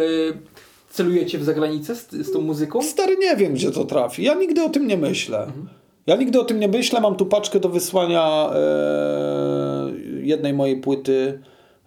[0.91, 2.83] celujecie w zagranicę z, z tą muzyką?
[2.83, 4.23] Stary, nie wiem, gdzie to trafi.
[4.23, 5.45] Ja nigdy o tym nie myślę.
[5.45, 5.69] Mhm.
[6.07, 7.01] Ja nigdy o tym nie myślę.
[7.01, 9.91] Mam tu paczkę do wysłania e,
[10.23, 11.43] jednej mojej płyty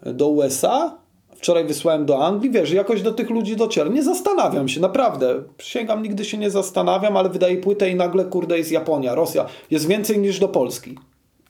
[0.06, 0.98] do USA
[1.46, 3.90] Wczoraj wysłałem do Anglii, wiesz, jakoś do tych ludzi dociera.
[3.90, 5.44] Nie zastanawiam się, naprawdę.
[5.58, 9.46] Przysięgam, nigdy się nie zastanawiam, ale wydaje płytę i nagle, kurde, jest Japonia, Rosja.
[9.72, 10.98] Jest więcej niż do Polski.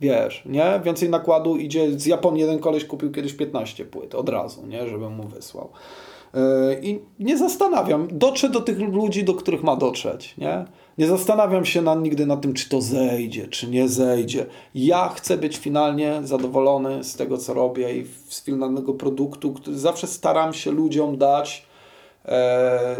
[0.02, 0.82] Wiesz, nie?
[0.84, 2.00] Więcej nakładu idzie.
[2.00, 4.88] Z Japonii jeden koleś kupił kiedyś 15 płyt od razu, nie?
[4.88, 5.70] Żebym mu wysłał.
[6.34, 6.42] Yy,
[6.82, 8.08] I nie zastanawiam.
[8.12, 10.66] Dotrze do tych ludzi, do których ma dotrzeć, nie?
[10.98, 14.46] Nie zastanawiam się na, nigdy na tym, czy to zejdzie, czy nie zejdzie.
[14.76, 20.08] Ja chcę być finalnie zadowolony z tego, co robię i z finalnego produktu, który zawsze
[20.08, 21.66] staram się ludziom dać.
[22.26, 22.96] E,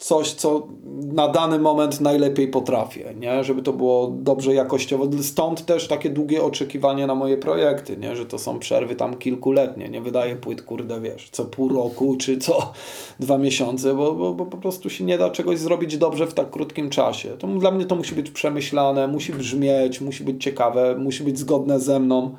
[0.00, 0.68] coś, co
[1.12, 3.44] na dany moment najlepiej potrafię, nie?
[3.44, 5.08] żeby to było dobrze jakościowo.
[5.22, 8.16] Stąd też takie długie oczekiwania na moje projekty, nie?
[8.16, 9.88] że to są przerwy tam kilkuletnie.
[9.88, 12.72] Nie wydaję płyt, kurde, wiesz, co pół roku czy co
[13.20, 16.50] dwa miesiące, bo, bo, bo po prostu się nie da czegoś zrobić dobrze w tak
[16.50, 17.28] krótkim czasie.
[17.28, 21.80] To, dla mnie to musi być przemyślane, musi brzmieć, musi być ciekawe, musi być zgodne
[21.80, 22.34] ze mną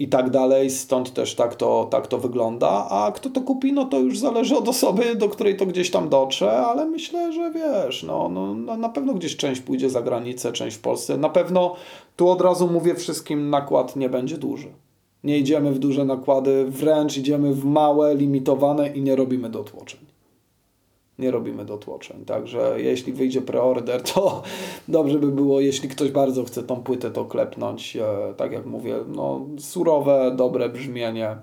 [0.00, 3.84] i tak dalej, stąd też tak to, tak to wygląda, a kto to kupi, no
[3.84, 8.02] to już zależy od osoby, do której to gdzieś tam dotrze, ale myślę, że wiesz,
[8.02, 11.74] no, no, no na pewno gdzieś część pójdzie za granicę, część w Polsce, na pewno
[12.16, 14.68] tu od razu mówię wszystkim, nakład nie będzie duży.
[15.24, 20.09] Nie idziemy w duże nakłady, wręcz idziemy w małe, limitowane i nie robimy dotłoczeń
[21.20, 22.24] nie robimy dotłoczeń.
[22.24, 24.42] Także jeśli wyjdzie preorder, to
[24.88, 27.96] dobrze by było, jeśli ktoś bardzo chce tą płytę, to klepnąć.
[27.96, 31.36] E, tak jak mówię, no, surowe, dobre brzmienie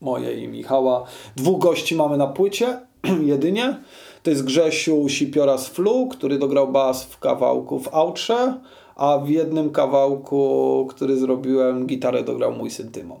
[0.00, 1.04] moje i Michała.
[1.36, 2.80] Dwóch gości mamy na płycie,
[3.22, 3.80] jedynie.
[4.22, 8.60] To jest Grzesiu Sipiora z Flu, który dograł bas w kawałku w Outrze,
[8.96, 13.20] a w jednym kawałku, który zrobiłem, gitarę dograł mój syn Tymon.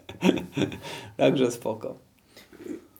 [1.16, 2.05] Także spoko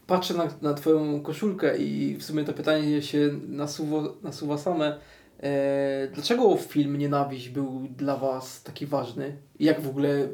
[0.07, 4.99] patrzę na, na Twoją koszulkę i w sumie to pytanie się nasuwa, nasuwa same.
[5.41, 9.37] E, dlaczego film Nienawiść był dla Was taki ważny?
[9.61, 10.29] Jak w ogóle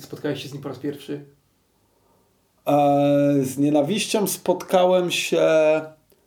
[0.00, 1.24] spotkałeś się z nim po raz pierwszy?
[2.66, 5.40] E, z Nienawiścią spotkałem się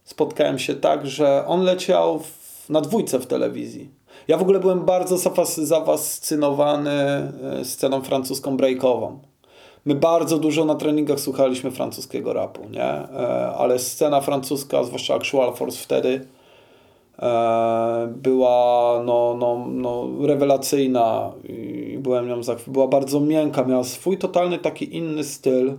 [0.07, 3.91] spotkałem się tak, że on leciał w, na dwójce w telewizji.
[4.27, 5.17] Ja w ogóle byłem bardzo
[5.57, 7.31] zafascynowany e,
[7.65, 9.19] sceną francuską breakową
[9.87, 12.83] My bardzo dużo na treningach słuchaliśmy francuskiego rapu, nie?
[12.83, 13.07] E,
[13.57, 16.27] ale scena francuska, zwłaszcza Actual Force wtedy,
[17.19, 22.73] e, była no, no, no, rewelacyjna i byłem nią zachwycony.
[22.73, 25.73] Była bardzo miękka, miała swój totalny taki inny styl.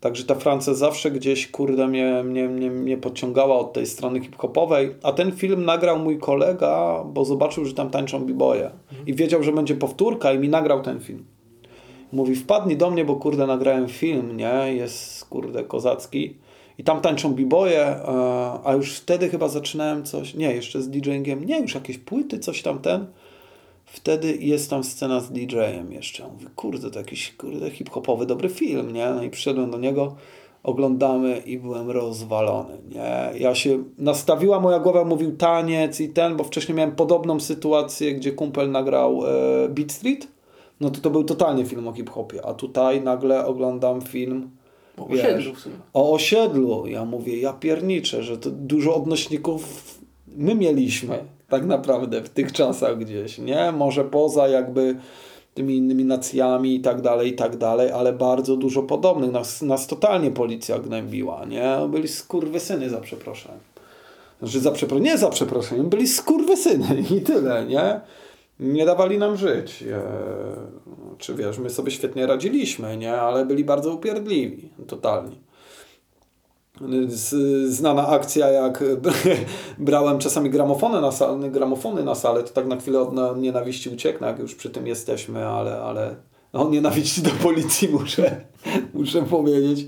[0.00, 4.94] Także ta Francja zawsze gdzieś, kurde, mnie, mnie, mnie, mnie podciągała od tej strony hip-hopowej.
[5.02, 8.70] A ten film nagrał mój kolega, bo zobaczył, że tam tańczą b-boye.
[9.06, 11.35] I wiedział, że będzie powtórka i mi nagrał ten film.
[12.16, 14.74] Mówi, wpadnij do mnie, bo kurde, nagrałem film, nie?
[14.74, 16.36] Jest, kurde, kozacki.
[16.78, 18.04] I tam tańczą b-boye, e,
[18.64, 22.62] a już wtedy chyba zaczynałem coś, nie, jeszcze z DJ-iem, nie, już jakieś płyty, coś
[22.62, 23.06] tam ten.
[23.84, 26.28] Wtedy jest tam scena z DJ-em jeszcze.
[26.32, 29.10] Mówię, kurde, to jakiś kurde hip-hopowy dobry film, nie?
[29.10, 30.14] No i przyszedłem do niego,
[30.62, 33.40] oglądamy i byłem rozwalony, nie?
[33.40, 38.32] Ja się, nastawiła moja głowa, mówił taniec i ten, bo wcześniej miałem podobną sytuację, gdzie
[38.32, 40.35] kumpel nagrał e, Beat Street,
[40.80, 44.50] no to to był totalnie film o hip-hopie, a tutaj nagle oglądam film
[44.98, 45.74] O wiesz, osiedlu w sumie.
[45.94, 46.86] o osiedlu.
[46.86, 49.94] Ja mówię, ja pierniczę, że to dużo odnośników
[50.36, 53.72] my mieliśmy tak naprawdę w tych czasach gdzieś, nie?
[53.72, 54.96] Może poza jakby
[55.54, 59.32] tymi innymi nacjami i tak dalej, i tak dalej, ale bardzo dużo podobnych.
[59.32, 61.76] Nas, nas totalnie policja gnębiła, nie?
[61.88, 63.60] Byli skurwysyny za przeproszeniem.
[64.38, 64.98] Znaczy za przepro...
[64.98, 68.00] nie za przeproszeniem, byli skurwysyny i tyle, nie?
[68.60, 69.82] Nie dawali nam żyć.
[69.82, 69.90] Eee,
[71.18, 73.20] czy wiesz, my sobie świetnie radziliśmy, nie?
[73.20, 75.36] Ale byli bardzo upierdliwi, totalnie.
[77.08, 78.84] Z- Znana akcja, jak
[79.78, 83.90] brałem czasami gramofony na salę, gramofony na salę, to tak na chwilę od na- nienawiści
[83.90, 86.16] ucieknę, jak już przy tym jesteśmy, ale, ale
[86.52, 88.40] no, nienawiści do policji muszę,
[88.94, 89.86] muszę powiedzieć.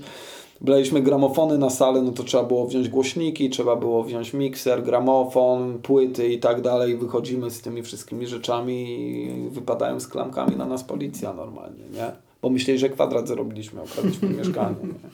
[0.61, 5.79] Braliśmy gramofony na salę, no to trzeba było wziąć głośniki, trzeba było wziąć mikser, gramofon,
[5.79, 6.97] płyty i tak dalej.
[6.97, 12.11] Wychodzimy z tymi wszystkimi rzeczami i wypadają z klamkami na nas policja normalnie, nie?
[12.41, 14.75] Bo myśleli, że kwadrat zrobiliśmy, okradliśmy mieszkanie.
[14.83, 15.09] Nie?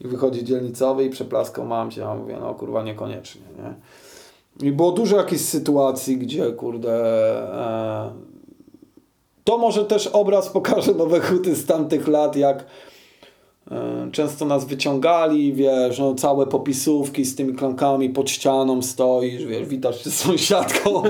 [0.00, 3.74] I wychodzi dzielnicowy i przeplaskał mam się, a mówię, no kurwa niekoniecznie, nie?
[4.68, 6.92] I było dużo jakichś sytuacji, gdzie kurde...
[7.54, 8.10] E,
[9.44, 12.64] to może też obraz pokaże nowe huty z tamtych lat, jak
[14.12, 20.04] często nas wyciągali, wiesz, no całe popisówki z tymi klamkami pod ścianą stoisz, wiesz, witasz
[20.04, 21.02] się z sąsiadką.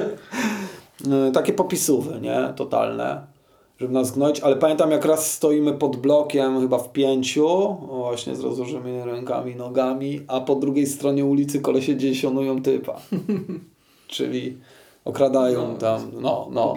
[1.29, 2.53] E, Takie popisówy, nie?
[2.57, 3.39] Totalne
[3.81, 8.41] żeby nas gnoić, ale pamiętam jak raz stoimy pod blokiem, chyba w pięciu, właśnie z
[8.41, 13.01] rozłożonymi rękami, nogami, a po drugiej stronie ulicy kolesie dziesionują typa.
[14.09, 14.57] Czyli
[15.05, 16.75] okradają No, tam, no, no.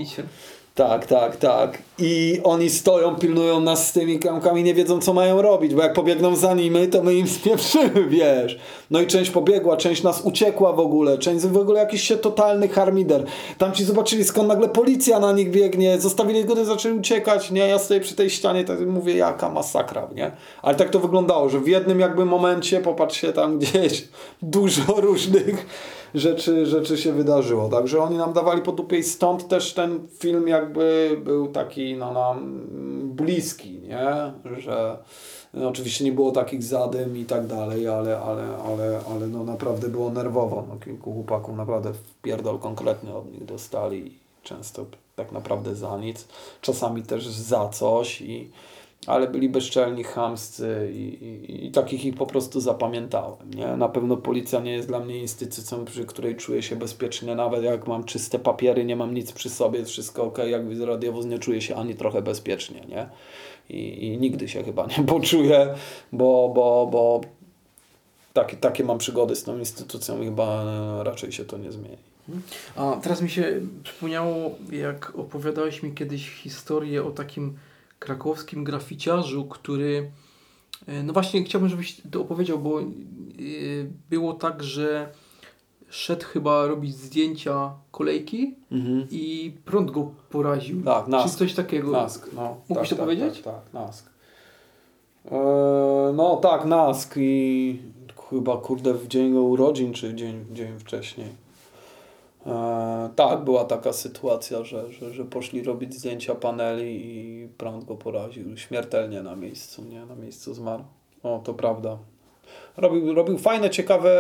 [0.76, 1.78] Tak, tak, tak.
[2.00, 5.94] I oni stoją, pilnują nas z tymi klamkami, nie wiedzą co mają robić, bo jak
[5.94, 8.60] pobiegną za nimi, to my im spieprzymy, wiesz.
[8.92, 12.68] No i część pobiegła, część nas uciekła w ogóle, część w ogóle jakiś się totalny
[12.68, 13.24] harmider.
[13.58, 17.68] Tam ci zobaczyli skąd nagle policja na nich biegnie, zostawili go, zaczęli uciekać, nie?
[17.68, 20.32] Ja stoję przy tej ścianie, tak mówię, jaka masakra, nie?
[20.62, 24.08] Ale tak to wyglądało, że w jednym jakby momencie, popatrzcie tam gdzieś,
[24.42, 25.66] dużo różnych
[26.14, 27.70] rzeczy, rzeczy się wydarzyło.
[27.70, 32.14] Także oni nam dawali po dupie i stąd też ten film jakby był taki no,
[32.14, 32.68] nam
[33.04, 34.34] bliski, nie?
[34.58, 34.98] Że
[35.54, 39.90] no, oczywiście nie było takich zadym i tak dalej, ale, ale, ale, ale no naprawdę
[39.90, 40.66] było nerwowo.
[40.70, 44.22] No, kilku chłopaków naprawdę pierdol konkretny od nich dostali.
[44.44, 44.86] Często
[45.16, 46.28] tak naprawdę za nic.
[46.62, 48.52] Czasami też za coś i
[49.08, 53.54] ale byli bezczelni, chamscy i, i, i takich ich po prostu zapamiętałem.
[53.56, 53.68] Nie?
[53.68, 57.88] Na pewno policja nie jest dla mnie instytucją, przy której czuję się bezpiecznie, nawet jak
[57.88, 61.62] mam czyste papiery, nie mam nic przy sobie, wszystko ok, jak widzę radiowóz, nie czuję
[61.62, 62.82] się ani trochę bezpiecznie.
[62.90, 63.10] Nie?
[63.70, 65.74] I, I nigdy się chyba nie poczuję,
[66.12, 67.22] bo, bo, bo
[68.34, 71.98] takie, takie mam przygody z tą instytucją i chyba e, raczej się to nie zmieni.
[72.76, 77.58] A teraz mi się przypomniało, jak opowiadałeś mi kiedyś historię o takim
[78.06, 80.12] krakowskim graficiarzu, który.
[80.88, 82.84] e, No właśnie, chciałbym, żebyś to opowiedział, bo e,
[84.10, 85.10] było tak, że
[85.90, 89.08] szedł chyba robić zdjęcia kolejki Mhm.
[89.12, 90.82] i prąd go poraził.
[90.84, 91.38] Tak, Czy nask.
[91.40, 91.92] coś takiego.
[91.92, 92.58] Nask, no.
[92.70, 93.42] Mógłbyś to powiedzieć?
[93.42, 94.10] Tak, tak, Nask.
[95.26, 95.32] Eee,
[96.14, 97.80] no tak, Nask i
[98.30, 101.28] chyba kurde w dzień jego urodzin, czy dzień, dzień wcześniej.
[102.46, 107.96] Eee, tak, była taka sytuacja, że, że, że poszli robić zdjęcia paneli i prąd go
[107.96, 110.06] poraził śmiertelnie na miejscu, nie?
[110.06, 110.84] Na miejscu zmarł.
[111.24, 111.98] O, to prawda.
[112.78, 114.12] Robił, robił fajne, ciekawe,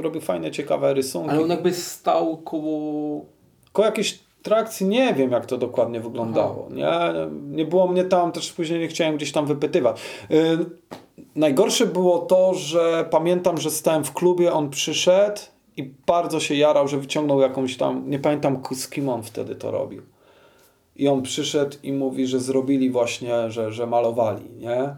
[0.00, 1.30] robił fajne, ciekawe rysunki.
[1.30, 3.24] Ale on jakby stał koło.
[3.72, 6.68] Koło jakiejś trakcji nie wiem, jak to dokładnie wyglądało.
[6.70, 6.90] Nie,
[7.56, 10.00] nie było mnie tam, też później nie chciałem gdzieś tam wypytywać.
[10.30, 10.38] Yy,
[11.36, 15.40] najgorsze było to, że pamiętam, że stałem w klubie, on przyszedł
[15.76, 19.70] i bardzo się jarał, że wyciągnął jakąś tam, nie pamiętam z kim on wtedy to
[19.70, 20.02] robił.
[20.96, 24.96] I on przyszedł i mówi, że zrobili właśnie, że, że malowali, nie?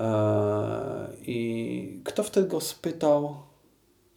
[0.00, 3.36] Eee, I kto wtedy go spytał,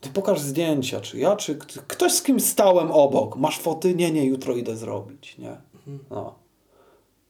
[0.02, 1.56] ty pokaż zdjęcia, czy ja, czy
[1.88, 3.35] ktoś z kim stałem obok.
[3.35, 3.95] Masz foty?
[3.95, 5.57] Nie, nie, jutro idę zrobić, nie?
[6.10, 6.35] No.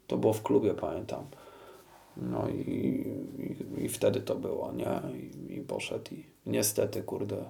[0.07, 1.25] To było w klubie, pamiętam.
[2.17, 2.71] No i,
[3.79, 5.01] i, i wtedy to było, nie?
[5.19, 7.45] I, I poszedł i niestety, kurde,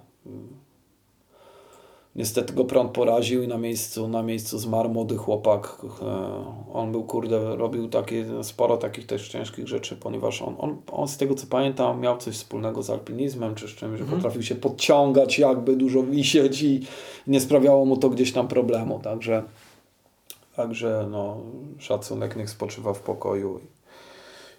[2.18, 5.78] Niestety go prąd poraził i na miejscu, na miejscu zmarł młody chłopak.
[6.02, 11.08] E, On był, kurde, robił takie, sporo takich też ciężkich rzeczy, ponieważ on, on, on
[11.08, 14.56] z tego co pamiętam miał coś wspólnego z alpinizmem czy z czymś, że potrafił się
[14.56, 16.82] podciągać, jakby dużo wisieć i
[17.28, 19.00] nie sprawiało mu to gdzieś tam problemu.
[19.04, 19.44] Także,
[20.56, 21.38] także no,
[21.80, 23.60] szacunek niech spoczywa w pokoju.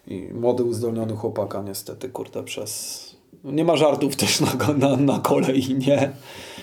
[0.06, 3.08] I, i młody, uzdolniony chłopaka niestety, kurde, przez...
[3.44, 6.12] Nie ma żartów też na, na, na kolei, nie?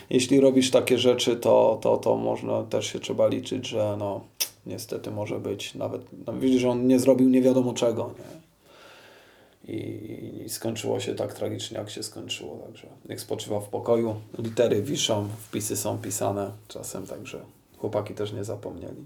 [0.10, 4.22] Jeśli robisz takie rzeczy, to, to, to można, też się trzeba liczyć, że no,
[4.66, 8.46] niestety może być nawet, no, widzisz, że on nie zrobił nie wiadomo czego, nie?
[9.68, 14.16] I, I skończyło się tak tragicznie, jak się skończyło, także niech spoczywa w pokoju.
[14.40, 17.40] Litery wiszą, wpisy są pisane czasem, także
[17.78, 19.04] chłopaki też nie zapomnieli.